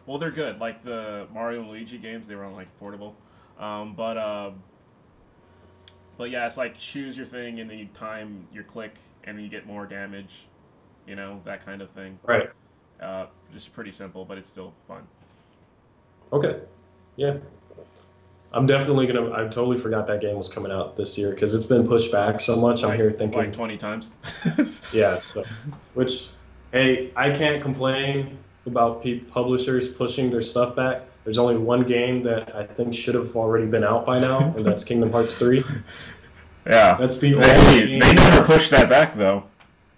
Well, 0.06 0.18
they're 0.18 0.32
good. 0.32 0.60
Like 0.60 0.82
the 0.84 1.28
Mario 1.34 1.62
and 1.62 1.70
Luigi 1.70 1.98
games, 1.98 2.28
they 2.28 2.36
were 2.36 2.44
on 2.44 2.54
like 2.54 2.68
portable. 2.80 3.16
Um, 3.60 3.94
but 3.96 4.18
uh, 4.18 4.52
but 6.18 6.30
yeah, 6.30 6.46
it's 6.46 6.58
like 6.58 6.78
choose 6.78 7.16
your 7.16 7.26
thing 7.26 7.60
and 7.60 7.70
then 7.70 7.78
you 7.78 7.88
time 7.94 8.48
your 8.54 8.64
click 8.64 8.96
and 9.24 9.38
then 9.38 9.44
you 9.44 9.50
get 9.50 9.66
more 9.66 9.86
damage. 9.86 10.46
You 11.08 11.16
know 11.16 11.42
that 11.46 11.66
kind 11.66 11.82
of 11.82 11.90
thing. 11.92 12.18
Right. 12.24 12.50
Uh, 13.02 13.28
just 13.52 13.74
pretty 13.74 13.92
simple, 13.92 14.26
but 14.26 14.38
it's 14.38 14.50
still 14.50 14.74
fun. 14.88 15.04
Okay. 16.32 16.60
Yeah. 17.16 17.38
I'm 18.52 18.68
definitely 18.68 19.08
gonna. 19.08 19.32
I 19.32 19.44
totally 19.48 19.78
forgot 19.78 20.08
that 20.08 20.22
game 20.22 20.38
was 20.38 20.48
coming 20.48 20.72
out 20.72 20.96
this 20.96 21.18
year 21.18 21.32
because 21.32 21.56
it's 21.56 21.66
been 21.66 21.88
pushed 21.88 22.12
back 22.12 22.40
so 22.40 22.56
much. 22.56 22.84
I'm 22.84 22.90
Like- 22.92 23.00
here 23.00 23.12
thinking, 23.12 23.40
like 23.40 23.54
20 23.54 23.78
times. 23.78 24.12
yeah. 24.94 25.18
So, 25.18 25.44
which, 25.96 26.30
hey, 26.72 27.12
I 27.16 27.32
can't 27.32 27.62
complain 27.64 28.38
about 28.66 29.06
publishers 29.30 29.88
pushing 29.90 30.30
their 30.30 30.42
stuff 30.42 30.76
back. 30.76 31.02
There's 31.24 31.38
only 31.38 31.58
one 31.58 31.84
game 31.84 32.24
that 32.24 32.56
I 32.56 32.66
think 32.66 32.94
should 32.94 33.16
have 33.16 33.36
already 33.36 33.66
been 33.66 33.84
out 33.84 34.06
by 34.06 34.20
now, 34.20 34.54
and 34.56 34.66
that's 34.66 34.84
Kingdom 34.84 35.12
Hearts 35.12 35.36
3. 35.36 35.64
Yeah. 36.66 36.96
That's 36.98 37.20
the 37.20 37.36
only 37.36 37.48
They, 37.48 37.86
game. 37.88 38.00
they 38.00 38.14
never 38.14 38.46
pushed 38.46 38.72
that 38.72 38.90
back 38.90 39.16
though. 39.16 39.44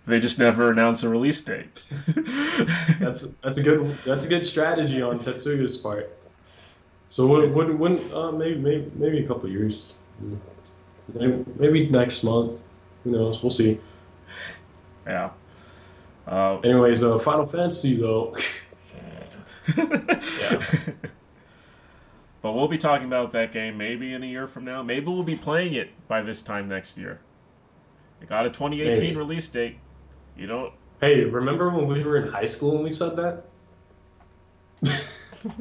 They 0.08 0.20
just 0.20 0.38
never 0.40 0.72
announced 0.72 1.04
a 1.04 1.10
release 1.10 1.42
date. 1.42 1.84
That's 3.00 3.28
that's 3.44 3.58
a 3.58 3.64
good 3.64 3.88
that's 4.06 4.26
a 4.26 4.30
good 4.30 4.46
strategy 4.46 5.02
on 5.02 5.18
Tetsuya's 5.18 5.78
part. 5.78 6.16
So 7.08 7.26
when 7.26 7.54
when, 7.54 7.80
when 7.80 8.14
uh, 8.14 8.32
maybe, 8.32 8.60
maybe 8.60 8.92
maybe 8.96 9.24
a 9.24 9.28
couple 9.28 9.50
years, 9.50 9.98
maybe, 11.14 11.44
maybe 11.58 11.90
next 11.90 12.24
month. 12.24 12.60
Who 13.04 13.12
knows? 13.12 13.42
We'll 13.42 13.50
see. 13.50 13.80
yeah. 15.08 15.32
Uh, 16.28 16.60
Anyways, 16.60 17.04
uh, 17.04 17.18
Final 17.18 17.46
Fantasy 17.46 17.96
though. 17.96 18.34
But 22.46 22.54
we'll 22.54 22.68
be 22.68 22.78
talking 22.78 23.08
about 23.08 23.32
that 23.32 23.52
game 23.52 23.76
maybe 23.76 24.14
in 24.14 24.22
a 24.22 24.26
year 24.28 24.46
from 24.46 24.66
now. 24.66 24.84
Maybe 24.84 25.08
we'll 25.08 25.24
be 25.24 25.36
playing 25.36 25.74
it 25.74 25.90
by 26.08 26.22
this 26.22 26.44
time 26.44 26.68
next 26.68 26.96
year. 26.96 27.20
It 28.22 28.30
got 28.30 28.46
a 28.46 28.50
2018 28.50 29.02
Maybe. 29.02 29.16
release 29.16 29.48
date. 29.48 29.80
You 30.38 30.46
don't. 30.46 30.72
hey, 31.02 31.24
remember 31.24 31.72
when 31.72 31.88
we 31.88 32.04
were 32.04 32.18
in 32.18 32.28
high 32.28 32.46
school 32.46 32.76
and 32.76 32.84
we 32.84 32.92
said 32.92 33.16
that? 33.16 33.46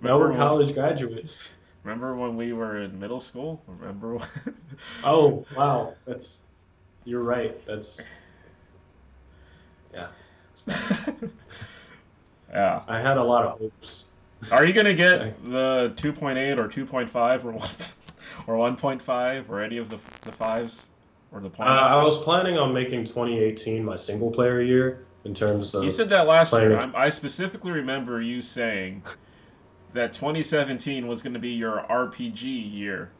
now 0.00 0.16
we're 0.16 0.28
when- 0.28 0.36
college 0.36 0.74
graduates. 0.74 1.56
Remember 1.82 2.14
when 2.14 2.36
we 2.36 2.52
were 2.52 2.80
in 2.80 3.00
middle 3.00 3.18
school? 3.18 3.60
Remember? 3.66 4.14
When... 4.14 4.28
Oh 5.02 5.44
wow, 5.56 5.94
that's 6.06 6.44
you're 7.04 7.24
right. 7.24 7.66
That's 7.66 8.08
yeah. 9.92 10.06
yeah. 12.52 12.82
I 12.88 13.00
had 13.00 13.16
a 13.16 13.24
lot 13.24 13.46
of 13.46 13.58
hopes. 13.58 14.04
Are 14.52 14.64
you 14.64 14.72
gonna 14.72 14.94
get 14.94 15.42
the 15.44 15.92
2.8 15.96 16.56
or 16.58 16.68
2.5 16.68 17.44
or 17.44 17.52
one 17.52 17.68
or 18.46 18.54
1.5 18.56 19.48
or 19.48 19.62
any 19.62 19.76
of 19.76 19.88
the 19.90 19.98
the 20.22 20.32
fives 20.32 20.88
or 21.32 21.40
the 21.40 21.46
Uh, 21.48 21.50
points? 21.50 21.84
I 21.84 22.02
was 22.02 22.16
planning 22.18 22.56
on 22.58 22.72
making 22.72 23.04
2018 23.04 23.84
my 23.84 23.96
single 23.96 24.30
player 24.30 24.60
year 24.62 25.04
in 25.24 25.34
terms 25.34 25.74
of 25.74 25.84
You 25.84 25.90
said 25.90 26.08
that 26.10 26.26
last 26.26 26.52
year. 26.52 26.76
playing- 26.78 26.94
I'm, 26.94 26.96
I 26.96 27.10
specifically 27.10 27.72
remember 27.72 28.20
you 28.22 28.40
saying 28.40 29.02
that 29.92 30.12
2017 30.14 31.06
was 31.06 31.22
going 31.22 31.34
to 31.34 31.38
be 31.40 31.50
your 31.50 31.84
RPG 31.90 32.72
year, 32.72 33.10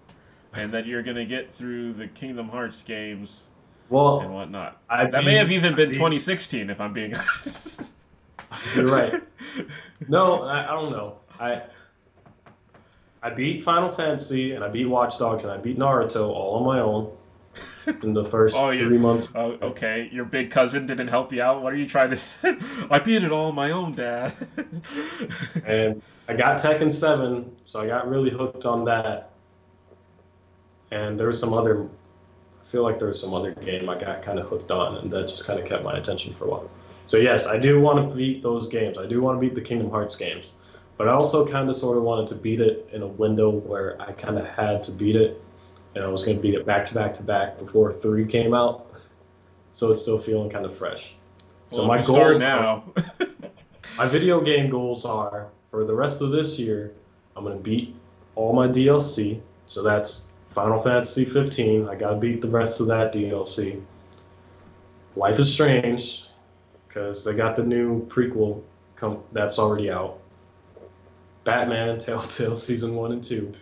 and 0.54 0.72
that 0.72 0.86
you're 0.86 1.02
going 1.02 1.16
to 1.16 1.26
get 1.26 1.50
through 1.50 1.92
the 1.94 2.06
Kingdom 2.06 2.48
Hearts 2.48 2.82
games 2.82 3.49
and 3.90 4.32
whatnot. 4.34 4.80
I 4.88 5.06
that 5.06 5.24
may 5.24 5.34
have 5.36 5.50
even 5.52 5.74
been 5.74 5.90
I- 5.90 5.92
2016, 5.92 6.70
if 6.70 6.80
I'm 6.80 6.92
being 6.92 7.14
honest. 7.14 7.82
You're 8.74 8.86
right. 8.86 9.22
No, 10.08 10.44
I, 10.44 10.62
I 10.62 10.72
don't 10.72 10.92
know. 10.92 11.18
I 11.38 11.62
I 13.22 13.28
beat 13.30 13.64
Final 13.64 13.90
Fantasy 13.90 14.52
and 14.52 14.64
I 14.64 14.68
beat 14.68 14.86
Watch 14.86 15.18
Dogs 15.18 15.44
and 15.44 15.52
I 15.52 15.58
beat 15.58 15.78
Naruto 15.78 16.30
all 16.30 16.54
on 16.56 16.64
my 16.64 16.80
own 16.80 17.12
in 18.02 18.14
the 18.14 18.24
first 18.24 18.56
Oh, 18.58 18.70
three 18.70 18.96
months. 18.96 19.30
Oh, 19.34 19.58
okay. 19.60 20.08
Your 20.10 20.24
big 20.24 20.50
cousin 20.50 20.86
didn't 20.86 21.08
help 21.08 21.34
you 21.34 21.42
out. 21.42 21.62
What 21.62 21.74
are 21.74 21.76
you 21.76 21.86
trying 21.86 22.10
to 22.10 22.16
say? 22.16 22.56
I 22.90 22.98
beat 22.98 23.22
it 23.22 23.30
all 23.30 23.48
on 23.48 23.54
my 23.54 23.72
own, 23.72 23.94
Dad. 23.94 24.32
And 25.66 26.00
I 26.28 26.32
got 26.34 26.58
Tekken 26.58 26.90
7, 26.90 27.56
so 27.64 27.80
I 27.80 27.86
got 27.86 28.08
really 28.08 28.30
hooked 28.30 28.64
on 28.64 28.86
that. 28.86 29.32
And 30.90 31.20
there 31.20 31.26
was 31.26 31.38
some 31.38 31.52
other, 31.52 31.88
feel 32.70 32.82
like 32.82 32.98
there 32.98 33.08
was 33.08 33.20
some 33.20 33.34
other 33.34 33.52
game 33.52 33.88
I 33.88 33.98
got 33.98 34.22
kind 34.22 34.38
of 34.38 34.46
hooked 34.46 34.70
on, 34.70 34.96
and 34.98 35.10
that 35.12 35.28
just 35.28 35.46
kind 35.46 35.58
of 35.60 35.66
kept 35.66 35.82
my 35.82 35.96
attention 35.98 36.32
for 36.34 36.44
a 36.44 36.48
while. 36.48 36.70
So 37.04 37.16
yes, 37.16 37.46
I 37.46 37.58
do 37.58 37.80
want 37.80 38.08
to 38.10 38.16
beat 38.16 38.42
those 38.42 38.68
games. 38.68 38.96
I 38.98 39.06
do 39.06 39.20
want 39.20 39.36
to 39.36 39.40
beat 39.40 39.54
the 39.54 39.60
Kingdom 39.60 39.90
Hearts 39.90 40.14
games, 40.16 40.56
but 40.96 41.08
I 41.08 41.12
also 41.12 41.46
kind 41.46 41.68
of 41.68 41.74
sort 41.76 41.96
of 41.96 42.04
wanted 42.04 42.28
to 42.28 42.34
beat 42.36 42.60
it 42.60 42.88
in 42.92 43.02
a 43.02 43.06
window 43.06 43.50
where 43.50 44.00
I 44.00 44.12
kind 44.12 44.38
of 44.38 44.46
had 44.48 44.82
to 44.84 44.92
beat 44.92 45.16
it, 45.16 45.40
and 45.94 46.04
I 46.04 46.08
was 46.08 46.24
going 46.24 46.36
to 46.36 46.42
beat 46.42 46.54
it 46.54 46.64
back 46.64 46.84
to 46.86 46.94
back 46.94 47.14
to 47.14 47.22
back 47.22 47.58
before 47.58 47.90
three 47.90 48.24
came 48.26 48.54
out. 48.54 48.86
So 49.72 49.90
it's 49.90 50.02
still 50.02 50.18
feeling 50.18 50.50
kind 50.50 50.64
of 50.66 50.76
fresh. 50.76 51.14
So 51.68 51.78
Well, 51.82 51.88
my 51.88 51.94
if 52.00 52.08
you 52.08 52.14
start 52.14 52.26
goals 52.34 52.42
are- 52.44 52.46
now. 52.46 52.84
my 53.98 54.06
video 54.06 54.40
game 54.40 54.70
goals 54.70 55.04
are 55.04 55.48
for 55.70 55.84
the 55.84 55.94
rest 55.94 56.22
of 56.22 56.30
this 56.30 56.58
year, 56.58 56.92
I'm 57.36 57.44
gonna 57.44 57.56
beat 57.56 57.94
all 58.36 58.52
my 58.52 58.68
DLC. 58.68 59.40
So 59.66 59.82
that's 59.82 60.29
Final 60.50 60.78
Fantasy 60.78 61.24
15. 61.24 61.88
I 61.88 61.94
gotta 61.94 62.16
beat 62.16 62.42
the 62.42 62.48
rest 62.48 62.80
of 62.80 62.88
that 62.88 63.12
DLC. 63.12 63.80
Life 65.16 65.38
is 65.38 65.52
Strange, 65.52 66.26
because 66.86 67.24
they 67.24 67.34
got 67.34 67.56
the 67.56 67.64
new 67.64 68.06
prequel 68.06 68.62
come 68.96 69.22
that's 69.32 69.58
already 69.58 69.90
out. 69.90 70.18
Batman, 71.44 71.98
Telltale 72.00 72.56
season 72.56 72.94
one 72.94 73.12
and 73.12 73.22
two, 73.22 73.52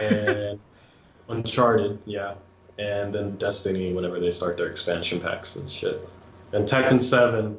and 0.00 0.58
Uncharted, 1.28 2.00
yeah, 2.04 2.34
and 2.78 3.14
then 3.14 3.36
Destiny 3.36 3.92
whenever 3.94 4.20
they 4.20 4.30
start 4.30 4.56
their 4.56 4.68
expansion 4.68 5.20
packs 5.20 5.56
and 5.56 5.68
shit. 5.68 6.00
And 6.52 6.66
Tekken 6.66 7.00
7, 7.00 7.56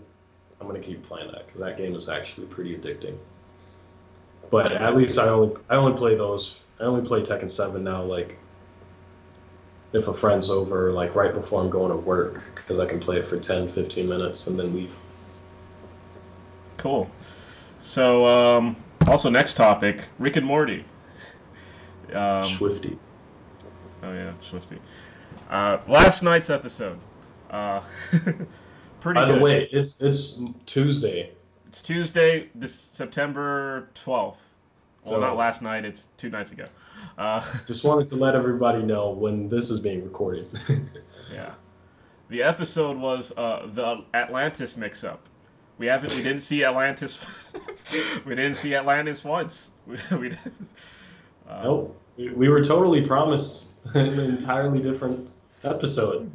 I'm 0.60 0.68
gonna 0.68 0.80
keep 0.80 1.04
playing 1.04 1.32
that 1.32 1.46
because 1.46 1.62
that 1.62 1.78
game 1.78 1.96
is 1.96 2.10
actually 2.10 2.48
pretty 2.48 2.78
addicting. 2.78 3.16
But 4.52 4.72
at 4.72 4.96
least 4.96 5.18
I 5.20 5.30
only 5.30 5.56
I 5.70 5.76
only 5.76 5.98
play 5.98 6.16
those. 6.16 6.62
I 6.80 6.84
only 6.84 7.08
play 7.08 7.22
Tekken 7.22 7.50
7 7.50 7.84
now, 7.84 8.04
like 8.04 8.38
if 9.94 10.08
a 10.08 10.14
friend's 10.14 10.50
over, 10.50 10.92
like 10.92 11.16
right 11.16 11.34
before 11.34 11.62
I'm 11.62 11.70
going 11.70 11.92
to 11.92 11.98
work, 11.98 12.52
because 12.56 12.80
I 12.80 12.86
can 12.86 13.00
play 13.00 13.18
it 13.18 13.28
for 13.28 13.38
10, 13.40 13.68
15 13.68 14.10
minutes 14.10 14.48
and 14.48 14.60
then 14.60 14.74
leave. 14.74 14.96
Cool. 16.78 17.10
So, 17.80 18.26
um, 18.28 18.76
also 19.08 19.30
next 19.30 19.54
topic, 19.56 20.06
Rick 20.20 20.36
and 20.36 20.46
Morty. 20.46 20.84
Um, 22.14 22.44
Swifty. 22.44 22.98
oh 24.04 24.14
yeah, 24.14 24.34
Swifty. 24.44 24.78
Uh, 25.50 25.80
last 25.88 26.22
night's 26.24 26.50
episode. 26.50 27.00
Uh, 27.50 27.82
pretty 29.00 29.20
By 29.20 29.26
good. 29.26 29.40
the 29.40 29.42
way, 29.42 29.70
it's 29.72 30.02
it's 30.02 30.44
Tuesday. 30.66 31.32
it's 31.68 31.82
Tuesday, 31.82 32.50
this 32.54 32.74
September 32.74 33.90
12th. 33.96 34.36
Well, 35.06 35.16
So- 35.16 35.20
not 35.20 35.38
last 35.38 35.62
night. 35.62 35.86
It's 35.86 36.08
two 36.18 36.30
nights 36.30 36.52
ago. 36.52 36.66
Uh, 37.18 37.44
Just 37.66 37.86
wanted 37.86 38.08
to 38.08 38.16
let 38.16 38.36
everybody 38.36 38.82
know 38.84 39.12
when 39.12 39.50
this 39.50 39.70
is 39.70 39.80
being 39.80 40.04
recorded. 40.04 40.48
yeah. 41.34 41.54
The 42.30 42.42
episode 42.44 42.98
was 42.98 43.32
uh, 43.38 43.68
the 43.72 44.04
Atlantis 44.14 44.78
mix-up. 44.78 45.22
We 45.78 45.86
haven't. 45.88 46.16
We 46.16 46.24
didn't 46.24 46.40
see 46.42 46.64
Atlantis. 46.64 47.24
we 48.26 48.34
didn't 48.36 48.56
see 48.56 48.74
Atlantis 48.76 49.24
once. 49.24 49.72
We, 49.86 49.98
we 50.18 50.30
didn't. 50.30 50.40
Uh, 51.48 51.62
Nope. 51.64 52.02
We, 52.18 52.30
we 52.30 52.50
were 52.50 52.64
totally 52.64 53.06
promised 53.06 53.86
an 53.94 54.18
entirely 54.20 54.82
different 54.82 55.30
episode. 55.64 56.32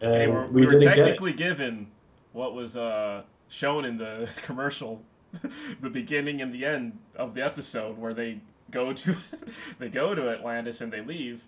And 0.00 0.12
Hey, 0.14 0.28
we're, 0.28 0.46
we, 0.46 0.52
we 0.52 0.66
were 0.66 0.70
didn't 0.72 0.80
get 0.84 0.98
it. 0.98 1.02
technically 1.02 1.32
given 1.32 1.88
what 2.32 2.54
was 2.54 2.76
uh, 2.76 3.22
shown 3.48 3.84
in 3.84 3.98
the 3.98 4.30
commercial, 4.36 5.02
the 5.80 5.90
beginning 5.90 6.40
and 6.42 6.52
the 6.52 6.64
end 6.64 6.98
of 7.16 7.34
the 7.34 7.42
episode, 7.44 7.98
where 7.98 8.14
they 8.14 8.40
go 8.70 8.92
to 8.92 9.16
they 9.78 9.88
go 9.88 10.14
to 10.14 10.30
Atlantis 10.30 10.80
and 10.80 10.92
they 10.92 11.00
leave. 11.02 11.42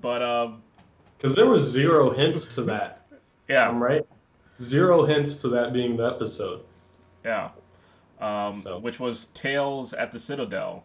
But 0.00 0.22
um, 0.22 0.62
Because 1.16 1.34
there 1.34 1.48
was 1.48 1.62
zero 1.68 2.10
hints 2.10 2.54
to 2.56 2.62
that. 2.62 3.06
yeah, 3.48 3.68
I'm 3.68 3.82
right. 3.82 4.06
Zero 4.60 5.04
hints 5.04 5.42
to 5.42 5.48
that 5.48 5.72
being 5.72 5.96
the 5.96 6.06
episode. 6.06 6.62
yeah, 7.24 7.50
um, 8.20 8.60
So- 8.60 8.78
which 8.78 8.98
was 9.00 9.26
Tales 9.34 9.92
at 9.94 10.12
the 10.12 10.18
Citadel, 10.20 10.82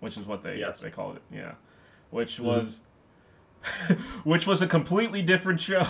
which 0.00 0.16
is 0.16 0.26
what 0.26 0.42
they 0.42 0.58
Yes. 0.58 0.80
they 0.80 0.90
called 0.90 1.16
it. 1.16 1.22
Yeah, 1.32 1.52
which 2.10 2.38
Mhm. 2.38 2.44
was. 2.44 2.80
which 4.24 4.46
was 4.46 4.62
a 4.62 4.66
completely 4.66 5.22
different 5.22 5.60
show. 5.60 5.82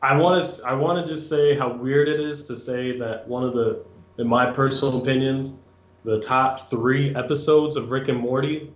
I 0.00 0.16
want 0.16 0.44
to. 0.44 0.66
I 0.66 0.74
want 0.74 1.04
to 1.06 1.12
just 1.12 1.28
say 1.28 1.56
how 1.56 1.72
weird 1.72 2.08
it 2.08 2.20
is 2.20 2.46
to 2.48 2.56
say 2.56 2.98
that 2.98 3.26
one 3.26 3.42
of 3.44 3.54
the, 3.54 3.84
in 4.18 4.28
my 4.28 4.50
personal 4.52 5.00
opinions, 5.00 5.56
the 6.04 6.20
top 6.20 6.56
three 6.58 7.14
episodes 7.14 7.76
of 7.76 7.90
Rick 7.90 8.08
and 8.08 8.18
Morty, 8.18 8.72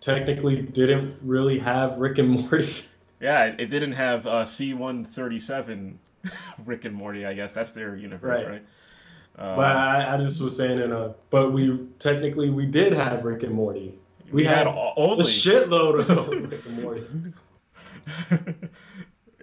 technically 0.00 0.60
didn't 0.62 1.16
really 1.22 1.58
have 1.58 1.98
Rick 1.98 2.18
and 2.18 2.28
Morty. 2.30 2.66
Yeah, 3.20 3.46
it, 3.46 3.66
didn't 3.66 3.94
have 3.94 4.28
uh, 4.28 4.44
C137 4.44 5.94
Rick 6.66 6.84
and 6.84 6.94
Morty, 6.94 7.26
I 7.26 7.34
guess 7.34 7.52
that's 7.52 7.72
their 7.72 7.96
universe, 7.96 8.44
right? 8.44 8.48
Right. 8.48 8.62
Um, 9.38 9.56
But 9.56 9.64
I, 9.76 10.14
I 10.14 10.16
just 10.18 10.40
was 10.40 10.56
saying 10.56 10.78
in 10.78 10.92
a. 10.92 11.14
But 11.30 11.52
we 11.52 11.84
technically 11.98 12.50
we 12.50 12.64
did 12.66 12.92
have 12.92 13.24
Rick 13.24 13.42
and 13.42 13.52
Morty. 13.54 13.98
We 14.30 14.44
had 14.44 14.68
a- 14.68 14.92
only 14.96 15.22
A 15.22 15.24
shitload 15.24 16.08
of 16.08 16.28
Rick 16.50 16.64
and 16.66 16.82
Morty. 16.82 17.06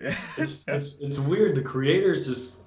It's 0.38 0.68
it's 0.68 1.02
it's 1.02 1.20
weird. 1.20 1.56
The 1.56 1.62
creators 1.62 2.28
just 2.28 2.66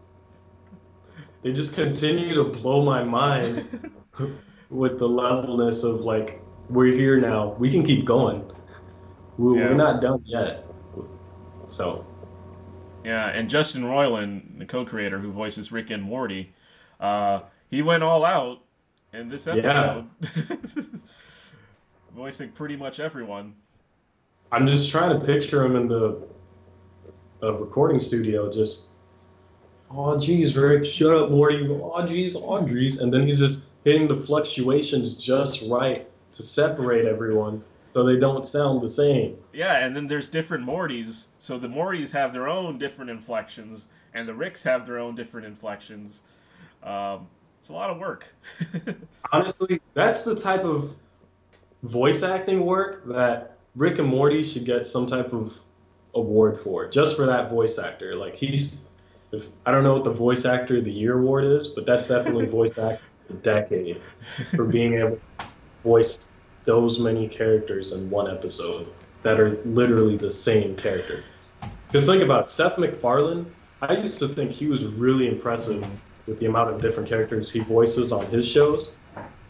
they 1.42 1.52
just 1.52 1.74
continue 1.74 2.34
to 2.34 2.44
blow 2.44 2.84
my 2.84 3.04
mind 3.04 3.92
with 4.70 4.98
the 4.98 5.08
levelness 5.08 5.84
of 5.84 6.00
like 6.00 6.38
we're 6.70 6.92
here 6.92 7.20
now. 7.20 7.54
We 7.58 7.70
can 7.70 7.82
keep 7.82 8.04
going. 8.04 8.42
We're, 9.38 9.58
Yeah. 9.58 9.68
we're 9.68 9.76
not 9.76 10.00
done 10.02 10.22
yet. 10.24 10.64
So 11.68 12.04
Yeah, 13.04 13.26
and 13.28 13.48
Justin 13.48 13.82
Roiland, 13.84 14.58
the 14.58 14.66
co-creator 14.66 15.18
who 15.18 15.30
voices 15.30 15.70
Rick 15.70 15.90
and 15.90 16.02
Morty, 16.02 16.52
uh, 16.98 17.40
he 17.70 17.82
went 17.82 18.02
all 18.02 18.24
out 18.24 18.60
in 19.12 19.28
this 19.28 19.46
episode, 19.46 20.06
voicing 22.14 22.50
pretty 22.50 22.76
much 22.76 23.00
everyone. 23.00 23.54
I'm 24.50 24.66
just 24.66 24.90
trying 24.90 25.18
to 25.18 25.24
picture 25.24 25.64
him 25.64 25.76
in 25.76 25.88
the 25.88 26.26
a 27.42 27.52
recording 27.52 28.00
studio, 28.00 28.50
just 28.50 28.88
oh 29.90 30.18
geez, 30.18 30.56
Rick, 30.56 30.84
shut 30.84 31.14
up, 31.14 31.30
Morty. 31.30 31.66
Oh 31.68 32.06
geez, 32.06 32.36
oh 32.36 32.66
geez, 32.66 32.98
and 32.98 33.12
then 33.12 33.26
he's 33.26 33.38
just 33.38 33.66
hitting 33.84 34.08
the 34.08 34.16
fluctuations 34.16 35.14
just 35.14 35.68
right 35.70 36.08
to 36.32 36.42
separate 36.42 37.06
everyone 37.06 37.64
so 37.90 38.04
they 38.04 38.16
don't 38.16 38.46
sound 38.46 38.82
the 38.82 38.88
same. 38.88 39.36
Yeah, 39.52 39.84
and 39.84 39.94
then 39.94 40.06
there's 40.06 40.28
different 40.28 40.66
Mortys, 40.66 41.26
so 41.38 41.58
the 41.58 41.68
Mortys 41.68 42.10
have 42.10 42.32
their 42.32 42.48
own 42.48 42.78
different 42.78 43.10
inflections, 43.10 43.86
and 44.14 44.26
the 44.26 44.34
Ricks 44.34 44.62
have 44.64 44.86
their 44.86 44.98
own 44.98 45.14
different 45.14 45.46
inflections. 45.46 46.20
Um, 46.82 47.26
it's 47.60 47.70
a 47.70 47.72
lot 47.72 47.90
of 47.90 47.98
work. 47.98 48.26
Honestly, 49.32 49.80
that's 49.94 50.24
the 50.24 50.34
type 50.34 50.64
of 50.64 50.94
voice 51.82 52.22
acting 52.22 52.64
work 52.64 53.06
that 53.06 53.56
Rick 53.74 53.98
and 53.98 54.08
Morty 54.08 54.42
should 54.42 54.64
get 54.64 54.86
some 54.86 55.06
type 55.06 55.32
of 55.32 55.56
award 56.14 56.58
for, 56.58 56.88
just 56.88 57.16
for 57.16 57.26
that 57.26 57.50
voice 57.50 57.78
actor. 57.78 58.14
Like 58.16 58.34
he's, 58.34 58.82
if 59.32 59.48
I 59.66 59.70
don't 59.70 59.84
know 59.84 59.94
what 59.94 60.04
the 60.04 60.12
voice 60.12 60.44
actor 60.44 60.78
of 60.78 60.84
the 60.84 60.92
year 60.92 61.18
award 61.18 61.44
is, 61.44 61.68
but 61.68 61.86
that's 61.86 62.08
definitely 62.08 62.46
voice 62.60 62.78
actor 62.78 63.04
of 63.28 63.36
the 63.36 63.42
decade 63.42 64.00
for 64.54 64.64
being 64.64 64.94
able 64.94 65.18
to 65.38 65.46
voice 65.82 66.28
those 66.64 66.98
many 66.98 67.28
characters 67.28 67.92
in 67.92 68.10
one 68.10 68.30
episode 68.30 68.92
that 69.22 69.40
are 69.40 69.50
literally 69.64 70.16
the 70.16 70.30
same 70.30 70.76
character. 70.76 71.24
Because 71.86 72.06
think 72.06 72.22
about 72.22 72.44
it, 72.44 72.50
Seth 72.50 72.78
MacFarlane. 72.78 73.50
I 73.80 73.96
used 73.96 74.18
to 74.18 74.28
think 74.28 74.50
he 74.50 74.66
was 74.66 74.84
really 74.84 75.28
impressive 75.28 75.86
with 76.26 76.38
the 76.40 76.46
amount 76.46 76.70
of 76.70 76.80
different 76.80 77.08
characters 77.08 77.50
he 77.50 77.60
voices 77.60 78.12
on 78.12 78.26
his 78.26 78.46
shows, 78.46 78.94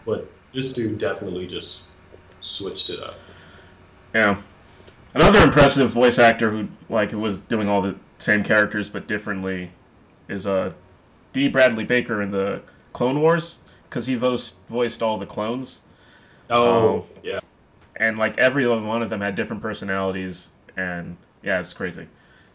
but 0.07 0.31
this 0.55 0.73
dude 0.73 0.99
definitely 0.99 1.47
just 1.47 1.85
switched 2.41 2.91
it 2.91 3.03
up. 3.03 3.15
Yeah. 4.15 4.41
Another 5.19 5.41
impressive 5.41 5.91
voice 5.91 6.21
actor 6.21 6.49
who 6.49 6.69
like 6.89 7.11
was 7.13 7.41
doing 7.41 7.69
all 7.69 7.83
the 7.83 7.97
same 8.19 8.45
characters 8.45 8.89
but 8.89 9.09
differently 9.09 9.69
is 10.29 10.47
uh 10.47 10.73
D. 11.33 11.49
Bradley 11.49 11.83
Baker 11.85 12.23
in 12.23 12.31
the 12.31 12.63
Clone 12.93 13.21
Wars 13.21 13.59
because 13.89 14.07
he 14.07 14.15
voiced 14.15 14.55
voiced 14.69 15.03
all 15.03 15.19
the 15.19 15.27
clones 15.27 15.81
Oh, 16.51 17.05
yeah. 17.25 17.41
and 17.97 18.17
like 18.17 18.39
every 18.39 18.67
one 18.69 19.03
of 19.03 19.11
them 19.11 19.21
had 19.21 19.35
different 19.35 19.61
personalities 19.61 20.51
and 20.77 21.17
yeah 21.43 21.59
it's 21.59 21.75
crazy. 21.75 22.07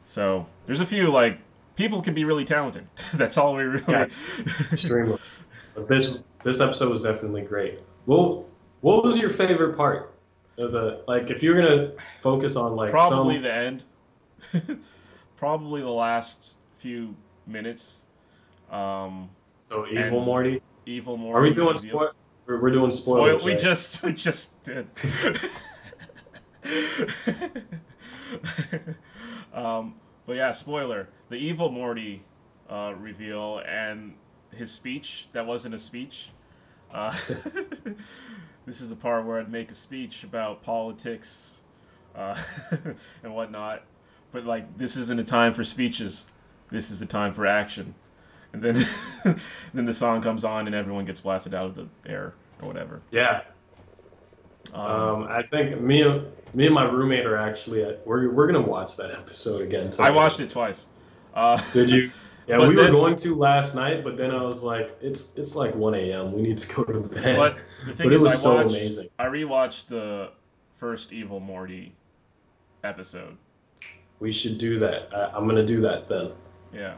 So 0.05 0.45
there's 0.65 0.79
a 0.79 0.85
few 0.85 1.11
like 1.11 1.39
people 1.75 2.01
can 2.01 2.13
be 2.13 2.23
really 2.23 2.45
talented. 2.45 2.87
That's 3.13 3.37
all 3.37 3.55
we 3.55 3.63
really. 3.63 3.83
Yeah. 3.89 4.05
Extremely. 4.71 5.17
But 5.75 5.89
this 5.89 6.13
this 6.45 6.61
episode 6.61 6.89
was 6.89 7.01
definitely 7.01 7.41
great. 7.41 7.81
Well, 8.05 8.45
what 8.79 9.03
was 9.03 9.19
your 9.19 9.29
favorite 9.29 9.75
part 9.75 9.97
of 9.97 10.12
the 10.57 11.03
like? 11.07 11.29
If 11.29 11.43
you're 11.43 11.55
gonna 11.55 11.93
focus 12.21 12.55
on 12.55 12.75
like 12.75 12.91
Probably 12.91 13.35
some, 13.35 13.43
the 13.43 13.53
end. 13.53 13.83
Probably 15.37 15.81
the 15.81 15.89
last 15.89 16.57
few 16.77 17.15
minutes. 17.47 18.05
Um, 18.71 19.29
so 19.67 19.87
evil 19.87 20.23
Morty. 20.23 20.61
evil 20.85 21.17
Morty. 21.17 21.39
Are 21.39 21.41
we 21.49 21.53
doing 21.53 21.77
spoil? 21.77 22.11
We're, 22.45 22.61
we're 22.61 22.71
doing 22.71 22.91
Spoil, 22.91 23.37
we 23.45 23.51
right? 23.51 23.59
just 23.59 24.03
we 24.03 24.11
just 24.11 24.61
did. 24.63 24.87
um, 29.53 29.95
but 30.25 30.35
yeah, 30.35 30.51
spoiler: 30.51 31.07
the 31.29 31.37
evil 31.37 31.71
Morty 31.71 32.21
uh, 32.69 32.93
reveal 32.99 33.61
and 33.65 34.13
his 34.51 34.71
speech 34.71 35.27
that 35.31 35.45
wasn't 35.45 35.73
a 35.73 35.79
speech. 35.79 36.31
Uh, 36.93 37.15
this 38.65 38.81
is 38.81 38.89
the 38.89 38.95
part 38.95 39.25
where 39.25 39.39
I'd 39.39 39.51
make 39.51 39.71
a 39.71 39.75
speech 39.75 40.23
about 40.23 40.63
politics 40.63 41.59
uh, 42.15 42.37
and 43.23 43.35
whatnot, 43.35 43.83
but 44.31 44.45
like 44.45 44.77
this 44.77 44.95
isn't 44.95 45.19
a 45.19 45.23
time 45.23 45.53
for 45.53 45.63
speeches. 45.63 46.25
This 46.69 46.91
is 46.91 46.99
the 46.99 47.05
time 47.05 47.33
for 47.33 47.45
action. 47.45 47.93
And 48.53 48.61
then 48.61 48.85
then 49.73 49.85
the 49.85 49.93
song 49.93 50.21
comes 50.21 50.43
on 50.43 50.67
and 50.67 50.75
everyone 50.75 51.05
gets 51.05 51.19
blasted 51.21 51.53
out 51.53 51.65
of 51.65 51.75
the 51.75 51.87
air 52.07 52.33
or 52.61 52.67
whatever. 52.67 53.01
yeah. 53.11 53.41
Um, 54.73 54.81
Um, 54.81 55.23
I 55.23 55.43
think 55.43 55.79
me 55.81 56.01
and 56.03 56.25
me 56.53 56.65
and 56.65 56.73
my 56.73 56.85
roommate 56.85 57.25
are 57.25 57.35
actually 57.37 57.83
at, 57.83 58.05
we're 58.07 58.31
we're 58.31 58.47
gonna 58.47 58.61
watch 58.61 58.95
that 58.97 59.11
episode 59.11 59.61
again. 59.61 59.91
I 59.99 60.11
watched 60.11 60.39
it 60.39 60.49
twice. 60.49 60.85
Uh, 61.33 61.61
Did 61.73 61.91
you? 61.91 62.11
Yeah, 62.47 62.57
But 62.57 62.69
we 62.69 62.75
then- 62.75 62.85
were 62.85 62.91
going 62.91 63.15
to 63.17 63.35
last 63.35 63.75
night, 63.75 64.03
but 64.03 64.17
then 64.17 64.31
I 64.31 64.41
was 64.43 64.63
like, 64.63 64.91
it's 65.01 65.37
it's 65.37 65.55
like 65.55 65.75
1 65.75 65.95
a.m. 65.95 66.33
We 66.33 66.41
need 66.41 66.57
to 66.57 66.75
go 66.75 66.83
to 66.83 66.99
bed. 67.01 67.37
But 67.37 67.57
the 67.85 67.93
thing 67.95 68.07
But 68.07 68.13
it 68.13 68.19
was 68.19 68.41
so 68.41 68.57
amazing. 68.67 69.09
I 69.17 69.25
rewatched 69.25 69.87
the 69.87 70.31
first 70.77 71.13
Evil 71.13 71.39
Morty 71.39 71.93
episode. 72.83 73.37
We 74.19 74.31
should 74.31 74.57
do 74.57 74.79
that. 74.79 75.09
I, 75.15 75.31
I'm 75.37 75.47
gonna 75.47 75.65
do 75.65 75.81
that 75.81 76.07
then. 76.07 76.31
Yeah, 76.73 76.95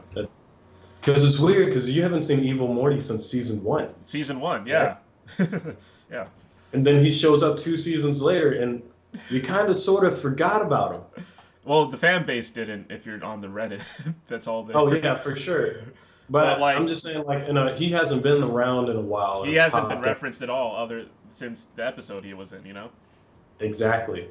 Because 1.00 1.24
it's 1.26 1.38
weird 1.38 1.66
because 1.66 1.90
you 1.90 2.02
haven't 2.02 2.22
seen 2.22 2.40
Evil 2.40 2.72
Morty 2.72 2.98
since 2.98 3.26
season 3.26 3.62
one, 3.62 3.88
season 4.02 4.40
one. 4.40 4.66
Yeah, 4.66 4.96
yeah. 6.10 6.26
and 6.72 6.86
then 6.86 7.04
he 7.04 7.10
shows 7.10 7.42
up 7.42 7.58
two 7.58 7.76
seasons 7.76 8.22
later, 8.22 8.52
and 8.52 8.82
you 9.30 9.42
kind 9.42 9.68
of 9.68 9.76
sort 9.76 10.04
of 10.06 10.20
forgot 10.20 10.62
about 10.62 10.94
him. 10.94 11.24
Well, 11.66 11.86
the 11.86 11.96
fan 11.98 12.24
base 12.24 12.50
didn't. 12.50 12.90
If 12.90 13.04
you're 13.04 13.22
on 13.24 13.40
the 13.40 13.48
Reddit, 13.48 13.82
that's 14.28 14.46
all 14.46 14.62
they. 14.62 14.72
Oh 14.72 14.90
yeah, 14.92 15.16
for 15.16 15.36
sure. 15.36 15.74
But, 16.28 16.54
But, 16.54 16.60
like- 16.60 16.76
I'm 16.76 16.86
just 16.86 17.02
saying, 17.04 17.24
like, 17.24 17.46
you 17.46 17.52
know, 17.52 17.72
he 17.72 17.88
hasn't 17.90 18.22
been 18.22 18.42
around 18.42 18.88
in 18.88 18.96
a 18.96 19.00
while. 19.00 19.44
He 19.44 19.54
hasn't 19.54 19.88
been 19.88 19.98
uh, 19.98 20.02
referenced 20.02 20.42
at 20.42 20.50
all, 20.50 20.74
other 20.76 21.06
since 21.28 21.66
the 21.76 21.86
episode 21.86 22.24
he 22.24 22.34
was 22.34 22.52
in. 22.52 22.64
You 22.64 22.72
know. 22.72 22.90
Exactly. 23.60 24.28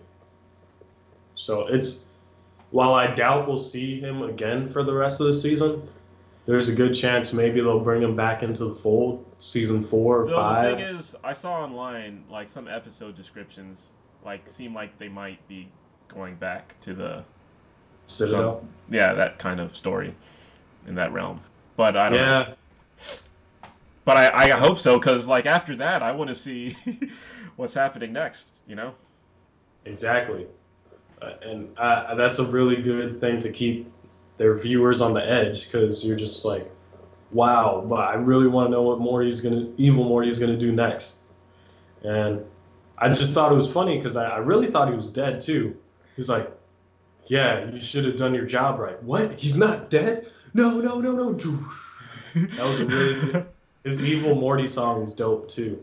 So 1.36 1.68
it's 1.68 2.06
while 2.72 2.94
I 2.94 3.08
doubt 3.08 3.48
we'll 3.48 3.58
see 3.58 4.00
him 4.00 4.24
again 4.24 4.68
for 4.68 4.84
the 4.84 4.94
rest 4.94 5.20
of 5.22 5.28
the 5.28 5.34
season, 5.34 5.88
there's 6.46 6.70
a 6.70 6.76
good 6.76 6.94
chance 6.94 7.34
maybe 7.34 7.62
they'll 7.62 7.80
bring 7.80 8.02
him 8.02 8.16
back 8.16 8.44
into 8.44 8.66
the 8.66 8.74
fold, 8.74 9.26
season 9.40 9.82
four 9.84 10.24
or 10.24 10.26
No, 10.26 10.36
five. 10.38 10.72
the 10.78 10.86
thing 10.86 10.96
is, 10.96 11.16
I 11.24 11.34
saw 11.34 11.64
online 11.64 12.24
like 12.30 12.50
some 12.50 12.68
episode 12.68 13.16
descriptions 13.16 13.92
like 14.24 14.48
seem 14.50 14.74
like 14.74 14.98
they 15.00 15.10
might 15.10 15.46
be 15.48 15.68
going 16.16 16.36
back 16.36 16.80
to 16.82 16.94
the 16.94 17.24
Citadel. 18.08 18.64
yeah 18.90 19.14
that 19.14 19.38
kind 19.38 19.60
of 19.60 19.76
story 19.76 20.16
in 20.88 20.96
that 20.96 21.12
realm. 21.12 21.42
But 21.76 21.98
I 21.98 22.10
don't 22.10 22.20
know. 22.20 22.46
Yeah, 22.48 22.54
But 24.06 24.18
I, 24.18 24.46
I 24.46 24.50
hope 24.52 24.78
so, 24.78 24.98
because 24.98 25.28
like 25.28 25.46
after 25.46 25.76
that, 25.78 26.02
I 26.02 26.12
want 26.14 26.30
to 26.30 26.36
see 26.36 26.76
what's 27.56 27.74
happening 27.74 28.14
next. 28.14 28.62
You 28.68 28.76
know? 28.76 28.96
exactly. 29.84 30.48
Uh, 31.22 31.34
and 31.42 31.78
uh, 31.78 32.16
that's 32.16 32.40
a 32.40 32.46
really 32.46 32.82
good 32.82 33.20
thing 33.20 33.40
to 33.40 33.52
keep 33.52 33.92
their 34.38 34.56
viewers 34.56 35.02
on 35.02 35.14
the 35.14 35.30
edge 35.30 35.66
because 35.66 36.06
you're 36.06 36.18
just 36.18 36.46
like, 36.46 36.70
wow, 37.32 37.84
but 37.88 38.00
I 38.00 38.16
really 38.16 38.48
want 38.48 38.68
to 38.68 38.72
know 38.72 38.84
what 38.84 39.00
Morty's 39.00 39.42
gonna, 39.42 39.68
evil 39.78 40.06
Morty's 40.06 40.40
gonna 40.40 40.58
do 40.58 40.72
next. 40.72 41.26
And 42.04 42.46
I 42.98 43.10
just 43.10 43.34
thought 43.34 43.52
it 43.52 43.56
was 43.56 43.72
funny 43.72 43.98
because 43.98 44.16
I, 44.16 44.30
I 44.30 44.38
really 44.38 44.68
thought 44.68 44.90
he 44.90 44.96
was 44.96 45.12
dead 45.12 45.42
too. 45.42 45.78
He's 46.16 46.30
like, 46.30 46.50
yeah, 47.28 47.70
you 47.72 47.80
should 47.80 48.06
have 48.06 48.16
done 48.16 48.34
your 48.36 48.46
job 48.46 48.80
right. 48.80 49.02
What? 49.04 49.32
He's 49.34 49.58
not 49.58 49.90
dead? 49.90 50.28
No, 50.54 50.80
no, 50.80 51.00
no, 51.00 51.12
no. 51.14 51.34
That 52.36 52.66
was 52.66 52.80
a 52.82 52.86
really 52.86 53.32
good. 53.32 53.46
His 53.84 54.04
evil 54.04 54.36
Morty 54.36 54.68
song 54.68 55.02
is 55.04 55.14
dope 55.14 55.50
too. 55.50 55.82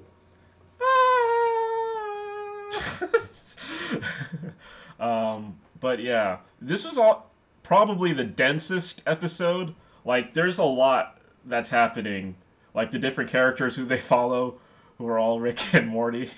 um, 5.00 5.56
but 5.80 6.00
yeah, 6.00 6.38
this 6.60 6.84
was 6.84 6.98
all 6.98 7.30
probably 7.62 8.12
the 8.12 8.24
densest 8.24 9.02
episode. 9.06 9.74
Like, 10.04 10.34
there's 10.34 10.58
a 10.58 10.64
lot 10.64 11.18
that's 11.44 11.70
happening. 11.70 12.34
Like 12.74 12.90
the 12.90 12.98
different 12.98 13.30
characters 13.30 13.76
who 13.76 13.84
they 13.84 13.98
follow, 13.98 14.58
who 14.98 15.06
are 15.06 15.18
all 15.18 15.40
Rick 15.40 15.74
and 15.74 15.88
Morty. 15.88 16.30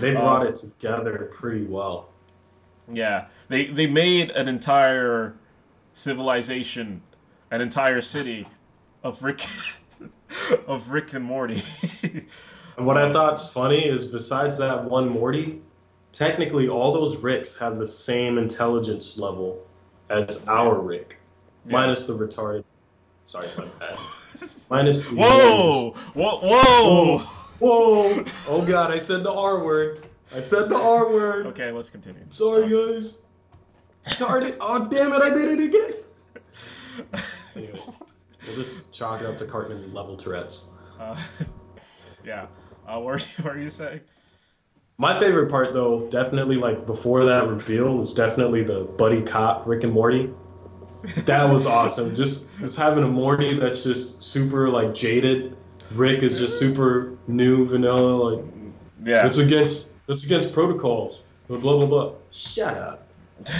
They 0.00 0.10
brought 0.12 0.42
Um, 0.42 0.48
it 0.48 0.56
together 0.56 1.30
pretty 1.34 1.64
well. 1.64 2.08
Yeah, 2.92 3.26
they 3.48 3.66
they 3.66 3.86
made 3.86 4.30
an 4.30 4.48
entire 4.48 5.34
civilization 5.94 7.02
an 7.50 7.60
entire 7.60 8.00
city 8.00 8.46
of 9.02 9.22
Rick 9.22 9.46
of 10.66 10.88
Rick 10.88 11.12
and 11.14 11.24
Morty. 11.24 11.62
And 12.76 12.86
what 12.86 12.96
I 12.96 13.02
um, 13.02 13.12
thought's 13.12 13.52
funny 13.52 13.86
is 13.86 14.06
besides 14.06 14.56
that 14.56 14.84
one 14.84 15.10
Morty, 15.10 15.60
technically 16.10 16.70
all 16.70 16.90
those 16.92 17.18
Ricks 17.18 17.58
have 17.58 17.78
the 17.78 17.86
same 17.86 18.38
intelligence 18.38 19.18
level 19.18 19.62
as 20.08 20.48
our 20.48 20.80
Rick, 20.80 21.18
Yeah. 21.66 21.72
minus 21.72 22.06
the 22.06 22.14
retarded. 22.14 22.64
Sorry, 23.26 23.46
my 23.58 23.66
bad. 23.78 23.98
Minus 24.70 25.04
the 25.04 25.16
Whoa! 25.16 25.90
Whoa! 26.14 26.40
Whoa! 26.40 26.62
Oh, 26.64 27.30
whoa! 27.58 28.24
Oh 28.48 28.62
God, 28.62 28.90
I 28.90 28.96
said 28.96 29.22
the 29.22 29.32
R 29.32 29.62
word. 29.62 30.06
I 30.34 30.40
said 30.40 30.68
the 30.68 30.76
R 30.76 31.10
word. 31.10 31.46
Okay, 31.48 31.70
let's 31.72 31.90
continue. 31.90 32.22
Sorry, 32.30 32.68
guys. 32.68 33.22
Darn 34.18 34.42
it! 34.44 34.56
Oh, 34.60 34.88
damn 34.88 35.12
it! 35.12 35.22
I 35.22 35.30
did 35.30 35.58
it 35.60 35.68
again. 35.68 37.22
Anyways, 37.56 37.96
we'll 38.46 38.56
just 38.56 38.94
chalk 38.94 39.20
it 39.20 39.26
up 39.26 39.36
to 39.38 39.46
Cartman 39.46 39.92
level 39.92 40.16
Tourette's. 40.16 40.76
Uh, 40.98 41.16
yeah. 42.24 42.46
Uh, 42.86 42.98
what, 43.00 43.04
were 43.04 43.18
you, 43.18 43.24
what 43.44 43.56
you 43.56 43.70
saying? 43.70 44.00
My 44.98 45.14
favorite 45.14 45.50
part, 45.50 45.72
though, 45.72 46.08
definitely 46.10 46.56
like 46.56 46.86
before 46.86 47.24
that 47.26 47.46
reveal, 47.46 47.96
was 47.96 48.14
definitely 48.14 48.62
the 48.64 48.92
buddy 48.98 49.22
cop 49.22 49.66
Rick 49.66 49.84
and 49.84 49.92
Morty. 49.92 50.28
That 51.24 51.50
was 51.50 51.66
awesome. 51.66 52.14
Just 52.14 52.58
just 52.58 52.78
having 52.78 53.02
a 53.04 53.08
Morty 53.08 53.58
that's 53.58 53.82
just 53.84 54.22
super 54.22 54.68
like 54.68 54.94
jaded. 54.94 55.56
Rick 55.94 56.22
is 56.22 56.38
just 56.38 56.58
super 56.58 57.16
new, 57.28 57.66
vanilla. 57.66 58.30
Like 58.30 58.44
Yeah. 59.04 59.26
it's 59.26 59.38
against 59.38 59.91
that's 60.06 60.24
against 60.24 60.52
protocols. 60.52 61.22
Blah 61.48 61.58
blah 61.58 61.76
blah. 61.78 61.86
blah. 61.86 62.12
Shut 62.30 62.74
up. 62.74 63.06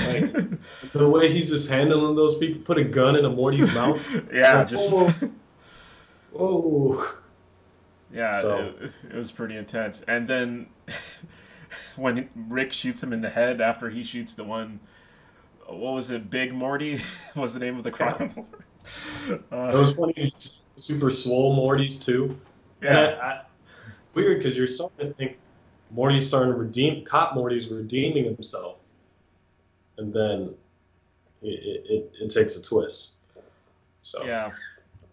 Like 0.07 0.33
the 0.93 1.09
way 1.09 1.31
he's 1.31 1.51
just 1.51 1.69
handling 1.71 2.15
those 2.17 2.37
people. 2.39 2.61
Put 2.63 2.79
a 2.79 2.85
gun 2.85 3.17
in 3.17 3.25
a 3.25 3.31
Morty's 3.31 3.73
mouth. 3.75 4.01
yeah. 4.33 4.59
Like, 4.59 4.69
Just. 4.69 4.91
whoa. 4.93 5.13
Whoa. 6.33 7.03
Yeah, 8.13 8.29
So- 8.29 8.75
it, 8.81 8.93
it 9.11 9.17
was 9.17 9.31
pretty 9.33 9.57
intense. 9.57 10.03
And 10.09 10.27
then 10.29 10.67
when 11.97 12.29
Rick 12.49 12.73
shoots 12.73 13.03
him 13.03 13.13
in 13.13 13.21
the 13.21 13.31
head 13.31 13.61
after 13.61 13.89
he 13.91 14.03
shoots 14.03 14.35
the 14.35 14.45
one, 14.45 14.81
what 15.67 15.93
was 15.95 16.11
it? 16.11 16.31
Big 16.31 16.53
Morty 16.53 17.01
was 17.35 17.55
the 17.55 17.61
name 17.61 17.77
of 17.77 17.85
the 17.85 17.91
crime 17.91 18.33
lord. 18.37 19.43
Uh, 19.53 19.73
It 19.75 19.79
was 19.79 19.97
funny. 19.97 20.15
Super 20.77 21.11
swole 21.11 21.57
Mortys 21.57 22.05
too. 22.05 22.39
And 22.83 22.97
I, 22.97 23.03
yeah, 23.03 23.17
I, 23.23 23.41
weird 24.15 24.39
because 24.39 24.57
you're 24.57 24.67
starting 24.67 25.09
to 25.09 25.13
think 25.15 25.39
Morty's 25.93 26.27
starting 26.27 26.53
to 26.53 26.59
redeem, 26.59 27.05
cop 27.05 27.35
Morty's 27.35 27.71
redeeming 27.71 28.25
himself, 28.25 28.87
and 29.99 30.13
then 30.13 30.55
it, 31.43 31.87
it, 31.91 32.17
it, 32.21 32.29
takes 32.31 32.57
a 32.57 32.63
twist. 32.63 33.19
So 34.01 34.25
yeah. 34.25 34.51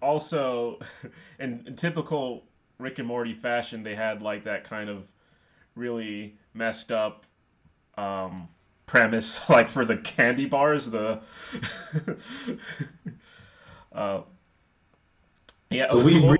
Also, 0.01 0.79
in, 1.39 1.63
in 1.67 1.75
typical 1.75 2.43
Rick 2.77 2.99
and 2.99 3.07
Morty 3.07 3.33
fashion, 3.33 3.83
they 3.83 3.95
had 3.95 4.21
like 4.21 4.45
that 4.45 4.63
kind 4.63 4.89
of 4.89 5.03
really 5.75 6.35
messed 6.53 6.91
up 6.91 7.25
um, 7.97 8.47
premise, 8.85 9.39
like 9.49 9.67
for 9.67 9.83
the 9.83 9.97
candy 9.97 10.45
bars. 10.45 10.85
The 10.85 11.21
uh, 13.91 14.21
yeah. 15.69 15.85
So 15.87 16.03
we 16.03 16.25
re- 16.25 16.37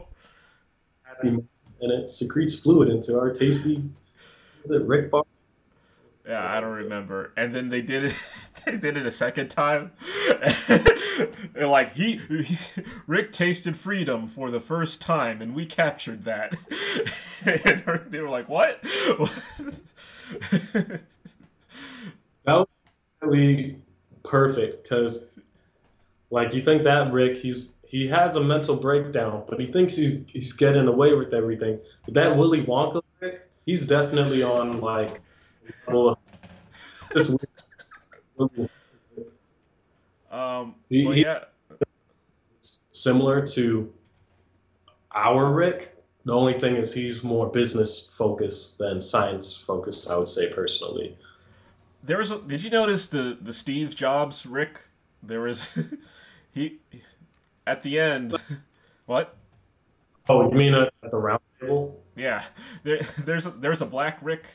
and 1.82 1.92
it 1.92 2.10
secretes 2.10 2.60
fluid 2.60 2.90
into 2.90 3.20
our 3.20 3.32
tasty. 3.32 3.84
Is 4.64 4.72
it 4.72 4.84
Rick 4.84 5.12
bar? 5.12 5.24
Yeah, 6.28 6.45
I 6.45 6.60
don't 6.60 6.78
remember. 6.78 7.34
And 7.38 7.53
then 7.53 7.70
they 7.70 7.82
did 7.82 8.05
it. 8.05 8.16
They 8.66 8.76
did 8.76 8.97
it 8.97 9.05
a 9.05 9.12
second 9.12 9.47
time. 9.49 9.93
and 10.68 11.70
like 11.70 11.93
he, 11.93 12.18
he, 12.18 12.57
Rick 13.07 13.32
tasted 13.32 13.74
freedom 13.74 14.28
for 14.28 14.51
the 14.51 14.60
first 14.60 15.01
time, 15.01 15.41
and 15.41 15.55
we 15.55 15.66
captured 15.66 16.26
that. 16.26 16.55
and 17.45 18.01
they 18.12 18.20
were 18.20 18.30
like, 18.30 18.49
"What?" 18.49 18.84
That 22.43 22.57
was 22.57 22.84
really 23.22 23.78
perfect 24.24 24.84
because, 24.84 25.32
like, 26.32 26.53
you 26.53 26.62
think 26.62 26.84
that 26.84 27.12
Rick, 27.14 27.38
he's 27.38 27.76
he 27.88 28.07
has 28.07 28.36
a 28.36 28.41
mental 28.41 28.76
breakdown, 28.76 29.43
but 29.47 29.60
he 29.60 29.66
thinks 29.66 29.95
he's 29.95 30.26
he's 30.28 30.53
getting 30.53 30.88
away 30.88 31.14
with 31.14 31.34
everything. 31.34 31.80
But 32.05 32.14
that 32.16 32.38
Willy 32.38 32.64
Wonka 32.64 33.01
Rick, 33.20 33.49
he's 33.70 33.86
definitely 33.86 34.42
on 34.42 34.82
like, 34.82 35.22
well, 35.88 36.20
this 37.14 37.30
weird, 37.30 38.72
um, 40.32 40.76
He- 40.90 41.06
well, 41.06 41.16
yeah, 41.16 41.44
similar 42.62 43.46
to 43.46 43.94
our 45.14 45.54
Rick. 45.54 45.96
The 46.26 46.34
only 46.34 46.54
thing 46.54 46.76
is 46.78 46.94
he's 46.94 47.24
more 47.24 47.48
business 47.48 48.16
focused 48.18 48.80
than 48.80 49.02
science 49.02 49.56
focused. 49.56 50.10
I 50.10 50.18
would 50.18 50.28
say 50.28 50.52
personally. 50.52 51.16
there 52.04 52.18
was. 52.18 52.32
A, 52.32 52.40
did 52.40 52.64
you 52.64 52.72
notice 52.72 53.08
the 53.08 53.38
the 53.40 53.54
Steve 53.54 53.96
Jobs 53.96 54.46
Rick? 54.46 54.82
There 55.22 55.42
was 55.42 55.68
he 56.52 56.80
at 57.68 57.84
the 57.84 58.00
end. 58.00 58.36
What? 59.06 59.36
Oh, 60.28 60.52
you 60.52 60.56
mean 60.56 60.76
at 60.76 60.94
at 61.02 61.10
the 61.10 61.18
round 61.18 61.42
table? 61.62 62.03
Yeah, 62.16 62.43
there, 62.84 63.01
there's 63.20 63.45
a, 63.45 63.51
there's 63.51 63.82
a 63.82 63.86
black 63.86 64.18
Rick. 64.22 64.45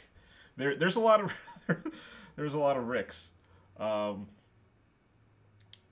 There, 0.57 0.77
there's 0.77 0.97
a 0.97 1.01
lot 1.01 1.21
of 1.21 1.33
there's 2.37 2.55
a 2.55 2.59
lot 2.59 2.77
of 2.77 2.87
Ricks, 2.89 3.33
um, 3.79 4.27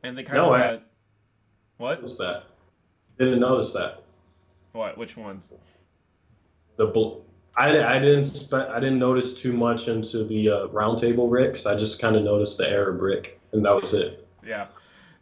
and 0.02 0.16
they 0.16 0.22
kind 0.22 0.36
No, 0.36 0.52
of 0.54 0.60
I- 0.60 0.64
had 0.64 0.82
what? 1.78 1.96
What 1.96 2.02
was 2.02 2.18
that? 2.18 2.44
Didn't 3.18 3.40
notice 3.40 3.72
that. 3.74 4.02
What? 4.72 4.96
Which 4.98 5.16
one? 5.16 5.42
the 6.76 6.86
bl- 6.86 7.18
I, 7.54 7.84
I 7.84 7.98
didn't 7.98 8.24
spe- 8.24 8.54
I 8.54 8.80
didn't 8.80 8.98
notice 8.98 9.40
too 9.42 9.52
much 9.52 9.86
into 9.88 10.24
the 10.24 10.48
uh, 10.48 10.66
round 10.68 10.96
table 10.98 11.28
Ricks. 11.28 11.66
I 11.66 11.76
just 11.76 12.00
kind 12.00 12.16
of 12.16 12.22
noticed 12.24 12.56
the 12.58 12.68
Arab 12.70 13.00
Rick, 13.02 13.38
and 13.52 13.64
that 13.66 13.74
was 13.74 13.92
it. 13.92 14.26
Yeah, 14.46 14.66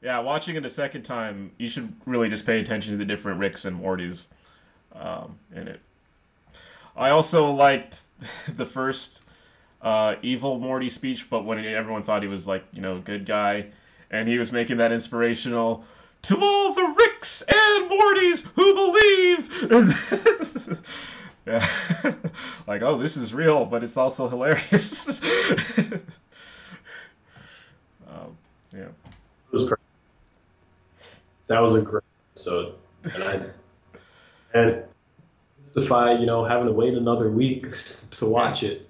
yeah. 0.00 0.20
Watching 0.20 0.54
it 0.54 0.64
a 0.64 0.70
second 0.70 1.02
time, 1.02 1.50
you 1.58 1.68
should 1.68 1.92
really 2.06 2.28
just 2.28 2.46
pay 2.46 2.60
attention 2.60 2.92
to 2.92 2.98
the 2.98 3.04
different 3.04 3.40
Ricks 3.40 3.64
and 3.64 3.80
Mortys 3.82 4.28
um, 4.94 5.38
in 5.54 5.68
it. 5.68 5.80
I 6.96 7.10
also 7.10 7.52
liked 7.52 8.00
the 8.56 8.66
first 8.66 9.22
uh, 9.82 10.16
evil 10.22 10.58
Morty 10.58 10.90
speech, 10.90 11.30
but 11.30 11.44
when 11.44 11.64
everyone 11.64 12.02
thought 12.02 12.22
he 12.22 12.28
was 12.28 12.46
like 12.46 12.64
you 12.72 12.82
know 12.82 12.96
a 12.96 13.00
good 13.00 13.26
guy, 13.26 13.66
and 14.10 14.28
he 14.28 14.38
was 14.38 14.52
making 14.52 14.78
that 14.78 14.92
inspirational 14.92 15.84
to 16.22 16.38
all 16.40 16.72
the 16.74 16.94
Ricks 16.98 17.42
and 17.42 17.90
Mortys 17.90 18.42
who 18.54 18.74
believe. 18.74 19.96
Yeah, 21.46 21.66
like 22.66 22.82
oh 22.82 22.98
this 22.98 23.16
is 23.16 23.32
real, 23.32 23.64
but 23.64 23.82
it's 23.82 23.96
also 23.96 24.28
hilarious. 24.28 25.22
um, 28.06 28.36
yeah. 28.72 28.82
It 28.82 28.92
was. 29.50 29.72
That 31.48 31.60
was 31.60 31.74
a 31.74 31.80
great 31.80 32.04
episode, 32.32 32.74
and 33.14 33.24
I 33.24 33.40
and 34.54 34.82
justify 35.58 36.12
you 36.12 36.26
know 36.26 36.44
having 36.44 36.66
to 36.66 36.72
wait 36.72 36.94
another 36.94 37.30
week 37.30 37.66
to 38.10 38.26
watch 38.26 38.62
it. 38.62 38.88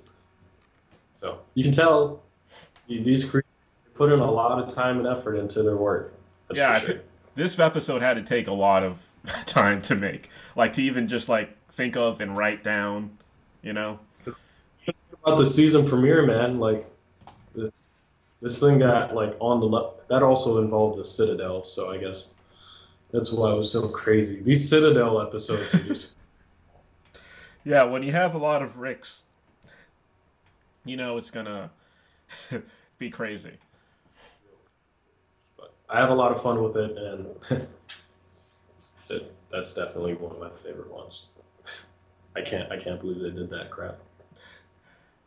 So 1.15 1.41
you 1.55 1.65
can 1.65 1.73
tell 1.73 2.23
these 2.89 3.31
creators 3.31 3.47
put 3.95 4.11
in 4.11 4.19
a 4.19 4.31
lot 4.31 4.59
of 4.59 4.75
time 4.75 4.99
and 4.99 5.07
effort 5.07 5.37
into 5.37 5.63
their 5.63 5.77
work. 5.77 6.15
That's 6.49 6.59
Yeah, 6.59 6.79
sure. 6.79 7.01
this 7.35 7.59
episode 7.59 8.01
had 8.01 8.15
to 8.15 8.23
take 8.23 8.49
a 8.49 8.53
lot 8.55 8.83
of 8.83 8.99
time 9.47 9.83
to 9.83 9.95
make, 9.95 10.31
like 10.57 10.73
to 10.75 10.83
even 10.83 11.09
just 11.09 11.29
like 11.29 11.55
think 11.73 11.97
of 11.97 12.23
and 12.23 12.35
write 12.37 12.65
down, 12.65 13.19
you 13.63 13.75
know. 13.75 13.99
about 15.23 15.37
the 15.37 15.45
season 15.45 15.87
premiere, 15.87 16.25
man, 16.25 16.59
like 16.59 16.87
this, 17.55 17.71
this 18.41 18.59
thing 18.59 18.79
got 18.79 19.15
like 19.15 19.37
on 19.39 19.61
the 19.61 19.91
that 20.09 20.23
also 20.23 20.63
involved 20.63 20.99
the 20.99 21.05
Citadel, 21.05 21.63
so 21.63 21.91
I 21.91 21.99
guess 21.99 22.40
that's 23.13 23.33
why 23.33 23.53
it 23.53 23.57
was 23.57 23.73
so 23.73 23.89
crazy. 23.89 24.43
These 24.43 24.69
Citadel 24.69 25.21
episodes 25.21 25.75
are 25.75 25.83
just 25.83 26.17
Yeah, 27.65 27.85
when 27.85 28.03
you 28.03 28.13
have 28.13 28.35
a 28.35 28.39
lot 28.39 28.63
of 28.63 28.79
Ricks, 28.79 29.27
you 30.85 30.97
know 30.97 31.19
it's 31.19 31.31
gonna 31.31 31.71
be 32.99 33.11
crazy. 33.11 33.53
I 35.89 35.99
have 35.99 36.11
a 36.11 36.15
lot 36.15 36.31
of 36.31 36.41
fun 36.41 36.63
with 36.63 36.77
it, 36.77 36.97
and 36.97 37.27
that, 39.09 39.31
that's 39.51 39.75
definitely 39.75 40.15
one 40.15 40.33
of 40.33 40.41
my 40.41 40.51
favorite 40.51 40.91
ones. 40.91 41.39
I 42.37 42.43
can't 42.43 42.71
I 42.71 42.77
can't 42.77 43.01
believe 43.01 43.21
they 43.21 43.31
did 43.31 43.51
that 43.51 43.71
crap. 43.71 43.99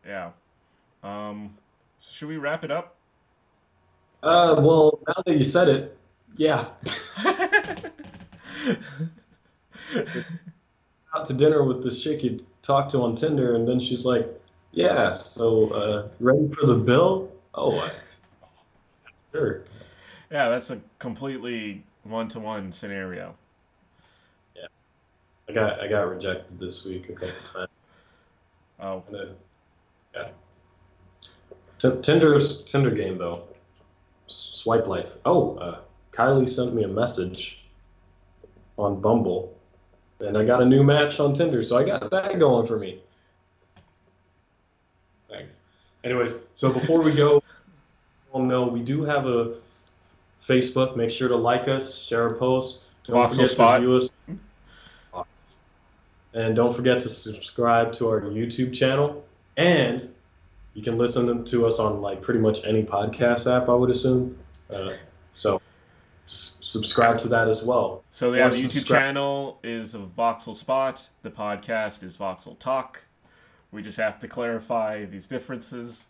Yeah. 0.05 0.31
Um, 1.03 1.53
should 1.99 2.29
we 2.29 2.37
wrap 2.37 2.63
it 2.63 2.71
up? 2.71 2.95
Uh, 4.23 4.55
well, 4.59 4.99
now 5.07 5.21
that 5.25 5.35
you 5.35 5.43
said 5.43 5.67
it, 5.67 5.97
yeah. 6.37 6.65
Out 11.15 11.25
to 11.27 11.33
dinner 11.33 11.63
with 11.63 11.83
this 11.83 12.03
chick 12.03 12.23
you 12.23 12.39
talked 12.61 12.91
to 12.91 13.01
on 13.01 13.15
Tinder, 13.15 13.55
and 13.55 13.67
then 13.67 13.79
she's 13.79 14.05
like, 14.05 14.27
"Yeah, 14.71 15.13
so 15.13 15.69
uh, 15.71 16.07
ready 16.19 16.47
for 16.49 16.65
the 16.65 16.75
bill?" 16.77 17.31
Oh, 17.53 17.77
I, 17.79 17.91
sure. 19.31 19.61
yeah, 20.31 20.49
that's 20.49 20.71
a 20.71 20.79
completely 20.99 21.83
one 22.03 22.27
to 22.29 22.39
one 22.39 22.71
scenario. 22.71 23.35
Yeah, 24.55 24.65
I 25.47 25.51
got 25.53 25.79
I 25.81 25.87
got 25.87 26.09
rejected 26.09 26.57
this 26.57 26.85
week 26.85 27.09
a 27.09 27.13
couple 27.13 27.43
times. 27.43 27.69
Oh, 28.79 29.03
And 29.07 29.15
then- 29.15 29.35
yeah. 30.15 30.27
T- 31.77 32.01
Tinder's 32.01 32.63
Tinder 32.65 32.89
game 32.91 33.17
though. 33.19 33.43
S- 34.27 34.49
Swipe 34.63 34.87
life. 34.87 35.15
Oh, 35.25 35.57
uh, 35.57 35.77
Kylie 36.13 36.47
sent 36.47 36.73
me 36.73 36.83
a 36.83 36.87
message 36.87 37.65
on 38.77 39.01
Bumble, 39.01 39.57
and 40.19 40.37
I 40.37 40.45
got 40.45 40.61
a 40.61 40.65
new 40.65 40.83
match 40.83 41.19
on 41.19 41.33
Tinder, 41.33 41.61
so 41.61 41.77
I 41.77 41.83
got 41.83 42.11
that 42.11 42.39
going 42.39 42.67
for 42.67 42.77
me. 42.77 42.99
Thanks. 45.29 45.59
Anyways, 46.03 46.39
so 46.53 46.71
before 46.71 47.01
we 47.01 47.13
go, 47.13 47.41
well, 48.31 48.43
no, 48.43 48.67
we 48.67 48.81
do 48.81 49.03
have 49.03 49.25
a 49.25 49.55
Facebook. 50.43 50.95
Make 50.95 51.11
sure 51.11 51.29
to 51.29 51.35
like 51.35 51.67
us, 51.67 51.97
share 52.03 52.27
a 52.27 52.37
post. 52.37 52.83
Don't 53.05 53.17
Voxel 53.17 53.31
forget 53.31 53.49
Spot. 53.49 53.75
to 53.75 53.81
view 53.81 53.97
us. 53.97 54.17
And 56.35 56.55
don't 56.55 56.75
forget 56.75 57.01
to 57.01 57.09
subscribe 57.09 57.93
to 57.93 58.09
our 58.09 58.21
YouTube 58.21 58.73
channel. 58.73 59.23
And 59.55 60.03
you 60.73 60.81
can 60.81 60.97
listen 60.97 61.43
to 61.45 61.67
us 61.67 61.79
on 61.79 62.01
like 62.01 62.21
pretty 62.21 62.39
much 62.39 62.65
any 62.65 62.83
podcast 62.83 63.51
app, 63.51 63.69
I 63.69 63.75
would 63.75 63.91
assume. 63.91 64.37
Uh, 64.71 64.93
subscribe 66.73 67.19
to 67.19 67.27
that 67.29 67.47
as 67.47 67.63
well. 67.63 68.03
so 68.09 68.33
yeah, 68.33 68.49
the 68.49 68.55
YouTube 68.55 68.87
channel 68.87 69.59
is 69.63 69.93
Voxel 69.93 70.55
Spot. 70.55 71.09
The 71.21 71.29
podcast 71.29 72.03
is 72.03 72.17
Voxel 72.17 72.57
Talk. 72.57 73.03
We 73.71 73.83
just 73.83 73.97
have 73.97 74.19
to 74.19 74.27
clarify 74.27 75.05
these 75.05 75.27
differences. 75.27 76.05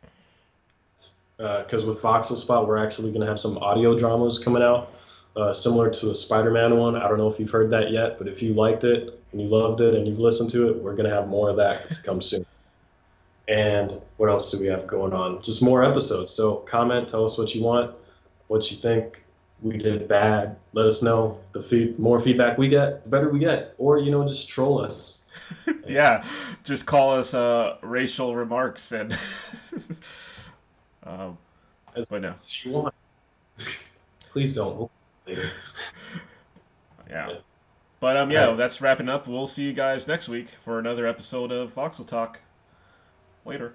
Because 1.38 1.86
with 1.86 2.02
Voxel 2.02 2.36
Spot, 2.36 2.68
we're 2.68 2.78
actually 2.78 3.10
going 3.10 3.22
to 3.22 3.28
have 3.28 3.40
some 3.40 3.58
audio 3.58 3.98
dramas 3.98 4.40
coming 4.40 4.64
out, 4.64 4.90
uh, 5.36 5.52
similar 5.52 5.90
to 5.90 6.06
the 6.06 6.16
Spider 6.16 6.52
Man 6.52 6.78
one. 6.78 6.96
I 6.96 7.10
don't 7.10 7.18
know 7.18 7.28
if 7.28 7.40
you've 7.40 7.52
heard 7.52 7.72
that 7.72 7.92
yet, 7.92 8.18
but 8.18 8.30
if 8.30 8.42
you 8.42 8.54
liked 8.54 8.86
it 8.86 9.20
and 9.32 9.42
you 9.42 9.48
loved 9.48 9.82
it 9.82 9.96
and 9.96 10.08
you've 10.08 10.20
listened 10.20 10.52
to 10.52 10.70
it, 10.70 10.78
we're 10.78 10.96
going 10.96 11.10
to 11.10 11.16
have 11.16 11.28
more 11.28 11.50
of 11.50 11.58
that 11.58 11.84
to 11.86 12.04
come 12.04 12.22
soon. 12.22 12.46
And 13.50 13.92
what 14.16 14.30
else 14.30 14.52
do 14.52 14.60
we 14.62 14.68
have 14.68 14.88
going 14.88 15.12
on? 15.12 15.42
Just 15.42 15.62
more 15.62 15.84
episodes. 15.84 16.32
So 16.32 16.56
comment, 16.56 17.10
tell 17.10 17.26
us 17.26 17.38
what 17.38 17.54
you 17.54 17.64
want, 17.64 17.94
what 18.48 18.72
you 18.72 18.78
think 18.78 19.26
we 19.64 19.78
did 19.78 20.08
bad. 20.08 20.58
Let 20.74 20.86
us 20.86 21.02
know. 21.02 21.40
The 21.54 21.64
feed, 21.64 21.98
more 21.98 22.20
feedback 22.20 22.58
we 22.58 22.68
get, 22.68 23.04
the 23.04 23.10
better 23.10 23.30
we 23.30 23.40
get. 23.40 23.74
Or 23.78 23.98
you 23.98 24.12
know, 24.12 24.26
just 24.26 24.50
troll 24.50 24.82
us. 24.82 25.30
yeah, 25.88 26.24
just 26.64 26.86
call 26.86 27.14
us 27.14 27.34
uh, 27.34 27.78
racial 27.82 28.36
remarks 28.36 28.92
and. 28.92 29.18
um, 31.04 31.38
As 31.96 32.10
but 32.10 32.22
no, 32.22 32.32
as 32.32 32.66
you 32.66 32.72
want. 32.72 32.94
Please 34.32 34.54
don't. 34.54 34.90
Later. 35.28 35.44
yeah. 37.10 37.30
Yeah. 37.30 37.36
But 38.00 38.18
um, 38.18 38.32
yeah, 38.32 38.44
Alright. 38.44 38.58
that's 38.58 38.82
wrapping 38.82 39.08
up. 39.08 39.28
We'll 39.28 39.48
see 39.48 39.64
you 39.64 39.72
guys 39.72 40.10
next 40.10 40.28
week 40.28 40.50
for 40.66 40.78
another 40.80 41.08
episode 41.08 41.54
of 41.54 41.74
Voxel 41.74 42.06
Talk. 42.06 42.40
Later. 43.46 43.74